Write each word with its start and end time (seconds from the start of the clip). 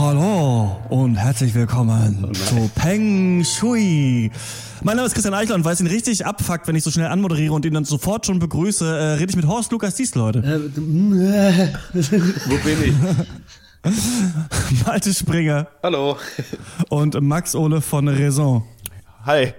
Hallo 0.00 0.80
und 0.88 1.16
herzlich 1.16 1.54
willkommen 1.54 2.24
oh 2.26 2.32
zu 2.32 2.70
Peng 2.74 3.44
Shui. 3.44 4.30
Mein 4.82 4.96
Name 4.96 5.06
ist 5.06 5.12
Christian 5.12 5.34
Eichler 5.34 5.56
und 5.56 5.66
weil 5.66 5.74
es 5.74 5.80
ihn 5.82 5.88
richtig 5.88 6.24
abfuckt, 6.24 6.66
wenn 6.66 6.74
ich 6.74 6.84
so 6.84 6.90
schnell 6.90 7.08
anmoderiere 7.08 7.52
und 7.52 7.66
ihn 7.66 7.74
dann 7.74 7.84
sofort 7.84 8.24
schon 8.24 8.38
begrüße, 8.38 8.86
äh, 8.86 9.02
rede 9.18 9.28
ich 9.28 9.36
mit 9.36 9.46
Horst 9.46 9.70
Lukas 9.72 9.96
Dies, 9.96 10.14
Leute. 10.14 10.38
Äh, 10.38 10.58
Wo 11.92 12.56
bin 12.64 12.82
ich? 12.82 12.94
Malte 14.86 15.12
Springer. 15.12 15.66
Hallo. 15.82 16.16
Und 16.88 17.20
Max 17.20 17.54
Ole 17.54 17.82
von 17.82 18.08
Raison. 18.08 18.64
Hi. 19.26 19.52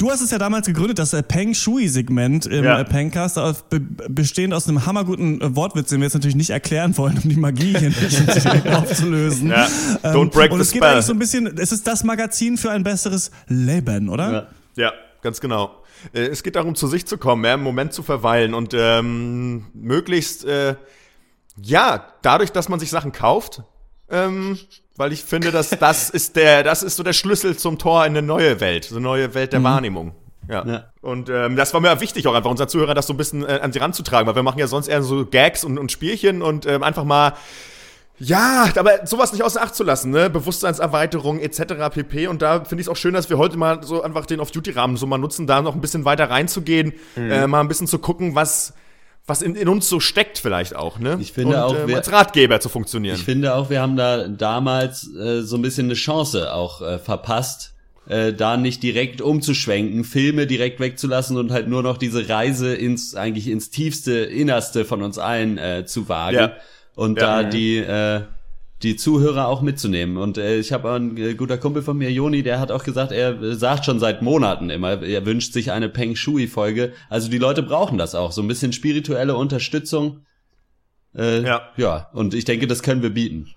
Du 0.00 0.10
hast 0.10 0.22
es 0.22 0.30
ja 0.30 0.38
damals 0.38 0.66
gegründet, 0.66 0.98
das 0.98 1.12
äh, 1.12 1.22
Peng 1.22 1.52
Shui-Segment 1.52 2.46
im 2.46 2.64
ja. 2.64 2.80
Äh, 2.80 2.84
Pengcast, 2.86 3.36
be 3.68 3.80
bestehend 4.08 4.54
aus 4.54 4.66
einem 4.66 4.86
hammerguten 4.86 5.42
äh, 5.42 5.54
Wortwitz, 5.54 5.90
den 5.90 6.00
wir 6.00 6.06
jetzt 6.06 6.14
natürlich 6.14 6.36
nicht 6.36 6.48
erklären 6.48 6.96
wollen, 6.96 7.20
um 7.22 7.28
die 7.28 7.36
Magie 7.36 7.76
hier 7.76 7.90
nicht 7.90 8.66
aufzulösen. 8.68 9.50
Ja. 9.50 9.68
Ähm, 10.02 10.16
Don't 10.16 10.30
break 10.30 10.52
und 10.52 10.58
the 10.58 10.62
es 10.62 10.72
geht 10.72 10.82
eigentlich 10.82 11.04
so 11.04 11.12
ein 11.12 11.18
bisschen, 11.18 11.54
es 11.58 11.70
ist 11.70 11.86
das 11.86 12.02
Magazin 12.02 12.56
für 12.56 12.70
ein 12.70 12.82
besseres 12.82 13.30
Leben, 13.46 14.08
oder? 14.08 14.32
Ja, 14.32 14.84
ja 14.84 14.92
ganz 15.20 15.38
genau. 15.38 15.82
Es 16.14 16.42
geht 16.42 16.56
darum, 16.56 16.74
zu 16.74 16.86
sich 16.86 17.04
zu 17.04 17.18
kommen, 17.18 17.42
mehr 17.42 17.54
im 17.54 17.62
Moment 17.62 17.92
zu 17.92 18.02
verweilen 18.02 18.54
und 18.54 18.72
ähm, 18.72 19.66
möglichst, 19.74 20.46
äh, 20.46 20.76
ja, 21.62 22.06
dadurch, 22.22 22.52
dass 22.52 22.70
man 22.70 22.80
sich 22.80 22.88
Sachen 22.88 23.12
kauft, 23.12 23.64
ähm, 24.10 24.58
weil 24.96 25.12
ich 25.12 25.24
finde, 25.24 25.50
dass 25.50 25.70
das 25.70 26.10
ist 26.10 26.36
der, 26.36 26.62
das 26.62 26.82
ist 26.82 26.96
so 26.96 27.02
der 27.02 27.12
Schlüssel 27.12 27.56
zum 27.56 27.78
Tor 27.78 28.04
in 28.04 28.16
eine 28.16 28.22
neue 28.22 28.60
Welt, 28.60 28.84
so 28.84 28.96
eine 28.96 29.04
neue 29.04 29.34
Welt 29.34 29.52
der 29.52 29.60
mhm. 29.60 29.64
Wahrnehmung. 29.64 30.14
Ja. 30.48 30.66
ja. 30.66 30.84
Und 31.00 31.30
ähm, 31.30 31.56
das 31.56 31.72
war 31.72 31.80
mir 31.80 32.00
wichtig, 32.00 32.26
auch 32.26 32.34
einfach 32.34 32.50
unseren 32.50 32.68
Zuhörern 32.68 32.96
das 32.96 33.06
so 33.06 33.14
ein 33.14 33.16
bisschen 33.16 33.44
äh, 33.44 33.60
an 33.62 33.72
sie 33.72 33.78
ranzutragen, 33.78 34.26
weil 34.26 34.34
wir 34.34 34.42
machen 34.42 34.58
ja 34.58 34.66
sonst 34.66 34.88
eher 34.88 35.02
so 35.02 35.24
Gags 35.24 35.64
und, 35.64 35.78
und 35.78 35.92
Spielchen 35.92 36.42
und 36.42 36.66
ähm, 36.66 36.82
einfach 36.82 37.04
mal 37.04 37.34
ja, 38.22 38.68
aber 38.76 39.06
sowas 39.06 39.32
nicht 39.32 39.42
außer 39.42 39.62
Acht 39.62 39.74
zu 39.74 39.82
lassen, 39.82 40.10
ne? 40.10 40.28
Bewusstseinserweiterung 40.28 41.40
etc. 41.40 41.88
pp. 41.90 42.26
Und 42.26 42.42
da 42.42 42.64
finde 42.64 42.82
ich 42.82 42.86
es 42.86 42.88
auch 42.90 42.96
schön, 42.96 43.14
dass 43.14 43.30
wir 43.30 43.38
heute 43.38 43.56
mal 43.56 43.82
so 43.82 44.02
einfach 44.02 44.26
den 44.26 44.40
Off-Duty-Rahmen 44.40 44.98
so 44.98 45.06
mal 45.06 45.16
nutzen, 45.16 45.46
da 45.46 45.62
noch 45.62 45.74
ein 45.74 45.80
bisschen 45.80 46.04
weiter 46.04 46.28
reinzugehen, 46.28 46.92
mhm. 47.16 47.30
äh, 47.30 47.46
mal 47.46 47.60
ein 47.60 47.68
bisschen 47.68 47.86
zu 47.86 47.98
gucken, 47.98 48.34
was 48.34 48.74
was 49.30 49.40
in, 49.40 49.54
in, 49.54 49.68
uns 49.68 49.88
so 49.88 50.00
steckt 50.00 50.38
vielleicht 50.38 50.76
auch, 50.76 50.98
ne? 50.98 51.16
Ich 51.20 51.32
finde 51.32 51.56
und, 51.56 51.62
auch 51.62 51.74
äh, 51.74 51.88
wir, 51.88 51.96
als 51.96 52.12
Ratgeber 52.12 52.60
zu 52.60 52.68
funktionieren. 52.68 53.16
Ich 53.16 53.24
finde 53.24 53.54
auch, 53.54 53.70
wir 53.70 53.80
haben 53.80 53.96
da 53.96 54.28
damals 54.28 55.08
äh, 55.14 55.40
so 55.40 55.56
ein 55.56 55.62
bisschen 55.62 55.86
eine 55.86 55.94
Chance 55.94 56.52
auch 56.52 56.82
äh, 56.82 56.98
verpasst, 56.98 57.72
äh, 58.08 58.32
da 58.32 58.56
nicht 58.56 58.82
direkt 58.82 59.22
umzuschwenken, 59.22 60.04
Filme 60.04 60.46
direkt 60.46 60.80
wegzulassen 60.80 61.38
und 61.38 61.52
halt 61.52 61.68
nur 61.68 61.82
noch 61.82 61.96
diese 61.96 62.28
Reise 62.28 62.74
ins 62.74 63.14
eigentlich 63.14 63.48
ins 63.48 63.70
tiefste 63.70 64.12
Innerste 64.12 64.84
von 64.84 65.02
uns 65.02 65.18
allen 65.18 65.58
äh, 65.58 65.86
zu 65.86 66.08
wagen 66.08 66.36
ja. 66.36 66.52
und 66.96 67.18
ja. 67.18 67.42
da 67.42 67.48
die 67.48 67.78
äh, 67.78 68.22
die 68.82 68.96
Zuhörer 68.96 69.46
auch 69.48 69.60
mitzunehmen. 69.60 70.16
Und 70.16 70.38
äh, 70.38 70.58
ich 70.58 70.72
habe 70.72 70.92
ein 70.92 71.16
äh, 71.16 71.34
guter 71.34 71.58
Kumpel 71.58 71.82
von 71.82 71.98
mir, 71.98 72.10
Joni, 72.10 72.42
der 72.42 72.60
hat 72.60 72.70
auch 72.70 72.82
gesagt, 72.82 73.12
er 73.12 73.40
äh, 73.40 73.54
sagt 73.54 73.84
schon 73.84 74.00
seit 74.00 74.22
Monaten 74.22 74.70
immer, 74.70 75.02
er 75.02 75.26
wünscht 75.26 75.52
sich 75.52 75.70
eine 75.70 75.88
Peng 75.88 76.16
Shui-Folge. 76.16 76.92
Also 77.08 77.30
die 77.30 77.38
Leute 77.38 77.62
brauchen 77.62 77.98
das 77.98 78.14
auch, 78.14 78.32
so 78.32 78.40
ein 78.42 78.48
bisschen 78.48 78.72
spirituelle 78.72 79.36
Unterstützung. 79.36 80.24
Äh, 81.14 81.42
ja. 81.42 81.62
ja, 81.76 82.10
und 82.12 82.34
ich 82.34 82.44
denke, 82.44 82.66
das 82.66 82.82
können 82.82 83.02
wir 83.02 83.10
bieten. 83.10 83.48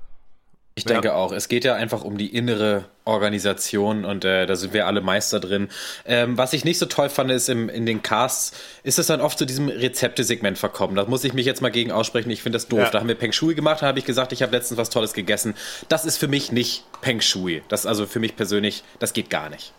Ich 0.75 0.85
denke 0.85 1.09
ja. 1.09 1.13
auch. 1.13 1.31
Es 1.31 1.49
geht 1.49 1.65
ja 1.65 1.75
einfach 1.75 2.03
um 2.03 2.17
die 2.17 2.35
innere 2.35 2.85
Organisation 3.05 4.05
und 4.05 4.25
äh, 4.25 4.47
da 4.47 4.55
sind 4.55 4.73
wir 4.73 4.87
alle 4.87 5.01
Meister 5.01 5.39
drin. 5.39 5.69
Ähm, 6.05 6.35
was 6.35 6.53
ich 6.53 6.65
nicht 6.65 6.79
so 6.79 6.87
toll 6.87 7.09
fand, 7.09 7.29
ist 7.29 7.47
im, 7.47 7.69
in 7.69 7.85
den 7.85 8.01
Casts, 8.01 8.57
ist 8.81 8.97
es 8.97 9.05
dann 9.05 9.21
oft 9.21 9.37
zu 9.37 9.45
diesem 9.45 9.69
Rezeptesegment 9.69 10.57
verkommen. 10.57 10.95
Da 10.95 11.05
muss 11.05 11.23
ich 11.23 11.33
mich 11.33 11.45
jetzt 11.45 11.61
mal 11.61 11.69
gegen 11.69 11.91
aussprechen. 11.91 12.31
Ich 12.31 12.41
finde 12.41 12.55
das 12.55 12.67
doof. 12.69 12.79
Ja. 12.79 12.89
Da 12.89 12.99
haben 12.99 13.07
wir 13.07 13.15
Peng 13.15 13.33
Shui 13.33 13.53
gemacht, 13.53 13.83
da 13.83 13.87
habe 13.87 13.99
ich 13.99 14.05
gesagt, 14.05 14.31
ich 14.31 14.41
habe 14.41 14.51
letztens 14.51 14.79
was 14.79 14.89
Tolles 14.89 15.13
gegessen. 15.13 15.53
Das 15.89 16.05
ist 16.05 16.17
für 16.17 16.27
mich 16.27 16.51
nicht 16.51 16.85
Peng 17.01 17.21
Shui. 17.21 17.61
Das 17.67 17.85
also 17.85 18.07
für 18.07 18.19
mich 18.19 18.35
persönlich, 18.35 18.83
das 18.97 19.13
geht 19.13 19.29
gar 19.29 19.49
nicht. 19.49 19.73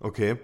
Okay. 0.00 0.38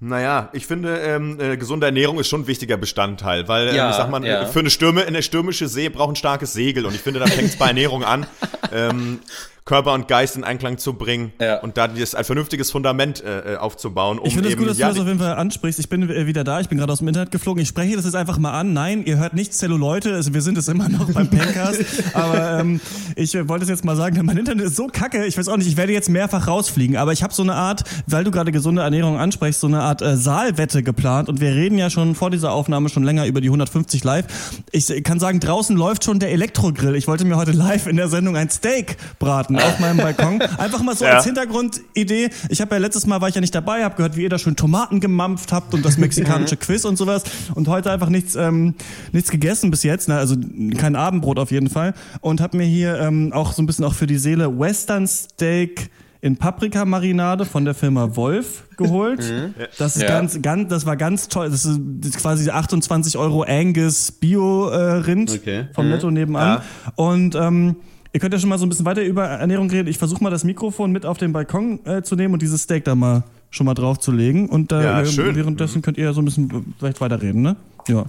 Naja, 0.00 0.48
ich 0.52 0.64
finde, 0.64 0.96
ähm, 0.98 1.40
äh, 1.40 1.56
gesunde 1.56 1.86
Ernährung 1.86 2.20
ist 2.20 2.28
schon 2.28 2.42
ein 2.42 2.46
wichtiger 2.46 2.76
Bestandteil, 2.76 3.48
weil, 3.48 3.68
ähm, 3.68 3.74
ja, 3.74 3.90
ich 3.90 3.96
sag 3.96 4.08
mal, 4.10 4.24
ja. 4.24 4.46
für 4.46 4.60
eine 4.60 4.70
Stürme, 4.70 5.04
eine 5.04 5.22
stürmische 5.24 5.66
See 5.66 5.88
braucht 5.88 6.12
ein 6.12 6.16
starkes 6.16 6.52
Segel 6.52 6.86
und 6.86 6.94
ich 6.94 7.00
finde, 7.00 7.18
da 7.18 7.26
fängt 7.26 7.48
es 7.48 7.56
bei 7.56 7.66
Ernährung 7.66 8.04
an. 8.04 8.24
ähm, 8.72 9.18
Körper 9.68 9.92
und 9.92 10.08
Geist 10.08 10.34
in 10.34 10.44
Einklang 10.44 10.78
zu 10.78 10.94
bringen 10.94 11.30
ja. 11.38 11.60
und 11.60 11.76
da 11.76 11.88
dieses, 11.88 12.14
ein 12.14 12.24
vernünftiges 12.24 12.70
Fundament 12.70 13.22
äh, 13.22 13.52
äh 13.52 13.56
aufzubauen. 13.58 14.18
Um 14.18 14.24
ich 14.24 14.32
finde 14.32 14.48
es 14.48 14.56
gut, 14.56 14.66
dass 14.66 14.78
ja, 14.78 14.88
du 14.88 14.94
das 14.94 15.02
auf 15.02 15.06
jeden 15.06 15.18
Fall 15.18 15.34
ansprichst. 15.34 15.78
Ich 15.78 15.90
bin 15.90 16.08
äh, 16.08 16.26
wieder 16.26 16.42
da, 16.42 16.58
ich 16.60 16.70
bin 16.70 16.78
gerade 16.78 16.90
aus 16.90 17.00
dem 17.00 17.08
Internet 17.08 17.32
geflogen. 17.32 17.60
Ich 17.62 17.68
spreche 17.68 17.94
das 17.94 18.06
jetzt 18.06 18.14
einfach 18.14 18.38
mal 18.38 18.58
an. 18.58 18.72
Nein, 18.72 19.04
ihr 19.04 19.18
hört 19.18 19.34
nicht 19.34 19.52
Zelluleute, 19.52 20.14
also 20.14 20.32
wir 20.32 20.40
sind 20.40 20.56
es 20.56 20.68
immer 20.68 20.88
noch 20.88 21.12
beim 21.12 21.28
Pencast. 21.28 21.84
aber 22.14 22.60
ähm, 22.60 22.80
ich 23.14 23.34
äh, 23.34 23.46
wollte 23.46 23.64
es 23.64 23.68
jetzt 23.68 23.84
mal 23.84 23.94
sagen, 23.94 24.24
mein 24.24 24.38
Internet 24.38 24.68
ist 24.68 24.76
so 24.76 24.86
kacke, 24.86 25.26
ich 25.26 25.36
weiß 25.36 25.48
auch 25.48 25.58
nicht, 25.58 25.68
ich 25.68 25.76
werde 25.76 25.92
jetzt 25.92 26.08
mehrfach 26.08 26.48
rausfliegen, 26.48 26.96
aber 26.96 27.12
ich 27.12 27.22
habe 27.22 27.34
so 27.34 27.42
eine 27.42 27.54
Art, 27.54 27.84
weil 28.06 28.24
du 28.24 28.30
gerade 28.30 28.52
gesunde 28.52 28.80
Ernährung 28.80 29.18
ansprichst, 29.18 29.60
so 29.60 29.66
eine 29.66 29.82
Art 29.82 30.00
äh, 30.00 30.16
Saalwette 30.16 30.82
geplant 30.82 31.28
und 31.28 31.42
wir 31.42 31.54
reden 31.54 31.76
ja 31.76 31.90
schon 31.90 32.14
vor 32.14 32.30
dieser 32.30 32.52
Aufnahme 32.52 32.88
schon 32.88 33.04
länger 33.04 33.26
über 33.26 33.42
die 33.42 33.48
150 33.48 34.02
live. 34.02 34.24
Ich 34.72 35.04
kann 35.04 35.20
sagen, 35.20 35.40
draußen 35.40 35.76
läuft 35.76 36.04
schon 36.04 36.20
der 36.20 36.32
Elektrogrill. 36.32 36.94
Ich 36.94 37.06
wollte 37.06 37.26
mir 37.26 37.36
heute 37.36 37.52
live 37.52 37.86
in 37.86 37.96
der 37.96 38.08
Sendung 38.08 38.34
ein 38.34 38.48
Steak 38.48 38.96
braten 39.18 39.57
auf 39.58 39.78
meinem 39.78 39.98
Balkon. 39.98 40.40
Einfach 40.58 40.82
mal 40.82 40.96
so 40.96 41.04
ja. 41.04 41.12
als 41.12 41.24
Hintergrundidee. 41.24 42.30
Ich 42.48 42.60
habe 42.60 42.74
ja 42.74 42.80
letztes 42.80 43.06
Mal 43.06 43.20
war 43.20 43.28
ich 43.28 43.34
ja 43.34 43.40
nicht 43.40 43.54
dabei, 43.54 43.84
habe 43.84 43.96
gehört, 43.96 44.16
wie 44.16 44.22
ihr 44.22 44.28
da 44.28 44.38
schön 44.38 44.56
Tomaten 44.56 45.00
gemampft 45.00 45.52
habt 45.52 45.74
und 45.74 45.84
das 45.84 45.98
mexikanische 45.98 46.56
Quiz 46.56 46.84
und 46.84 46.96
sowas. 46.96 47.22
Und 47.54 47.68
heute 47.68 47.90
einfach 47.90 48.08
nichts, 48.08 48.34
ähm, 48.34 48.74
nichts 49.12 49.30
gegessen 49.30 49.70
bis 49.70 49.82
jetzt, 49.82 50.08
ne? 50.08 50.16
also 50.16 50.36
kein 50.76 50.96
Abendbrot 50.96 51.38
auf 51.38 51.50
jeden 51.50 51.70
Fall. 51.70 51.94
Und 52.20 52.40
habe 52.40 52.56
mir 52.56 52.66
hier 52.66 52.98
ähm, 52.98 53.32
auch 53.32 53.52
so 53.52 53.62
ein 53.62 53.66
bisschen 53.66 53.84
auch 53.84 53.94
für 53.94 54.06
die 54.06 54.18
Seele 54.18 54.58
Western 54.58 55.06
Steak 55.06 55.90
in 56.20 56.36
Paprikamarinade 56.36 57.44
von 57.44 57.64
der 57.64 57.74
Firma 57.74 58.16
Wolf 58.16 58.64
geholt. 58.76 59.20
Mhm. 59.20 59.54
Das 59.78 59.96
ist 59.96 60.02
ja. 60.02 60.08
ganz, 60.08 60.40
ganz, 60.42 60.68
das 60.68 60.84
war 60.84 60.96
ganz 60.96 61.28
toll. 61.28 61.48
Das 61.50 61.64
ist, 61.64 61.78
das 62.00 62.10
ist 62.10 62.18
quasi 62.20 62.50
28 62.50 63.16
Euro 63.16 63.42
Angus 63.42 64.12
Bio 64.12 64.68
äh, 64.68 64.94
Rind 64.94 65.30
okay. 65.30 65.68
vom 65.74 65.86
mhm. 65.86 65.92
Netto 65.92 66.10
nebenan. 66.10 66.58
Ja. 66.58 66.92
Und 66.96 67.34
ähm, 67.36 67.76
Ihr 68.12 68.20
könnt 68.20 68.32
ja 68.32 68.40
schon 68.40 68.48
mal 68.48 68.58
so 68.58 68.66
ein 68.66 68.68
bisschen 68.68 68.86
weiter 68.86 69.02
über 69.02 69.26
Ernährung 69.26 69.70
reden. 69.70 69.88
Ich 69.88 69.98
versuche 69.98 70.22
mal 70.22 70.30
das 70.30 70.44
Mikrofon 70.44 70.92
mit 70.92 71.04
auf 71.04 71.18
den 71.18 71.32
Balkon 71.32 71.84
äh, 71.84 72.02
zu 72.02 72.16
nehmen 72.16 72.34
und 72.34 72.42
dieses 72.42 72.62
Steak 72.62 72.84
da 72.84 72.94
mal 72.94 73.22
schon 73.50 73.66
mal 73.66 73.74
drauf 73.74 73.98
zu 73.98 74.12
legen. 74.12 74.48
Und 74.48 74.72
äh, 74.72 74.82
ja, 74.82 75.02
äh, 75.02 75.34
währenddessen 75.36 75.82
könnt 75.82 75.98
ihr 75.98 76.04
ja 76.04 76.12
so 76.12 76.22
ein 76.22 76.24
bisschen 76.24 76.74
vielleicht 76.78 77.00
weiterreden, 77.00 77.42
ne? 77.42 77.56
Ja. 77.86 78.06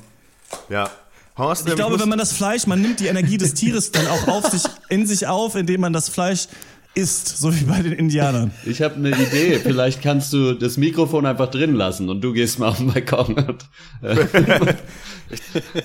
Ja. 0.69 0.89
Horst, 1.37 1.67
ich 1.67 1.75
glaube, 1.75 1.99
wenn 1.99 2.09
man 2.09 2.19
das 2.19 2.33
Fleisch, 2.33 2.67
man 2.67 2.81
nimmt 2.81 2.99
die 2.99 3.07
Energie 3.07 3.37
des 3.37 3.53
Tieres 3.53 3.91
dann 3.91 4.05
auch 4.07 4.27
auf 4.27 4.47
sich, 4.47 4.63
in 4.89 5.07
sich 5.07 5.25
auf, 5.25 5.55
indem 5.55 5.81
man 5.81 5.93
das 5.93 6.09
Fleisch 6.09 6.47
isst, 6.99 7.37
so 7.37 7.55
wie 7.55 7.63
bei 7.63 7.81
den 7.81 7.93
Indianern. 7.93 8.51
Ich 8.65 8.81
habe 8.81 8.95
eine 8.95 9.09
Idee. 9.09 9.59
Vielleicht 9.59 10.01
kannst 10.01 10.33
du 10.33 10.53
das 10.53 10.77
Mikrofon 10.77 11.25
einfach 11.25 11.49
drin 11.49 11.73
lassen 11.73 12.09
und 12.09 12.21
du 12.21 12.33
gehst 12.33 12.59
mal 12.59 12.67
auf 12.69 12.77
den 12.77 12.91
Balkon. 12.93 13.57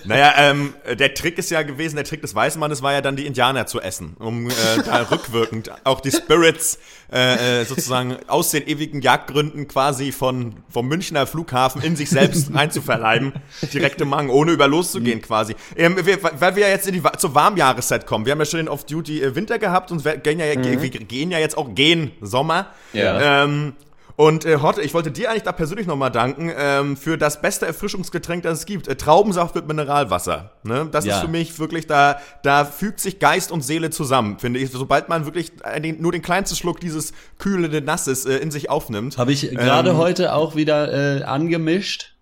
Naja, 0.05 0.33
ähm, 0.39 0.73
der 0.99 1.13
Trick 1.13 1.37
ist 1.37 1.51
ja 1.51 1.61
gewesen, 1.63 1.97
der 1.97 2.05
Trick 2.05 2.23
des 2.23 2.35
Weißen 2.35 2.59
Mannes 2.59 2.81
war 2.81 2.95
ja 2.95 3.03
dann 3.03 3.15
die 3.15 3.27
Indianer 3.27 3.67
zu 3.67 3.79
essen, 3.79 4.17
um 4.19 4.49
äh, 4.49 4.53
da 4.87 5.03
rückwirkend 5.11 5.71
auch 5.85 6.01
die 6.01 6.11
Spirits 6.11 6.79
äh, 7.15 7.61
äh, 7.61 7.65
sozusagen 7.65 8.17
aus 8.27 8.51
den 8.51 8.67
ewigen 8.67 9.01
Jagdgründen 9.01 9.69
quasi 9.69 10.11
von 10.11 10.57
vom 10.69 10.89
Münchner 10.89 11.29
Flughafen 11.29 11.81
in 11.81 11.95
sich 11.95 12.11
selbst 12.11 12.53
reinzuverleiben, 12.55 13.33
direkte 13.73 14.05
Mang, 14.05 14.31
ohne 14.31 14.51
über 14.51 14.67
loszugehen 14.67 15.23
quasi. 15.23 15.55
Ähm, 15.77 15.97
wir, 16.05 16.19
weil 16.23 16.57
wir 16.57 16.65
ja 16.65 16.71
jetzt 16.71 16.89
in 16.89 16.95
die 16.95 17.03
zur 17.19 17.35
Warmjahreszeit 17.37 18.05
kommen. 18.07 18.27
Wir 18.27 18.33
haben 18.33 18.41
ja 18.41 18.47
schon 18.47 18.59
den 18.59 18.69
Off-Duty 18.69 19.23
äh, 19.23 19.37
Winter 19.37 19.61
gehabt 19.61 19.93
und 19.93 20.05
wir 20.05 20.17
gehen 20.17 20.41
ja, 20.41 20.59
mhm. 20.59 20.83
wir 20.83 20.91
gehen 20.91 21.31
ja 21.31 21.39
jetzt 21.39 21.57
auch 21.57 21.73
gehen 21.73 22.11
Sommer. 22.21 22.67
Ja. 22.93 23.45
Ähm, 23.45 23.75
und 24.17 24.45
äh, 24.45 24.59
Horte, 24.59 24.81
ich 24.83 24.95
wollte 24.95 25.11
dir 25.11 25.31
eigentlich 25.31 25.43
da 25.43 25.53
persönlich 25.53 25.87
nochmal 25.87 26.11
danken 26.11 26.53
ähm, 26.57 26.97
für 26.97 27.19
das 27.19 27.41
beste 27.41 27.67
Erfrischungsgetränk, 27.67 28.45
das 28.45 28.61
es 28.61 28.67
gibt. 28.67 28.87
Äh, 28.87 28.95
Traubensaft 28.95 29.57
mit 29.57 29.67
Mineralwasser. 29.67 30.53
Ne? 30.63 30.89
Das 30.91 31.05
ja. 31.05 31.17
ist 31.17 31.23
für 31.23 31.29
mich 31.29 31.59
wirklich, 31.59 31.89
da, 31.89 32.21
da 32.43 32.65
fügt 32.65 33.01
sich 33.01 33.19
Geist 33.19 33.51
und 33.51 33.63
Seele 33.63 33.91
zusammen, 33.91 34.39
finde 34.39 34.61
ich. 34.61 34.71
Sobald 34.71 35.09
man 35.09 35.25
wirklich 35.25 35.53
den, 35.83 36.01
nur 36.01 36.13
den 36.13 36.23
kleinsten 36.23 36.57
Schluck 36.57 36.79
dieses 36.79 37.13
kühlenden 37.39 37.85
Nasses 37.85 38.25
äh, 38.25 38.37
in 38.37 38.53
sich 38.53 38.71
aufnimmt. 38.71 39.19
Habe 39.19 39.33
ich 39.33 39.51
gerade 39.51 39.91
ähm, 39.91 39.97
heute 39.97 40.35
auch 40.35 40.55
wieder 40.55 41.21
äh, 41.21 41.25
angemischt. 41.25 42.14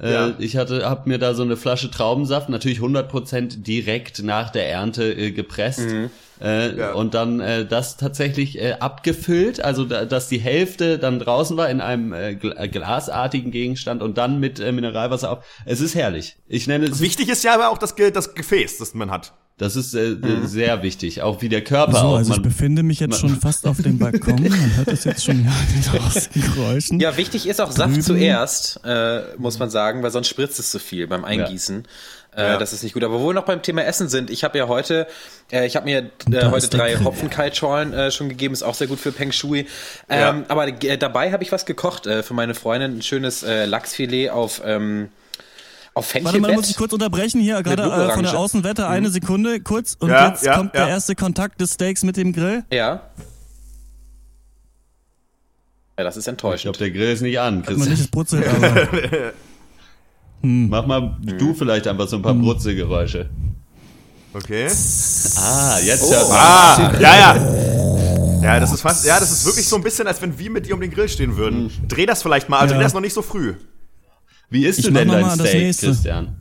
Äh, 0.00 0.12
ja. 0.12 0.34
Ich 0.38 0.56
hatte, 0.56 0.88
hab 0.88 1.06
mir 1.06 1.18
da 1.18 1.34
so 1.34 1.42
eine 1.42 1.56
Flasche 1.56 1.90
Traubensaft, 1.90 2.48
natürlich 2.48 2.78
100% 2.78 3.62
direkt 3.62 4.22
nach 4.22 4.50
der 4.50 4.70
Ernte 4.70 5.12
äh, 5.12 5.32
gepresst. 5.32 5.80
Mhm. 5.80 6.10
Äh, 6.40 6.76
ja. 6.76 6.92
Und 6.92 7.14
dann 7.14 7.40
äh, 7.40 7.66
das 7.66 7.96
tatsächlich 7.96 8.58
äh, 8.60 8.74
abgefüllt, 8.78 9.60
also 9.60 9.84
da, 9.84 10.04
dass 10.04 10.28
die 10.28 10.38
Hälfte 10.38 10.98
dann 10.98 11.18
draußen 11.18 11.56
war 11.56 11.68
in 11.68 11.80
einem 11.80 12.12
äh, 12.12 12.32
äh, 12.32 12.68
glasartigen 12.68 13.50
Gegenstand 13.50 14.02
und 14.02 14.18
dann 14.18 14.38
mit 14.38 14.60
äh, 14.60 14.70
Mineralwasser 14.70 15.32
auf. 15.32 15.44
Es 15.64 15.80
ist 15.80 15.96
herrlich. 15.96 16.36
Ich 16.46 16.68
nenne 16.68 16.86
es. 16.86 17.00
Wichtig 17.00 17.28
ist 17.28 17.42
ja 17.42 17.54
aber 17.54 17.70
auch 17.70 17.78
das, 17.78 17.96
Ge 17.96 18.12
das 18.12 18.34
Gefäß, 18.34 18.78
das 18.78 18.94
man 18.94 19.10
hat. 19.10 19.32
Das 19.58 19.74
ist 19.74 19.92
äh, 19.94 20.10
mhm. 20.10 20.46
sehr 20.46 20.82
wichtig, 20.82 21.22
auch 21.22 21.42
wie 21.42 21.48
der 21.48 21.62
Körper. 21.62 21.92
So, 21.92 21.98
auch. 21.98 22.16
also 22.16 22.34
ich 22.34 22.42
befinde 22.42 22.84
mich 22.84 23.00
jetzt 23.00 23.18
schon 23.18 23.38
fast 23.40 23.66
auf 23.66 23.82
dem 23.82 23.98
Balkon. 23.98 24.40
Man 24.40 24.76
hört 24.76 24.86
das 24.86 25.02
jetzt 25.02 25.24
schon 25.24 25.44
ja, 25.44 25.98
aus 26.06 26.28
den 26.30 26.42
Geräuschen. 26.42 27.00
Ja, 27.00 27.16
wichtig 27.16 27.46
ist 27.48 27.60
auch 27.60 27.72
Saft 27.72 27.90
Drüben. 27.90 28.02
zuerst, 28.02 28.80
äh, 28.84 29.22
muss 29.36 29.58
man 29.58 29.68
sagen, 29.68 30.02
weil 30.04 30.12
sonst 30.12 30.28
spritzt 30.28 30.60
es 30.60 30.70
zu 30.70 30.78
viel 30.78 31.08
beim 31.08 31.24
Eingießen. 31.24 31.80
Äh, 31.80 31.86
Ja. 32.36 32.56
Das 32.56 32.72
ist 32.72 32.84
nicht 32.84 32.92
gut. 32.92 33.02
Aber 33.02 33.20
wo 33.20 33.26
wir 33.28 33.34
noch 33.34 33.46
beim 33.46 33.62
Thema 33.62 33.82
Essen 33.84 34.08
sind, 34.08 34.30
ich 34.30 34.44
habe 34.44 34.56
ja 34.58 34.68
heute, 34.68 35.08
äh, 35.50 35.66
ich 35.66 35.74
habe 35.74 35.86
mir 35.86 36.10
äh, 36.30 36.44
heute 36.46 36.68
drei. 36.68 36.96
Hopfenkaltschorlen 36.96 37.92
äh, 37.92 38.10
schon 38.12 38.28
gegeben, 38.28 38.54
ist 38.54 38.62
auch 38.62 38.74
sehr 38.74 38.86
gut 38.86 39.00
für 39.00 39.10
Peng 39.10 39.32
Shui. 39.32 39.66
Ja. 40.08 40.30
Ähm, 40.30 40.44
Aber 40.46 40.68
äh, 40.68 40.98
dabei 40.98 41.32
habe 41.32 41.42
ich 41.42 41.50
was 41.50 41.66
gekocht 41.66 42.06
äh, 42.06 42.22
für 42.22 42.34
meine 42.34 42.54
Freundin, 42.54 42.98
ein 42.98 43.02
schönes 43.02 43.42
äh, 43.42 43.64
Lachsfilet 43.64 44.30
auf, 44.30 44.62
ähm, 44.64 45.08
auf 45.98 46.14
Warte 46.14 46.22
mal, 46.24 46.30
Fenchelbett. 46.32 46.56
muss 46.56 46.70
ich 46.70 46.76
kurz 46.76 46.92
unterbrechen 46.92 47.40
hier, 47.40 47.62
gerade 47.62 47.82
äh, 47.82 48.12
von 48.14 48.22
der. 48.22 48.38
Außenwette, 48.38 48.86
eine 48.88 49.10
Sekunde 49.10 49.60
kurz. 49.60 49.96
Und 49.98 50.10
Ja, 50.10 50.28
jetzt 50.28 50.44
ja, 50.44 50.56
kommt 50.56 50.74
ja. 50.74 50.80
der 50.86 50.88
erste 50.90 51.14
Kontakt 51.14 51.60
des 51.60 51.74
Steaks 51.74 52.02
mit 52.04 52.16
dem 52.16 52.32
Grill. 52.32 52.64
Ja. 52.72 53.02
Ja, 55.98 56.04
das 56.04 56.16
ist 56.16 56.24
Ich 56.24 56.28
enttäuschend. 56.28 56.62
glaube, 56.76 56.78
der 56.78 56.90
Grill 56.92 57.12
ist 57.12 57.22
nicht 57.22 57.38
an, 57.40 57.62
Hat 57.66 57.76
man 57.76 57.88
nicht 57.88 57.88
Christian. 57.88 57.98
das 57.98 58.10
Brutzelt, 58.10 58.46
aber 58.48 59.32
Mach 60.42 60.86
mal 60.86 61.16
du 61.20 61.52
vielleicht 61.54 61.88
einfach 61.88 62.06
so 62.06 62.16
ein 62.16 62.22
paar 62.22 62.32
Hm. 62.32 62.42
Brutzelgeräusche. 62.42 63.28
Okay. 64.34 64.66
Ah, 65.36 65.78
jetzt 65.82 66.04
Oh. 66.04 66.10
hört 66.12 66.28
man. 66.28 66.38
Ah, 66.38 66.92
ja, 67.00 67.16
ja. 67.18 68.42
Ja, 68.42 68.60
das 68.60 68.72
ist 68.72 68.82
fast, 68.82 69.04
ja, 69.04 69.18
das 69.18 69.32
ist 69.32 69.44
wirklich 69.44 69.66
so 69.66 69.74
ein 69.74 69.82
bisschen, 69.82 70.06
als 70.06 70.22
wenn 70.22 70.38
wir 70.38 70.48
mit 70.50 70.66
dir 70.66 70.74
um 70.74 70.80
den 70.80 70.92
Grill 70.92 71.08
stehen 71.08 71.36
würden. 71.36 71.72
Dreh 71.88 72.06
das 72.06 72.22
vielleicht 72.22 72.48
mal, 72.48 72.60
also 72.60 72.74
Ja. 72.74 72.78
dreh 72.78 72.84
das 72.84 72.94
noch 72.94 73.00
nicht 73.00 73.14
so 73.14 73.22
früh. 73.22 73.54
Wie 74.50 74.64
isst 74.64 74.78
Ich 74.80 74.86
du 74.86 74.92
denn 74.92 75.08
dein 75.08 75.30
Steak, 75.30 75.54
nächste. 75.54 75.86
Christian? 75.86 76.40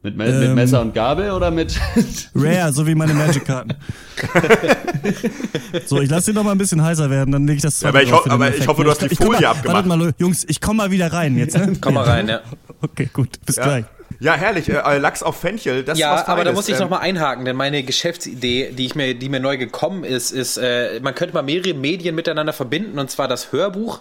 Mit, 0.00 0.16
Me 0.16 0.26
mit 0.26 0.34
Ähm. 0.48 0.54
Messer 0.54 0.80
und 0.80 0.94
Gabel 0.94 1.32
oder 1.32 1.50
mit... 1.50 1.76
rare, 2.34 2.72
so 2.72 2.86
wie 2.86 2.94
meine 2.94 3.14
Magic-Karten. 3.14 3.74
so, 5.86 6.00
ich 6.00 6.08
lasse 6.08 6.26
den 6.26 6.36
noch 6.36 6.44
mal 6.44 6.52
ein 6.52 6.58
bisschen 6.58 6.82
heißer 6.82 7.10
werden, 7.10 7.32
dann 7.32 7.46
lege 7.46 7.56
ich 7.56 7.62
das 7.62 7.80
Ja, 7.80 7.88
aber 7.88 7.98
zweite 8.00 8.10
ich 8.10 8.24
ho- 8.26 8.30
aber 8.30 8.54
ich 8.56 8.66
hoffe, 8.68 8.84
du 8.84 8.90
hast 8.90 9.02
die 9.02 9.06
Ich 9.06 9.18
Folie 9.18 9.40
mal, 9.40 9.46
abgemacht. 9.46 9.88
Wartet 9.88 9.88
mal, 9.88 10.12
Jungs, 10.18 10.44
ich 10.48 10.60
komm 10.60 10.76
mal 10.76 10.90
wieder 10.92 11.12
rein 11.12 11.36
jetzt. 11.36 11.56
Ne? 11.56 11.72
Komm 11.80 11.94
mal 11.94 12.04
rein, 12.04 12.28
ja. 12.28 12.40
Okay, 12.80 13.08
gut, 13.12 13.44
bis 13.44 13.56
Ja, 13.56 13.64
gleich. 13.64 13.84
ja 14.20 14.34
herrlich. 14.34 14.68
Äh, 14.68 14.98
Lachs 14.98 15.24
auf 15.24 15.36
Fenchel, 15.40 15.82
das 15.82 15.94
ist 15.94 16.00
Ja, 16.00 16.14
was 16.14 16.26
aber 16.28 16.44
da 16.44 16.52
muss 16.52 16.68
ich 16.68 16.74
Ähm, 16.76 16.82
noch 16.82 16.90
mal 16.90 16.98
einhaken, 16.98 17.44
denn 17.44 17.56
meine 17.56 17.82
Geschäftsidee, 17.82 18.70
die 18.72 18.86
ich 18.86 18.94
mir, 18.94 19.14
die 19.14 19.28
mir 19.28 19.40
neu 19.40 19.56
gekommen 19.56 20.04
ist, 20.04 20.30
ist, 20.30 20.58
äh, 20.58 21.00
man 21.02 21.14
könnte 21.16 21.34
mal 21.34 21.42
mehrere 21.42 21.74
Medien 21.74 22.14
miteinander 22.14 22.52
verbinden 22.52 23.00
und 23.00 23.10
zwar 23.10 23.26
das 23.26 23.50
Hörbuch 23.50 23.98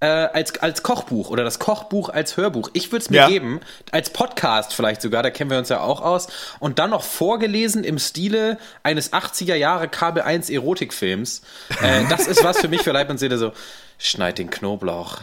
äh, 0.00 0.06
als, 0.06 0.58
als 0.60 0.82
Kochbuch 0.82 1.30
oder 1.30 1.42
das 1.44 1.58
Kochbuch 1.58 2.08
als 2.08 2.36
Hörbuch. 2.36 2.70
Ich 2.72 2.92
würde 2.92 3.02
es 3.02 3.10
mir 3.10 3.16
Ja. 3.18 3.28
geben, 3.28 3.60
als 3.90 4.10
Podcast 4.10 4.72
vielleicht 4.74 5.02
sogar, 5.02 5.22
da 5.22 5.30
kennen 5.30 5.50
wir 5.50 5.58
uns 5.58 5.68
ja 5.68 5.80
auch 5.80 6.00
aus, 6.00 6.28
und 6.60 6.78
dann 6.78 6.90
noch 6.90 7.02
vorgelesen 7.02 7.82
im 7.82 7.98
Stile 7.98 8.58
eines 8.82 9.12
80er 9.12 9.56
Jahre 9.56 9.88
Kabel 9.88 10.22
1 10.22 10.50
Erotikfilms. 10.50 11.42
Äh, 11.82 12.04
das 12.10 12.26
ist 12.28 12.44
was 12.44 12.58
für 12.60 12.68
mich 12.68 12.82
für 12.82 12.92
Leib 12.92 13.10
und 13.10 13.18
Seele 13.18 13.38
so, 13.38 13.52
schneid 13.98 14.38
den 14.38 14.50
Knoblauch. 14.50 15.18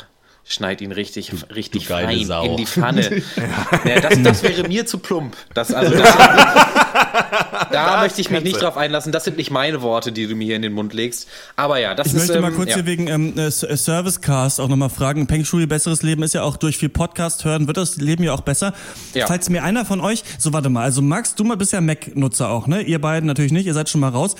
Schneid 0.48 0.80
ihn 0.81 0.92
richtig, 0.92 1.31
richtig 1.56 1.88
fein 1.88 2.24
Sau. 2.24 2.44
in 2.44 2.57
die 2.57 2.68
Pfanne. 2.68 3.24
ja, 3.86 4.00
das, 4.00 4.21
das 4.21 4.44
wäre 4.44 4.68
mir 4.68 4.86
zu 4.86 5.00
plump. 5.00 5.36
Das, 5.56 5.74
also, 5.74 5.98
das, 5.98 6.13
da 7.72 8.01
möchte 8.01 8.22
ich 8.22 8.30
mich 8.30 8.44
nicht 8.44 8.62
drauf 8.62 8.77
einlassen. 8.77 9.12
Das 9.12 9.24
sind 9.24 9.38
nicht 9.38 9.51
meine 9.51 9.81
Worte, 9.81 10.12
die 10.12 10.27
du 10.27 10.36
mir 10.36 10.45
hier 10.45 10.56
in 10.56 10.62
den 10.62 10.74
Mund 10.74 10.94
legst. 10.94 11.27
Aber 11.56 11.80
ja, 11.80 11.94
das 11.95 12.07
Ich 12.07 12.13
ist. 12.13 12.27
möchte 12.27 12.42
mal 12.42 12.50
ähm, 12.51 12.56
kurz 12.56 12.69
ja. 12.69 12.75
hier 12.75 12.86
wegen 12.86 13.07
ähm, 13.07 13.33
äh, 13.38 13.48
S- 13.48 13.60
Servicecast 13.60 14.60
auch 14.60 14.68
nochmal 14.68 14.89
fragen. 14.89 15.27
Peng 15.27 15.45
Shui, 15.45 15.66
besseres 15.66 16.04
Leben 16.04 16.24
ist 16.24 16.33
ja 16.33 16.44
auch 16.44 16.57
durch 16.57 16.77
viel 16.77 16.89
Podcast 16.89 17.45
hören, 17.45 17.68
wird 17.68 17.77
das 17.77 17.98
Leben 17.98 18.24
ja 18.24 18.33
auch 18.33 18.42
besser. 18.42 18.74
Ja. 19.13 19.27
Falls 19.27 19.50
mir 19.50 19.63
einer 19.63 19.86
von 19.86 20.01
euch, 20.01 20.24
so 20.38 20.54
warte 20.54 20.69
mal, 20.69 20.83
also 20.83 21.01
Max, 21.01 21.36
du 21.36 21.44
mal 21.44 21.57
bist 21.57 21.74
ja 21.74 21.81
Mac-Nutzer 21.81 22.50
auch, 22.50 22.68
ne? 22.68 22.81
Ihr 22.81 23.00
beiden 23.00 23.28
natürlich 23.28 23.51
nicht, 23.51 23.66
ihr 23.66 23.74
seid 23.74 23.89
schon 23.89 24.01
mal 24.01 24.10
raus. 24.10 24.36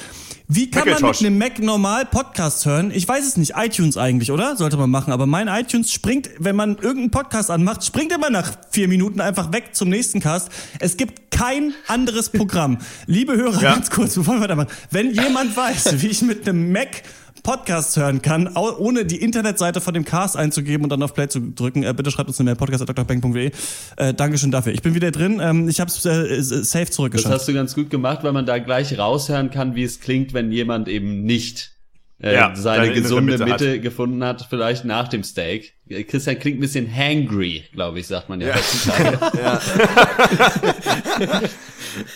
Wie 0.48 0.70
kann 0.70 0.88
man 0.88 1.02
mit 1.02 1.20
einem 1.22 1.38
Mac 1.40 1.58
normal 1.60 2.06
Podcast 2.06 2.68
hören? 2.68 2.92
Ich 2.94 3.08
weiß 3.08 3.26
es 3.28 3.36
nicht, 3.36 3.54
iTunes 3.56 3.98
eigentlich, 3.98 4.32
oder? 4.32 4.56
Sollte 4.56 4.78
man 4.78 4.92
machen, 4.92 5.12
aber 5.12 5.26
mein 5.26 5.48
iTunes 5.48 5.92
springt, 5.92 6.30
wenn 6.38 6.56
man 6.56 6.76
irgendeinen 6.76 7.10
Podcast 7.10 7.50
anmacht, 7.50 7.84
springt 7.84 8.12
immer 8.12 8.30
nach 8.30 8.52
vier 8.70 8.88
Minuten 8.88 9.22
einfach 9.22 9.52
weg 9.52 9.70
zum 9.74 9.90
nächsten 9.90 10.20
Cast. 10.20 10.50
Es 10.80 10.98
gibt 10.98 11.32
kein 11.32 11.74
anderes 11.88 12.25
Programm. 12.30 12.78
Liebe 13.08 13.36
Hörer, 13.36 13.62
Ja. 13.62 13.74
ganz 13.76 13.90
kurz, 13.90 14.16
bevor 14.16 14.36
wir 14.36 14.42
weitermachen. 14.42 14.70
Wenn 14.92 15.12
jemand 15.14 15.56
weiß, 15.56 16.02
wie 16.02 16.08
ich 16.08 16.22
mit 16.22 16.48
einem 16.48 16.72
Mac 16.72 17.04
Podcast 17.44 17.96
hören 17.98 18.24
kann, 18.24 18.48
ohne 18.56 19.06
die 19.06 19.18
Internetseite 19.22 19.80
von 19.80 19.94
dem 19.94 20.04
Cast 20.04 20.36
einzugeben 20.36 20.84
und 20.84 20.90
dann 20.90 21.04
auf 21.04 21.14
Play 21.14 21.28
zu 21.28 21.40
drücken, 21.40 21.84
äh, 21.84 21.94
bitte 21.96 22.10
schreibt 22.10 22.28
uns 22.28 22.40
eine 22.40 22.50
Mail, 22.50 22.56
podcast.drbang.de. 22.56 23.52
Äh, 23.98 24.14
Dankeschön 24.16 24.50
dafür. 24.50 24.74
Ich 24.74 24.82
bin 24.82 24.96
wieder 24.96 25.12
drin. 25.12 25.40
Ähm, 25.44 25.70
ich 25.70 25.80
habe 25.80 25.92
es 25.92 26.04
äh, 26.06 26.42
safe 26.42 26.86
Das 26.86 26.96
zurückgeschafft. 26.96 27.32
hast 27.36 27.48
du 27.48 27.54
ganz 27.54 27.76
gut 27.76 27.92
gemacht, 27.92 28.24
weil 28.24 28.32
man 28.32 28.48
da 28.48 28.58
gleich 28.58 28.98
raushören 28.98 29.52
kann, 29.52 29.76
wie 29.76 29.84
es 29.84 30.00
klingt, 30.00 30.34
wenn 30.34 30.52
jemand 30.52 30.88
eben 30.88 31.24
nicht 31.24 31.75
äh, 32.22 32.34
Ja, 32.34 32.56
seine 32.56 32.94
gesunde 32.94 33.34
Mitte 33.34 33.46
Mitte, 33.46 33.74
hat. 33.74 33.82
gefunden 33.82 34.24
hat, 34.24 34.48
vielleicht 34.50 34.86
nach 34.86 35.08
dem 35.08 35.24
Steak. 35.24 35.74
Christian 36.08 36.40
klingt 36.40 36.58
ein 36.58 36.62
bisschen 36.62 36.92
hangry, 36.94 37.64
glaube 37.74 38.00
ich, 38.00 38.08
sagt 38.08 38.30
man 38.30 38.42
ja, 38.42 38.56
heutzutage. 38.56 39.20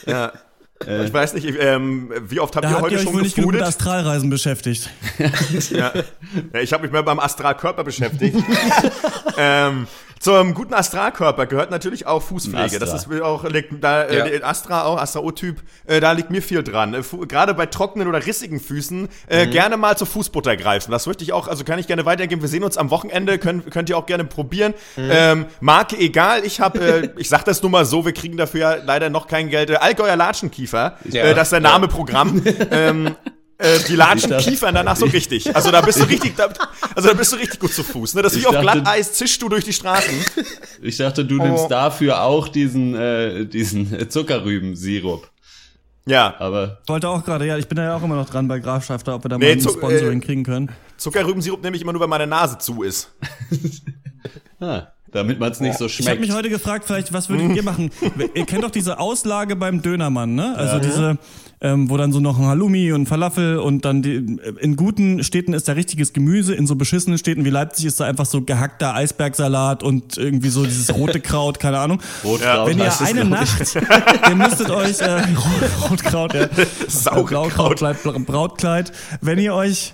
ja. 0.06 0.32
Ich 1.06 1.14
weiß 1.14 1.34
nicht, 1.34 1.46
ähm, 1.60 2.10
wie 2.30 2.40
oft 2.40 2.56
habt 2.56 2.66
ihr 2.66 2.72
habt 2.72 2.84
heute 2.84 2.96
ihr 2.96 3.00
euch 3.02 3.06
schon 3.06 3.22
nicht 3.22 3.38
mit? 3.38 3.62
Astralreisen 3.62 4.30
beschäftigt. 4.30 4.90
Ja. 5.72 5.92
ja, 5.94 6.60
ich 6.62 6.72
habe 6.72 6.84
mich 6.84 6.92
mal 6.94 7.04
beim 7.04 7.20
Astralkörper 7.20 7.84
beschäftigt. 7.84 8.38
ähm, 9.38 9.88
zum 10.20 10.54
guten 10.54 10.74
Astralkörper 10.74 11.46
gehört 11.46 11.72
natürlich 11.72 12.06
auch 12.06 12.22
Fußpflege. 12.22 12.78
Das 12.78 12.94
ist 12.94 13.10
auch 13.22 13.46
liegt, 13.46 13.80
da 13.80 14.10
Ja. 14.10 14.26
äh, 14.26 14.42
Astra 14.44 14.84
auch 14.84 14.98
Astra 15.00 15.22
O-Typ. 15.22 15.62
Äh, 15.88 16.00
da 16.02 16.12
liegt 16.12 16.30
mir 16.30 16.42
viel 16.42 16.62
dran. 16.62 16.94
Äh, 16.94 17.04
Fu- 17.04 17.20
Gerade 17.26 17.54
bei 17.54 17.66
trockenen 17.68 18.08
oder 18.08 18.26
rissigen 18.26 18.60
Füßen 18.60 19.08
äh, 19.30 19.46
Mhm. 19.46 19.52
gerne 19.52 19.78
mal 19.78 19.98
zur 19.98 20.08
Fußbutter 20.08 20.58
greifen. 20.58 20.92
Das 20.92 21.08
möchte 21.08 21.24
ich 21.24 21.32
auch, 21.32 21.48
also 21.48 21.64
kann 21.64 21.80
ich 21.80 21.88
gerne 21.88 22.06
weitergeben. 22.06 22.42
Wir 22.42 22.50
sehen 22.50 22.64
uns 22.64 22.78
am 22.78 22.90
Wochenende, 22.90 23.38
könnt, 23.40 23.72
könnt 23.72 23.90
ihr 23.90 23.98
auch 23.98 24.06
gerne 24.06 24.26
probieren. 24.26 24.74
Mhm. 24.98 25.10
Ähm, 25.12 25.46
Marke 25.62 25.98
egal. 25.98 26.44
Ich 26.46 26.60
habe, 26.60 26.80
äh, 26.80 27.10
ich 27.18 27.30
sag 27.30 27.46
das 27.46 27.62
nur 27.62 27.72
mal 27.72 27.86
so. 27.86 28.06
Wir 28.06 28.14
kriegen 28.14 28.36
dafür 28.36 28.60
ja 28.60 28.76
leider 28.84 29.10
noch 29.10 29.28
kein 29.28 29.50
Geld. 29.50 29.70
Äh, 29.70 29.76
Allgäuer 29.76 30.16
Latschenkiefer. 30.18 30.98
Ja. 31.06 31.24
Äh, 31.24 31.34
das 31.34 31.44
ist 31.48 31.52
der 31.54 31.62
Name 31.62 31.88
Programm. 31.88 32.42
ähm, 32.72 33.16
äh, 33.60 33.78
die 33.88 33.96
latschen 33.96 34.36
Kiefern 34.38 34.74
danach 34.74 34.96
so 34.96 35.06
richtig. 35.06 35.56
Also 35.56 35.70
da 35.70 35.82
bist 35.82 36.00
du 36.00 36.06
richtig, 36.06 36.36
da, 36.36 36.50
also 36.96 37.10
da 37.10 37.14
bist 37.14 37.32
du 37.32 37.36
richtig 37.38 37.60
gut 37.60 37.72
zu 37.74 37.84
Fuß. 37.84 38.16
Ne? 38.16 38.24
Das 38.24 38.34
ist 38.34 38.40
Ich 38.40 38.44
wie 38.46 38.48
auf 38.56 38.60
Glatteis, 38.62 39.14
zischst 39.14 39.40
du 39.42 39.48
durch 39.50 39.64
die 39.66 39.74
Straßen. 39.74 40.14
Ich 40.82 40.98
dachte, 40.98 41.24
du 41.24 41.36
nimmst 41.36 41.66
Oh. 41.66 41.70
dafür 41.70 42.24
auch 42.24 42.48
diesen, 42.48 42.96
äh, 42.96 43.46
diesen 43.46 44.10
Zuckerrübensirup. 44.10 45.30
Ja, 46.06 46.34
Aber 46.40 46.80
Ich 46.84 46.90
wollte 46.90 47.08
auch 47.08 47.24
gerade, 47.24 47.46
ja, 47.46 47.58
ich 47.58 47.68
bin 47.68 47.76
da 47.76 47.84
ja 47.84 47.96
auch 47.96 48.02
immer 48.02 48.16
noch 48.16 48.28
dran 48.30 48.48
bei 48.48 48.58
Graf 48.60 48.84
Schafter, 48.86 49.14
ob 49.14 49.26
wir 49.26 49.30
da 49.30 49.38
Nee, 49.38 49.46
mal 49.46 49.52
ein 49.52 49.60
zu- 49.60 49.70
Sponsoring 49.70 50.22
äh, 50.22 50.26
kriegen 50.26 50.44
können. 50.44 50.72
Zuckerrübensirup 50.98 51.62
nehme 51.62 51.76
ich 51.76 51.84
immer 51.84 51.92
nur, 51.94 52.02
wenn 52.02 52.10
meine 52.10 52.26
Nase 52.26 52.58
zu 52.58 52.82
ist. 52.82 53.12
ah, 54.60 54.88
damit 55.12 55.40
man 55.40 55.52
es 55.52 55.60
nicht 55.60 55.78
so 55.78 55.86
Ich 55.86 55.94
habe 56.00 56.04
schmeckt. 56.04 56.22
mich 56.22 56.32
heute 56.34 56.50
gefragt, 56.50 56.86
vielleicht, 56.86 57.12
was 57.14 57.30
würdet 57.30 57.56
ihr 57.56 57.64
machen? 57.64 57.90
ihr 58.34 58.46
kennt 58.46 58.64
doch 58.64 58.72
diese 58.72 59.00
Auslage 59.00 59.56
beim 59.56 59.82
Dönermann, 59.82 60.36
ne? 60.36 60.56
Also 60.58 60.80
diese, 60.80 61.18
ähm, 61.62 61.90
wo 61.90 61.98
dann 61.98 62.12
so 62.14 62.20
noch 62.20 62.40
ein 62.40 62.46
Halloumi 62.46 62.92
und 62.94 63.08
Falafel 63.08 63.58
und 63.58 63.84
dann 63.84 64.02
die, 64.02 64.38
in 64.62 64.76
guten 64.78 65.24
Städten 65.24 65.54
ist 65.54 65.68
da 65.68 65.74
richtiges 65.74 66.14
Gemüse, 66.14 66.56
in 66.56 66.68
so 66.68 66.76
beschissenen 66.76 67.18
Städten 67.18 67.44
wie 67.44 67.50
Leipzig 67.50 67.86
ist 67.86 68.00
da 68.00 68.06
einfach 68.06 68.26
so 68.26 68.42
gehackter 68.44 68.96
Eisbergsalat 68.96 69.84
und 69.84 70.18
irgendwie 70.18 70.50
so 70.50 70.64
dieses 70.64 70.94
rote 70.94 71.20
Kraut, 71.20 71.60
keine 71.60 71.80
Ahnung. 71.80 72.02
Rotkraut 72.24 72.70
Wenn 72.70 72.78
ihr 72.80 73.02
eine. 73.02 73.26
Nacht, 73.26 73.76
ihr 74.30 74.36
müsstet 74.36 74.70
euch, 74.70 75.02
äh, 75.02 75.06
Rot- 75.36 75.90
Rotkraut, 75.92 76.34
ja. 76.34 76.48
Saure 76.88 77.26
Blaukraut, 77.26 77.80
bleibt 77.80 78.04
Bra- 78.04 78.16
Brautkleid. 78.20 78.92
Wenn 79.22 79.40
ihr 79.40 79.54
euch 79.54 79.94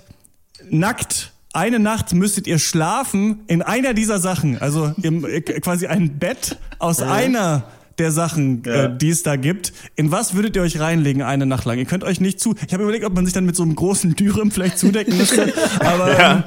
nackt 0.70 1.32
eine 1.56 1.78
Nacht 1.78 2.12
müsstet 2.12 2.46
ihr 2.46 2.58
schlafen 2.58 3.40
in 3.46 3.62
einer 3.62 3.94
dieser 3.94 4.20
Sachen, 4.20 4.58
also 4.58 4.92
im, 5.02 5.24
äh, 5.24 5.40
quasi 5.40 5.86
ein 5.86 6.18
Bett 6.18 6.58
aus 6.78 7.00
einer 7.00 7.64
der 7.98 8.12
Sachen, 8.12 8.62
äh, 8.66 8.94
die 8.94 9.08
es 9.08 9.22
da 9.22 9.36
gibt. 9.36 9.72
In 9.94 10.12
was 10.12 10.34
würdet 10.34 10.54
ihr 10.54 10.60
euch 10.60 10.78
reinlegen 10.78 11.22
eine 11.22 11.46
Nacht 11.46 11.64
lang? 11.64 11.78
Ihr 11.78 11.86
könnt 11.86 12.04
euch 12.04 12.20
nicht 12.20 12.40
zu. 12.40 12.54
Ich 12.66 12.74
habe 12.74 12.82
überlegt, 12.82 13.06
ob 13.06 13.14
man 13.14 13.24
sich 13.24 13.32
dann 13.32 13.46
mit 13.46 13.56
so 13.56 13.62
einem 13.62 13.74
großen 13.74 14.14
Dürüm 14.14 14.50
vielleicht 14.50 14.78
zudecken 14.78 15.16
müsste. 15.16 15.50
Aber 15.80 16.18
ähm, 16.18 16.44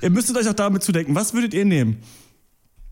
ihr 0.00 0.10
müsstet 0.10 0.36
euch 0.36 0.48
auch 0.48 0.54
damit 0.54 0.84
zudecken. 0.84 1.16
Was 1.16 1.34
würdet 1.34 1.54
ihr 1.54 1.64
nehmen? 1.64 2.00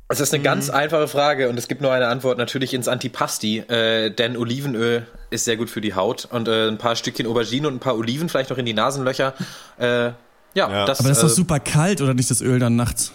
Es 0.08 0.18
ist 0.18 0.34
eine 0.34 0.42
ganz 0.42 0.70
einfache 0.70 1.06
Frage 1.06 1.48
und 1.48 1.56
es 1.56 1.68
gibt 1.68 1.82
nur 1.82 1.92
eine 1.92 2.08
Antwort, 2.08 2.36
natürlich 2.36 2.74
ins 2.74 2.88
Antipasti, 2.88 3.58
äh, 3.58 4.10
denn 4.10 4.36
Olivenöl 4.36 5.06
ist 5.30 5.44
sehr 5.44 5.56
gut 5.56 5.70
für 5.70 5.80
die 5.80 5.94
Haut 5.94 6.26
und 6.32 6.48
äh, 6.48 6.66
ein 6.66 6.78
paar 6.78 6.96
Stückchen 6.96 7.28
Aubergine 7.28 7.68
und 7.68 7.74
ein 7.74 7.78
paar 7.78 7.96
Oliven 7.96 8.28
vielleicht 8.28 8.50
noch 8.50 8.58
in 8.58 8.66
die 8.66 8.74
Nasenlöcher. 8.74 9.34
Äh, 9.78 10.10
ja, 10.54 10.70
Ja. 10.70 10.84
das, 10.84 11.00
Aber 11.00 11.08
das 11.08 11.18
ist 11.18 11.22
doch 11.24 11.30
äh, 11.30 11.34
super 11.34 11.60
kalt, 11.60 12.00
oder 12.00 12.14
nicht 12.14 12.30
das 12.30 12.40
Öl 12.40 12.58
dann 12.58 12.76
nachts? 12.76 13.12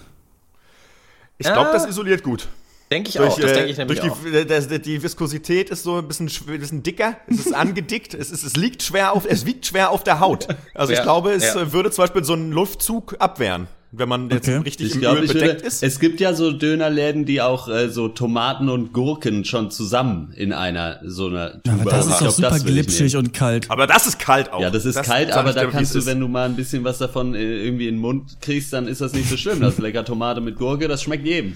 Ich 1.38 1.46
glaube, 1.48 1.68
Ja. 1.68 1.74
das 1.74 1.86
isoliert 1.88 2.24
gut. 2.24 2.48
denke 2.92 3.10
ich 3.10 3.20
auch, 3.20 3.38
das 3.40 3.52
äh, 3.52 3.54
denke 3.56 3.72
ich 3.72 3.78
nämlich 3.78 4.00
durch 4.00 4.12
auch. 4.12 4.18
die, 4.24 4.30
äh, 4.76 4.80
die 4.80 5.04
Viskosität 5.04 5.70
ist 5.70 5.84
so 5.84 5.98
ein 5.98 6.08
bisschen, 6.08 6.30
ein 6.48 6.60
bisschen 6.60 6.84
dicker, 6.84 7.18
es 7.28 7.40
ist 7.46 7.54
angedickt, 7.54 8.14
es, 8.14 8.32
ist, 8.32 8.44
es 8.44 8.56
liegt 8.56 8.84
schwer 8.84 9.12
auf, 9.14 9.26
es 9.28 9.46
wiegt 9.46 9.66
schwer 9.66 9.90
auf 9.90 10.04
der 10.04 10.20
Haut. 10.20 10.48
Also 10.74 10.94
ich 10.94 11.00
Ja, 11.00 11.04
glaube, 11.04 11.32
es 11.34 11.44
ja. 11.44 11.62
äh, 11.62 11.74
würde 11.74 11.92
zum 11.92 12.04
Beispiel 12.04 12.24
so 12.24 12.34
einen 12.34 12.52
Luftzug 12.52 13.16
abwehren, 13.20 13.68
wenn 13.98 14.10
man 14.10 14.30
jetzt 14.30 14.48
Okay. 14.48 14.58
richtig 14.58 14.88
Ich 14.88 14.94
im 14.96 15.02
glaube, 15.02 15.18
Öl 15.20 15.26
ich 15.26 15.34
bedeckt 15.34 15.56
würde, 15.56 15.68
ist. 15.68 15.84
es 15.84 16.00
gibt 16.00 16.20
ja 16.20 16.34
so 16.34 16.52
Dönerläden, 16.52 17.26
die 17.26 17.42
auch 17.42 17.68
äh, 17.68 17.90
so 17.90 18.08
Tomaten 18.08 18.70
und 18.70 18.94
Gurken 18.94 19.46
schon 19.46 19.72
zusammen 19.72 20.34
in 20.36 20.54
einer 20.54 21.00
so 21.06 21.28
einer 21.28 21.62
Tube 21.64 21.74
Aber 21.82 21.90
das 21.92 22.06
ist 22.08 22.12
doch 22.14 22.20
glaub, 22.20 22.32
super 22.34 22.50
das 22.50 22.66
glitschig 22.66 23.16
und 23.18 23.34
kalt. 23.34 23.70
Aber 23.72 23.88
das 23.88 24.08
ist 24.08 24.20
kalt 24.20 24.52
auch. 24.54 24.62
Ja, 24.62 24.70
das 24.70 24.86
ist 24.86 25.02
kalt, 25.04 25.30
sag 25.30 25.38
aber 25.38 25.54
da 25.54 25.66
kannst 25.66 25.94
du, 25.96 26.00
ist. 26.00 26.06
wenn 26.06 26.20
du 26.20 26.28
mal 26.28 26.46
ein 26.48 26.56
bisschen 26.56 26.84
was 26.84 26.98
davon 26.98 27.36
äh, 27.36 27.42
irgendwie 27.66 27.88
in 27.88 27.96
den 27.96 28.02
Mund 28.02 28.38
kriegst, 28.42 28.72
dann 28.74 28.88
ist 28.88 29.02
das 29.02 29.14
nicht 29.14 29.30
so 29.30 29.38
schlimm. 29.38 29.60
Das 29.62 29.74
ist 29.76 29.80
lecker 29.80 30.04
Tomate 30.06 30.42
mit 30.42 30.58
Gurke, 30.58 30.88
das 30.88 31.02
schmeckt 31.04 31.26
jedem. 31.26 31.56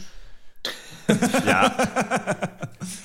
Ja. 1.46 1.72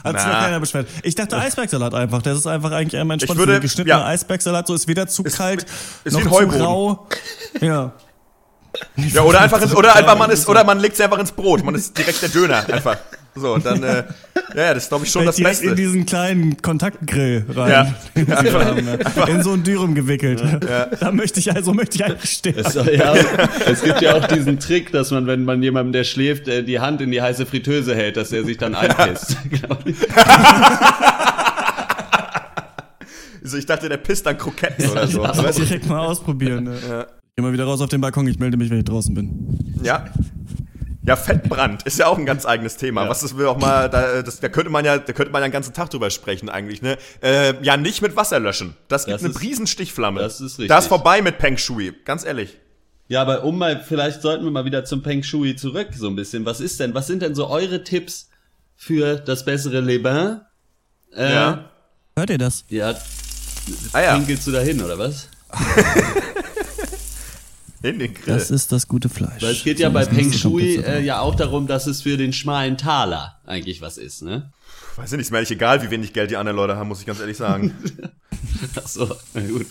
Hat 0.04 0.18
sich 0.20 0.28
noch 0.28 0.38
keiner 0.40 0.60
beschwert. 0.60 0.86
Ich 1.02 1.14
dachte 1.14 1.36
Eisbergsalat 1.38 1.94
einfach. 1.94 2.20
Das 2.22 2.36
ist 2.38 2.46
einfach 2.46 2.70
eigentlich 2.72 3.00
einmal 3.00 3.14
entspannt. 3.14 3.38
würde- 3.38 3.54
ein 3.56 3.60
geschnittener 3.62 4.00
ja. 4.00 4.06
Eisbergsalat, 4.06 4.66
so 4.66 4.74
ist 4.74 4.86
weder 4.88 5.06
zu 5.06 5.22
kalt, 5.24 5.64
ist 6.04 6.12
noch 6.12 6.20
ein 6.20 6.26
zu 6.26 6.30
Heuboden. 6.30 6.60
rau. 6.60 7.08
Ja. 7.60 7.92
Ja, 8.96 9.22
oder 9.22 9.40
einfach 9.40 9.60
ins, 9.62 9.74
oder 9.74 9.94
einfach 9.96 10.18
man 10.18 10.30
ist, 10.30 10.48
oder 10.48 10.64
man 10.64 10.80
legt 10.80 10.94
es 10.94 11.00
einfach 11.00 11.18
ins 11.18 11.32
Brot. 11.32 11.64
Man 11.64 11.74
ist 11.74 11.96
direkt 11.96 12.22
der 12.22 12.28
Döner 12.28 12.64
einfach. 12.72 12.96
So, 13.36 13.58
dann, 13.58 13.82
äh, 13.82 14.04
ja, 14.54 14.62
ja, 14.62 14.74
das 14.74 14.84
ist 14.84 14.88
glaube 14.90 15.04
ich 15.04 15.10
schon 15.10 15.22
Fällt 15.22 15.28
das 15.30 15.36
direkt 15.36 15.60
in 15.62 15.70
Beste. 15.70 15.74
diesen 15.82 16.06
kleinen 16.06 16.62
Kontaktgrill 16.62 17.44
rein. 17.48 17.70
Ja. 17.70 17.94
Ja. 19.16 19.26
In 19.26 19.42
so 19.42 19.52
ein 19.54 19.64
Dürüm 19.64 19.94
gewickelt. 19.96 20.40
Da 21.00 21.10
möchte 21.10 21.40
ich 21.40 21.52
also 21.52 21.74
möchte 21.74 21.96
ich 21.96 22.04
eigentlich 22.04 22.30
stehen. 22.30 22.56
Es, 22.58 22.74
ja, 22.74 23.14
es 23.66 23.82
gibt 23.82 24.02
ja 24.02 24.14
auch 24.14 24.26
diesen 24.26 24.60
Trick, 24.60 24.92
dass 24.92 25.10
man, 25.10 25.26
wenn 25.26 25.44
man 25.44 25.62
jemandem, 25.62 25.92
der 25.92 26.04
schläft, 26.04 26.46
äh, 26.46 26.62
die 26.62 26.78
Hand 26.78 27.00
in 27.00 27.10
die 27.10 27.20
heiße 27.22 27.44
Fritteuse 27.46 27.94
hält, 27.96 28.16
dass 28.16 28.30
er 28.32 28.44
sich 28.44 28.56
dann 28.56 28.74
einpisst. 28.76 29.36
glaub 29.50 29.84
ich. 29.84 29.96
Also 33.42 33.58
ich 33.58 33.66
dachte, 33.66 33.88
der 33.88 33.98
pisst 33.98 34.26
dann 34.26 34.38
Kroketten 34.38 34.90
oder 34.90 35.06
so. 35.06 35.22
Das 35.22 35.42
Weißt 35.42 35.58
du? 35.58 35.64
direkt 35.64 35.86
mal 35.86 36.00
ausprobieren. 36.06 36.64
Ne? 36.64 37.06
Geh 37.36 37.42
mal 37.42 37.52
wieder 37.52 37.64
raus 37.64 37.80
auf 37.80 37.88
den 37.88 38.00
Balkon. 38.00 38.28
Ich 38.28 38.38
melde 38.38 38.56
mich, 38.56 38.70
wenn 38.70 38.78
ich 38.78 38.84
draußen 38.84 39.12
bin. 39.12 39.58
Ja. 39.82 40.04
Ja, 41.02 41.16
Fettbrand 41.16 41.82
ist 41.82 41.98
ja 41.98 42.06
auch 42.06 42.16
ein 42.16 42.24
ganz 42.24 42.46
eigenes 42.46 42.76
Thema. 42.76 43.08
Was 43.08 43.20
das 43.22 43.36
will 43.36 43.46
auch 43.46 43.58
mal, 43.58 43.90
da, 43.90 44.22
das, 44.22 44.38
da 44.40 44.48
könnte 44.48 44.70
man 44.70 44.84
ja, 44.84 44.96
da 44.98 45.12
könnte 45.12 45.32
man 45.32 45.40
ja 45.42 45.46
einen 45.46 45.52
ganzen 45.52 45.74
Tag 45.74 45.90
drüber 45.90 46.08
sprechen 46.10 46.48
eigentlich, 46.48 46.80
ne? 46.80 46.96
Äh, 47.22 47.62
ja, 47.62 47.76
nicht 47.76 48.00
mit 48.02 48.14
Wasser 48.16 48.38
löschen. 48.38 48.74
Das 48.88 49.04
gibt 49.04 49.16
Das 49.16 49.22
eine 49.24 49.32
ist- 49.34 49.42
Riesenstichflamme. 49.42 50.20
das 50.20 50.40
ist 50.40 50.52
richtig. 50.58 50.68
Da 50.68 50.78
ist 50.78 50.86
vorbei 50.86 51.20
mit 51.22 51.38
Peng 51.38 51.58
Shui, 51.58 51.92
ganz 52.04 52.24
ehrlich. 52.24 52.56
Ja, 53.08 53.20
aber 53.20 53.42
um 53.44 53.58
mal, 53.58 53.82
vielleicht 53.86 54.22
sollten 54.22 54.44
wir 54.44 54.50
mal 54.52 54.64
wieder 54.64 54.84
zum 54.86 55.02
Peng 55.02 55.22
Shui 55.24 55.56
zurück, 55.56 55.88
so 55.94 56.06
ein 56.08 56.16
bisschen. 56.16 56.46
Was 56.46 56.60
ist 56.60 56.78
denn, 56.80 56.94
was 56.94 57.06
sind 57.08 57.20
denn 57.20 57.34
so 57.34 57.48
eure 57.48 57.82
Tipps 57.84 58.30
für 58.76 59.16
das 59.16 59.44
bessere 59.44 59.80
Leben? 59.80 60.40
Äh, 61.14 61.32
Ja. 61.34 61.70
Hört 62.16 62.30
ihr 62.30 62.38
das? 62.38 62.64
Ja, 62.68 62.94
Ah 63.92 64.00
ja, 64.00 64.14
pinkelst 64.16 64.46
du 64.46 64.52
da 64.52 64.60
hin, 64.60 64.80
oder 64.80 64.98
was? 64.98 65.28
in 67.84 67.98
den 67.98 68.14
Grill. 68.14 68.34
Das 68.34 68.50
ist 68.50 68.72
das 68.72 68.88
gute 68.88 69.08
Fleisch. 69.08 69.42
Weil 69.42 69.52
es 69.52 69.62
geht 69.62 69.78
ja 69.78 69.88
So, 69.88 69.94
bei 69.94 70.04
Peng 70.06 70.32
Shui 70.32 70.76
äh, 70.76 71.02
ja 71.02 71.20
auch 71.20 71.34
darum, 71.34 71.66
dass 71.66 71.86
es 71.86 72.02
für 72.02 72.16
den 72.16 72.32
schmalen 72.32 72.76
Taler 72.76 73.38
eigentlich 73.46 73.80
was 73.80 73.98
ist, 73.98 74.22
ne? 74.22 74.50
Weiß 74.96 75.12
ich 75.12 75.18
nicht, 75.18 75.26
ist 75.26 75.30
mir 75.30 75.38
eigentlich 75.38 75.50
egal, 75.50 75.82
wie 75.82 75.90
wenig 75.90 76.12
Geld 76.12 76.30
die 76.30 76.36
anderen 76.36 76.56
Leute 76.56 76.76
haben, 76.76 76.88
muss 76.88 77.00
ich 77.00 77.06
ganz 77.06 77.20
ehrlich 77.20 77.36
sagen. 77.36 77.74
Ach 78.76 78.88
so, 78.88 79.14
na 79.34 79.40
gut. 79.42 79.66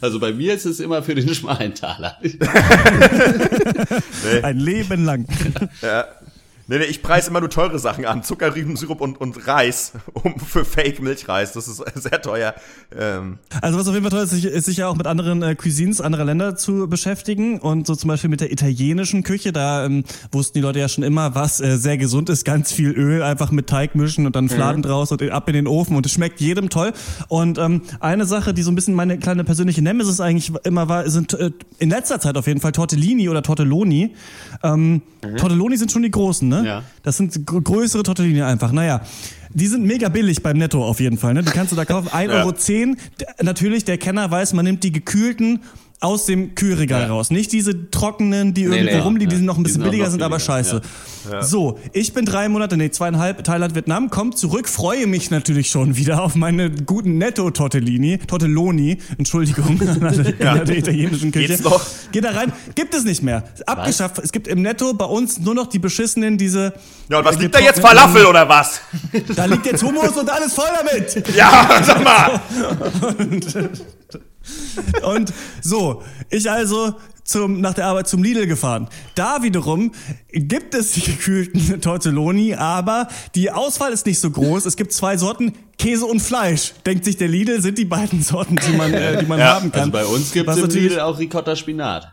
Also 0.00 0.20
bei 0.20 0.32
mir 0.32 0.54
ist 0.54 0.66
es 0.66 0.78
immer 0.78 1.02
für 1.02 1.14
den 1.14 1.32
schmalen 1.34 1.74
Taler. 1.74 2.18
Ein 4.42 4.58
Leben 4.58 5.04
lang. 5.04 5.26
Nee, 6.68 6.78
nee, 6.78 6.84
ich 6.84 7.00
preise 7.00 7.30
immer 7.30 7.38
nur 7.40 7.48
teure 7.48 7.78
Sachen 7.78 8.04
an. 8.06 8.24
Zucker, 8.24 8.56
Rübensirup 8.56 9.00
und, 9.00 9.20
und 9.20 9.46
Reis 9.46 9.92
um, 10.14 10.38
für 10.40 10.64
Fake-Milchreis. 10.64 11.52
Das 11.52 11.68
ist 11.68 11.76
sehr 11.94 12.20
teuer. 12.20 12.54
Ähm, 12.96 13.38
Also 13.60 13.78
was 13.78 13.86
auf 13.86 13.94
jeden 13.94 14.04
Fall 14.08 14.10
toll 14.10 14.24
ist, 14.24 14.44
ist 14.44 14.64
sich 14.64 14.78
ja 14.78 14.88
auch 14.88 14.96
mit 14.96 15.06
anderen 15.06 15.42
äh, 15.42 15.54
Cuisines 15.54 16.00
anderer 16.00 16.24
Länder 16.24 16.56
zu 16.56 16.88
beschäftigen 16.88 17.60
und 17.60 17.86
so 17.86 17.94
zum 17.94 18.08
Beispiel 18.08 18.30
mit 18.30 18.40
der 18.40 18.50
italienischen 18.50 19.22
Küche. 19.22 19.52
Da 19.52 19.84
ähm, 19.86 20.02
wussten 20.32 20.58
die 20.58 20.62
Leute 20.62 20.80
ja 20.80 20.88
schon 20.88 21.04
immer, 21.04 21.36
was 21.36 21.60
äh, 21.60 21.76
sehr 21.76 21.98
gesund 21.98 22.28
ist. 22.30 22.44
Ganz 22.44 22.72
viel 22.72 22.90
Öl, 22.90 23.22
einfach 23.22 23.52
mit 23.52 23.68
Teig 23.68 23.94
mischen 23.94 24.26
und 24.26 24.34
dann 24.34 24.48
Fladen 24.48 24.82
draus 24.82 25.12
und 25.12 25.22
ab 25.30 25.48
in 25.48 25.54
den 25.54 25.68
Ofen 25.68 25.96
und 25.96 26.04
es 26.04 26.12
schmeckt 26.12 26.40
jedem 26.40 26.68
toll. 26.68 26.92
Und 27.28 27.58
ähm, 27.58 27.82
eine 28.00 28.26
Sache, 28.26 28.52
die 28.52 28.62
so 28.62 28.72
ein 28.72 28.74
bisschen 28.74 28.94
meine 28.94 29.18
kleine 29.18 29.44
persönliche 29.44 29.82
Nemesis 29.82 30.20
eigentlich 30.20 30.52
immer 30.64 30.88
war, 30.88 31.08
sind 31.08 31.32
äh, 31.34 31.52
in 31.78 31.90
letzter 31.90 32.18
Zeit 32.18 32.36
auf 32.36 32.48
jeden 32.48 32.60
Fall 32.60 32.72
Tortellini 32.72 33.28
oder 33.28 33.42
Tortelloni. 33.42 34.14
Ähm, 34.64 35.02
Tortelloni 35.38 35.76
sind 35.76 35.92
schon 35.92 36.02
die 36.02 36.10
großen, 36.10 36.48
ne? 36.48 36.55
Ja. 36.64 36.82
Das 37.02 37.16
sind 37.16 37.46
gr- 37.46 37.60
größere 37.60 38.02
Tortellini 38.02 38.42
einfach. 38.42 38.72
Naja, 38.72 39.00
die 39.50 39.66
sind 39.66 39.84
mega 39.84 40.08
billig 40.08 40.42
beim 40.42 40.58
Netto 40.58 40.84
auf 40.84 41.00
jeden 41.00 41.18
Fall. 41.18 41.34
Ne? 41.34 41.42
Die 41.42 41.50
kannst 41.50 41.72
du 41.72 41.76
da 41.76 41.84
kaufen. 41.84 42.08
1,10 42.08 42.30
Euro. 42.30 42.52
D- 42.52 42.94
Natürlich, 43.42 43.84
der 43.84 43.98
Kenner 43.98 44.30
weiß, 44.30 44.52
man 44.52 44.64
nimmt 44.64 44.84
die 44.84 44.92
gekühlten 44.92 45.60
aus 46.00 46.26
dem 46.26 46.54
Kühlregal 46.54 47.02
Ja. 47.02 47.08
raus. 47.08 47.30
Nicht 47.30 47.52
diese 47.52 47.90
trockenen, 47.90 48.52
die 48.52 48.64
irgendwo 48.64 48.84
nee. 48.84 48.98
rumliegen, 48.98 49.30
die 49.30 49.34
Ja. 49.34 49.38
sind 49.38 49.46
noch 49.46 49.56
ein 49.56 49.62
bisschen 49.62 49.82
sind 49.82 49.90
billiger, 49.90 50.10
sind 50.10 50.22
aber 50.22 50.38
scheiße. 50.38 50.82
So, 51.40 51.78
ich 51.92 52.12
bin 52.12 52.24
drei 52.24 52.48
Monate, 52.48 52.76
nee, 52.76 52.90
zweieinhalb, 52.90 53.42
Thailand, 53.42 53.74
Vietnam, 53.74 54.10
komm 54.10 54.36
zurück, 54.36 54.68
freue 54.68 55.06
mich 55.06 55.30
natürlich 55.30 55.70
schon 55.70 55.96
wieder 55.96 56.22
auf 56.22 56.34
meine 56.36 56.70
guten 56.70 57.18
Netto-Tortellini, 57.18 58.18
Tortelloni, 58.18 58.98
Entschuldigung, 59.18 59.80
in 59.80 60.38
der, 60.38 60.68
italienischen 60.68 61.32
Küche. 61.32 61.48
Geht's 61.48 61.64
noch? 61.64 61.84
Geht 62.12 62.24
da 62.24 62.30
rein, 62.30 62.52
gibt 62.74 62.94
es 62.94 63.04
nicht 63.04 63.22
mehr. 63.22 63.42
Abgeschafft. 63.66 64.18
Es 64.18 64.30
gibt 64.30 64.46
im 64.46 64.62
Netto 64.62 64.94
bei 64.94 65.06
uns 65.06 65.38
nur 65.38 65.54
noch 65.54 65.66
die 65.66 65.78
beschissenen, 65.78 66.38
diese. 66.38 66.74
ja, 67.08 67.18
und 67.18 67.24
was 67.24 67.36
äh, 67.36 67.40
liegt 67.40 67.54
da 67.54 67.58
jetzt? 67.58 67.80
Falafel 67.80 68.26
oder 68.26 68.48
was? 68.48 68.80
Da 69.34 69.46
liegt 69.46 69.66
jetzt 69.66 69.82
Hummus 69.82 70.16
und 70.16 70.30
alles 70.30 70.54
voll 70.54 70.68
damit. 70.78 71.26
Ja, 71.34 71.68
sag 71.82 72.04
mal. 72.04 72.40
Und 73.18 73.46
so, 75.62 76.02
ich 76.30 76.50
also 76.50 76.94
zum, 77.24 77.60
nach 77.60 77.74
der 77.74 77.86
Arbeit 77.86 78.08
zum 78.08 78.22
Lidl 78.22 78.46
gefahren. 78.46 78.88
Da 79.14 79.42
wiederum 79.42 79.92
gibt 80.32 80.74
es 80.74 80.92
die 80.92 81.00
gekühlten 81.00 81.80
Tortelloni, 81.80 82.54
aber 82.54 83.08
die 83.34 83.50
Auswahl 83.50 83.92
ist 83.92 84.06
nicht 84.06 84.20
so 84.20 84.30
groß. 84.30 84.64
Es 84.64 84.76
gibt 84.76 84.92
zwei 84.92 85.16
Sorten, 85.16 85.52
Käse 85.78 86.06
und 86.06 86.20
Fleisch. 86.20 86.72
Denkt 86.86 87.04
sich 87.04 87.16
der 87.16 87.28
Lidl, 87.28 87.60
sind 87.60 87.78
die 87.78 87.84
beiden 87.84 88.22
Sorten, 88.22 88.56
die 88.56 88.76
man, 88.76 88.92
äh, 88.94 89.18
die 89.18 89.26
man 89.26 89.38
Ja, 89.46 89.54
haben 89.56 89.72
kann. 89.72 89.80
Also 89.80 89.92
bei 89.92 90.04
uns 90.06 90.32
gibt 90.32 90.48
es 90.48 90.56
im 90.58 90.70
Lidl 90.70 91.00
auch 91.00 91.18
Ricotta 91.18 91.56
Spinat. 91.56 92.12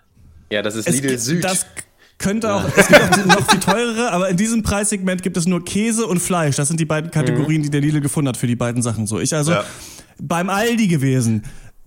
Ja, 0.52 0.62
das 0.62 0.76
ist 0.76 0.90
Lidl 0.90 1.18
Süd. 1.18 1.44
Das 1.44 1.66
könnte 2.18 2.54
auch, 2.54 2.64
es 2.76 2.88
gibt 2.88 3.02
auch 3.02 3.26
noch 3.26 3.50
viel 3.50 3.60
teurere, 3.60 4.12
aber 4.12 4.30
in 4.30 4.38
diesem 4.38 4.64
Preissegment 4.64 5.22
gibt 5.24 5.38
es 5.38 5.46
nur 5.46 5.64
Käse 5.64 6.08
und 6.08 6.20
Fleisch. 6.20 6.56
Das 6.56 6.68
sind 6.68 6.80
die 6.80 6.86
beiden 6.86 7.12
Kategorien, 7.12 7.62
die 7.64 7.70
der 7.70 7.82
Lidl 7.82 8.02
gefunden 8.02 8.30
hat 8.30 8.38
für 8.38 8.48
die 8.48 8.56
beiden 8.56 8.82
Sachen. 8.82 9.08
So, 9.08 9.20
ich 9.20 9.36
also 9.36 9.52
Ja. 9.52 9.64
beim 10.20 10.50
Aldi 10.50 10.88
gewesen. 10.88 11.44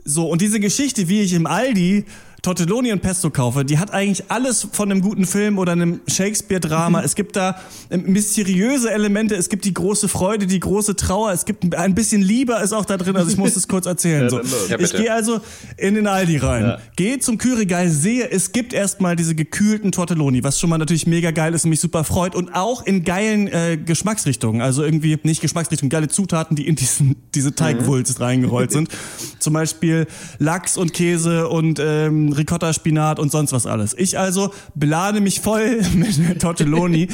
So, 0.08 0.30
und 0.30 0.40
diese 0.40 0.60
Geschichte, 0.60 1.08
wie 1.08 1.20
ich 1.20 1.32
im 1.32 1.48
Aldi 1.48 2.04
Tortelloni 2.46 2.92
und 2.92 3.02
Pesto 3.02 3.30
kaufe, 3.30 3.64
die 3.64 3.76
hat 3.76 3.92
eigentlich 3.92 4.30
alles 4.30 4.68
von 4.70 4.88
einem 4.88 5.00
guten 5.00 5.26
Film 5.26 5.58
oder 5.58 5.72
einem 5.72 5.98
Shakespeare-Drama. 6.06 7.02
Es 7.02 7.16
gibt 7.16 7.34
da 7.34 7.60
ähm, 7.90 8.04
mysteriöse 8.06 8.92
Elemente, 8.92 9.34
es 9.34 9.48
gibt 9.48 9.64
die 9.64 9.74
große 9.74 10.06
Freude, 10.06 10.46
die 10.46 10.60
große 10.60 10.94
Trauer, 10.94 11.32
es 11.32 11.44
gibt 11.44 11.74
ein 11.74 11.96
bisschen 11.96 12.22
Liebe 12.22 12.52
ist 12.62 12.72
auch 12.72 12.84
da 12.84 12.98
drin, 12.98 13.16
also 13.16 13.32
ich 13.32 13.36
muss 13.36 13.56
es 13.56 13.66
kurz 13.66 13.86
erzählen. 13.86 14.30
so. 14.30 14.40
Ja, 14.68 14.78
ich 14.78 14.92
gehe 14.92 15.12
also 15.12 15.40
in 15.76 15.96
den 15.96 16.06
Aldi 16.06 16.36
rein, 16.36 16.62
Ja. 16.62 16.78
gehe 16.94 17.18
zum 17.18 17.36
Kühlregal, 17.36 17.88
sehe, 17.88 18.30
es 18.30 18.52
gibt 18.52 18.72
erstmal 18.72 19.16
diese 19.16 19.34
gekühlten 19.34 19.90
Tortelloni, 19.90 20.44
was 20.44 20.60
schon 20.60 20.70
mal 20.70 20.78
natürlich 20.78 21.08
mega 21.08 21.32
geil 21.32 21.52
ist 21.52 21.64
und 21.64 21.70
mich 21.70 21.80
super 21.80 22.04
freut 22.04 22.36
und 22.36 22.54
auch 22.54 22.86
in 22.86 23.02
geilen 23.02 23.48
äh, 23.48 23.76
Geschmacksrichtungen, 23.76 24.62
also 24.62 24.84
irgendwie 24.84 25.18
nicht 25.24 25.40
Geschmacksrichtungen, 25.40 25.90
geile 25.90 26.06
Zutaten, 26.06 26.54
die 26.54 26.68
in 26.68 26.76
diesen, 26.76 27.16
diese 27.34 27.56
Teigwulst 27.56 28.20
reingerollt 28.20 28.70
sind. 28.70 28.88
Zum 29.40 29.52
Beispiel 29.52 30.06
Lachs 30.38 30.76
und 30.76 30.92
Käse 30.92 31.48
und 31.48 31.80
ähm, 31.80 32.35
Ricotta, 32.36 32.72
Spinat 32.72 33.18
und 33.18 33.30
sonst 33.32 33.52
was 33.52 33.66
alles. 33.66 33.94
Ich 33.96 34.18
also 34.18 34.52
belade 34.74 35.20
mich 35.20 35.40
voll 35.40 35.80
mit 35.94 36.40
Tortelloni. 36.40 37.08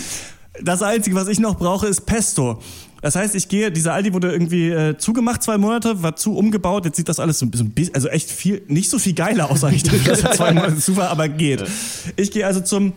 Das 0.62 0.82
Einzige, 0.82 1.16
was 1.16 1.28
ich 1.28 1.38
noch 1.40 1.56
brauche, 1.56 1.86
ist 1.86 2.02
Pesto. 2.06 2.60
Das 3.00 3.16
heißt, 3.16 3.34
ich 3.34 3.48
gehe, 3.48 3.72
dieser 3.72 3.94
Aldi 3.94 4.12
wurde 4.12 4.30
irgendwie 4.30 4.68
äh, 4.68 4.96
zugemacht, 4.96 5.42
zwei 5.42 5.58
Monate, 5.58 6.02
war 6.04 6.14
zu 6.14 6.36
umgebaut, 6.36 6.84
jetzt 6.84 6.96
sieht 6.96 7.08
das 7.08 7.18
alles 7.18 7.40
so 7.40 7.46
ein 7.46 7.50
bisschen, 7.50 7.94
also 7.94 8.06
echt 8.08 8.30
viel, 8.30 8.62
nicht 8.68 8.88
so 8.90 8.98
viel 9.00 9.14
geiler 9.14 9.50
aus 9.50 9.64
eigentlich, 9.64 10.04
dass 10.04 10.22
er 10.22 10.30
zwei 10.32 10.52
Monate 10.54 10.76
zu 10.76 10.96
war, 10.96 11.10
aber 11.10 11.28
geht. 11.28 11.64
Ich 12.16 12.30
gehe 12.30 12.46
also 12.46 12.60
zum 12.60 12.92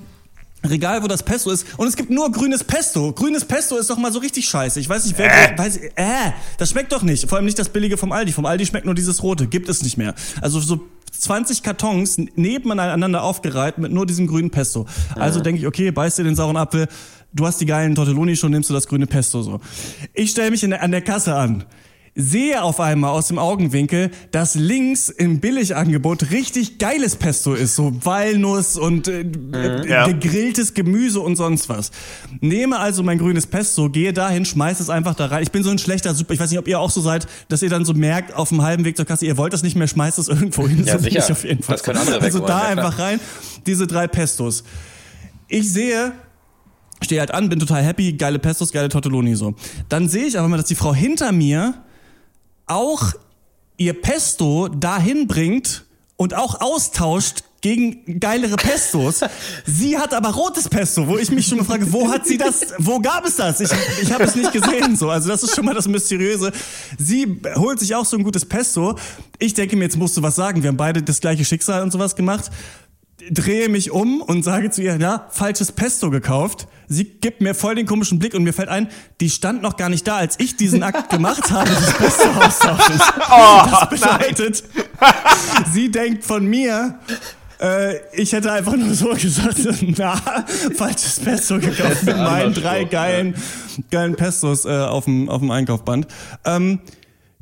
Regal, 0.63 1.03
wo 1.03 1.07
das 1.07 1.23
Pesto 1.23 1.51
ist. 1.51 1.65
Und 1.77 1.87
es 1.87 1.95
gibt 1.95 2.09
nur 2.09 2.31
grünes 2.31 2.63
Pesto. 2.63 3.11
Grünes 3.13 3.45
Pesto 3.45 3.77
ist 3.77 3.89
doch 3.89 3.97
mal 3.97 4.11
so 4.11 4.19
richtig 4.19 4.47
scheiße. 4.47 4.79
Ich 4.79 4.89
weiß 4.89 5.05
nicht, 5.05 5.17
wer, 5.17 5.53
Äh. 5.53 5.57
weiß, 5.57 5.77
äh, 5.77 6.31
das 6.57 6.71
schmeckt 6.71 6.91
doch 6.91 7.03
nicht. 7.03 7.29
Vor 7.29 7.37
allem 7.37 7.45
nicht 7.45 7.59
das 7.59 7.69
billige 7.69 7.97
vom 7.97 8.11
Aldi. 8.11 8.31
Vom 8.31 8.45
Aldi 8.45 8.65
schmeckt 8.65 8.85
nur 8.85 8.95
dieses 8.95 9.21
rote. 9.21 9.47
Gibt 9.47 9.69
es 9.69 9.83
nicht 9.83 9.97
mehr. 9.97 10.15
Also 10.41 10.59
so 10.59 10.81
20 11.19 11.63
Kartons 11.63 12.17
nebeneinander 12.35 13.23
aufgereiht 13.23 13.77
mit 13.77 13.91
nur 13.91 14.05
diesem 14.05 14.27
grünen 14.27 14.49
Pesto. 14.49 14.85
Also 15.15 15.39
denke 15.39 15.61
ich, 15.61 15.67
okay, 15.67 15.91
beißt 15.91 16.17
dir 16.17 16.23
den 16.23 16.35
sauren 16.35 16.57
Apfel. 16.57 16.87
Du 17.33 17.45
hast 17.45 17.59
die 17.59 17.65
geilen 17.65 17.95
Tortelloni 17.95 18.35
schon, 18.35 18.51
nimmst 18.51 18.69
du 18.69 18.73
das 18.73 18.87
grüne 18.87 19.07
Pesto 19.07 19.41
so. 19.41 19.59
Ich 20.13 20.31
stelle 20.31 20.51
mich 20.51 20.61
der, 20.61 20.81
an 20.81 20.91
der 20.91 21.01
Kasse 21.01 21.35
an 21.35 21.65
sehe 22.17 22.63
auf 22.63 22.79
einmal 22.79 23.11
aus 23.11 23.27
dem 23.27 23.37
Augenwinkel, 23.37 24.09
dass 24.31 24.55
links 24.55 25.09
im 25.09 25.41
Billigangebot 25.41 26.31
richtig 26.31 26.77
geiles 26.77 27.17
Pesto 27.17 27.53
ist, 27.53 27.75
so 27.75 27.91
Walnuss 28.05 28.77
und 28.77 29.09
äh, 29.09 29.21
äh, 29.53 29.89
Ja. 29.89 30.07
gegrilltes 30.07 30.73
Gemüse 30.73 31.19
und 31.19 31.35
sonst 31.35 31.67
was. 31.67 31.91
Nehme 32.39 32.79
also 32.79 33.03
mein 33.03 33.17
grünes 33.17 33.45
Pesto, 33.47 33.89
gehe 33.89 34.13
dahin, 34.13 34.45
schmeiß 34.45 34.79
es 34.79 34.89
einfach 34.89 35.13
da 35.15 35.25
rein. 35.25 35.43
Ich 35.43 35.51
bin 35.51 35.61
so 35.63 35.69
ein 35.69 35.77
schlechter 35.77 36.15
Super, 36.15 36.33
ich 36.33 36.39
weiß 36.39 36.49
nicht, 36.49 36.59
ob 36.59 36.69
ihr 36.69 36.79
auch 36.79 36.89
so 36.89 37.01
seid, 37.01 37.27
dass 37.49 37.61
ihr 37.61 37.69
dann 37.69 37.83
so 37.83 37.93
merkt 37.93 38.33
auf 38.33 38.47
dem 38.47 38.61
halben 38.61 38.85
Weg 38.85 38.95
zur 38.95 39.05
Kasse, 39.05 39.25
ihr 39.25 39.35
wollt 39.35 39.51
das 39.51 39.61
nicht 39.61 39.75
mehr, 39.75 39.87
schmeißt 39.87 40.17
es 40.17 40.29
irgendwo 40.29 40.67
hin. 40.69 40.85
Ja, 40.85 40.97
so 40.97 41.03
sicher. 41.03 41.19
ich 41.19 41.31
auf 41.31 41.43
jeden 41.43 41.63
Fall. 41.63 41.75
Das 41.75 41.83
können 41.83 41.99
andere 41.99 42.21
Also 42.21 42.39
da 42.39 42.61
einfach 42.61 42.97
rein, 42.97 43.19
diese 43.65 43.87
drei 43.87 44.07
Pestos. 44.07 44.63
Ich 45.49 45.69
sehe, 45.71 46.13
stehe 47.03 47.19
halt 47.19 47.31
an, 47.31 47.49
bin 47.49 47.59
total 47.59 47.83
happy, 47.83 48.13
geile 48.13 48.39
Pestos, 48.39 48.71
geile 48.71 48.87
Tortelloni 48.87 49.35
so. 49.35 49.53
Dann 49.89 50.07
sehe 50.07 50.25
ich 50.27 50.39
aber 50.39 50.47
mal, 50.47 50.55
dass 50.57 50.67
die 50.67 50.75
Frau 50.75 50.93
hinter 50.95 51.33
mir 51.33 51.73
auch 52.67 53.13
ihr 53.77 53.99
Pesto 53.99 54.67
dahin 54.67 55.27
bringt 55.27 55.85
und 56.17 56.33
auch 56.33 56.61
austauscht 56.61 57.43
gegen 57.61 58.19
geilere 58.19 58.57
Pestos. 58.57 59.21
sie 59.65 59.97
hat 59.97 60.13
aber 60.13 60.29
rotes 60.29 60.69
Pesto, 60.69 61.07
wo 61.07 61.17
ich 61.17 61.31
mich 61.31 61.47
schon 61.47 61.57
mal 61.57 61.63
frage, 61.63 61.91
wo 61.91 62.11
hat 62.11 62.27
sie 62.27 62.37
das, 62.37 62.73
wo 62.77 62.99
gab 62.99 63.25
es 63.25 63.37
das? 63.37 63.59
Ich, 63.59 63.71
ich 64.03 64.11
habe 64.13 64.23
es 64.23 64.35
nicht 64.35 64.53
gesehen 64.53 64.95
so. 64.95 65.09
Also 65.09 65.29
das 65.29 65.41
ist 65.41 65.55
schon 65.55 65.65
mal 65.65 65.73
das 65.73 65.87
Mysteriöse. 65.87 66.51
Sie 66.99 67.41
holt 67.55 67.79
sich 67.79 67.95
auch 67.95 68.05
so 68.05 68.17
ein 68.17 68.23
gutes 68.23 68.45
Pesto. 68.45 68.95
Ich 69.39 69.55
denke 69.55 69.75
mir, 69.75 69.85
jetzt 69.85 69.97
musst 69.97 70.15
du 70.15 70.21
was 70.21 70.35
sagen. 70.35 70.61
Wir 70.61 70.67
haben 70.67 70.77
beide 70.77 71.01
das 71.01 71.19
gleiche 71.19 71.43
Schicksal 71.43 71.81
und 71.81 71.91
sowas 71.91 72.15
gemacht 72.15 72.51
drehe 73.31 73.69
mich 73.69 73.91
um 73.91 74.21
und 74.21 74.43
sage 74.43 74.69
zu 74.69 74.81
ihr, 74.81 74.97
ja, 74.97 75.27
falsches 75.31 75.71
Pesto 75.71 76.09
gekauft. 76.09 76.67
Sie 76.87 77.05
gibt 77.05 77.41
mir 77.41 77.55
voll 77.55 77.75
den 77.75 77.85
komischen 77.85 78.19
Blick 78.19 78.33
und 78.33 78.43
mir 78.43 78.53
fällt 78.53 78.69
ein, 78.69 78.87
die 79.19 79.29
stand 79.29 79.61
noch 79.61 79.77
gar 79.77 79.89
nicht 79.89 80.07
da, 80.07 80.17
als 80.17 80.39
ich 80.39 80.55
diesen 80.55 80.83
Akt 80.83 81.09
gemacht 81.11 81.51
habe, 81.51 81.69
das 81.69 81.93
Pesto 81.93 82.29
austauschen. 82.29 82.99
Oh, 83.31 83.61
das 83.69 83.89
bedeutet, 83.89 84.63
sie 85.73 85.89
denkt 85.89 86.23
von 86.23 86.45
mir, 86.45 86.99
äh, 87.59 87.95
ich 88.13 88.33
hätte 88.33 88.51
einfach 88.51 88.75
nur 88.75 88.93
so 88.93 89.09
gesagt, 89.09 89.57
na, 89.97 90.15
falsches 90.75 91.19
Pesto 91.19 91.59
gekauft 91.59 92.03
mit 92.03 92.17
meinen 92.17 92.53
drei 92.53 92.83
geilen, 92.83 93.35
geilen 93.91 94.15
Pestos 94.15 94.65
äh, 94.65 94.69
auf 94.69 95.05
dem 95.05 95.29
auf 95.29 95.39
dem 95.39 95.51
Einkaufband. 95.51 96.07
Ähm, 96.43 96.79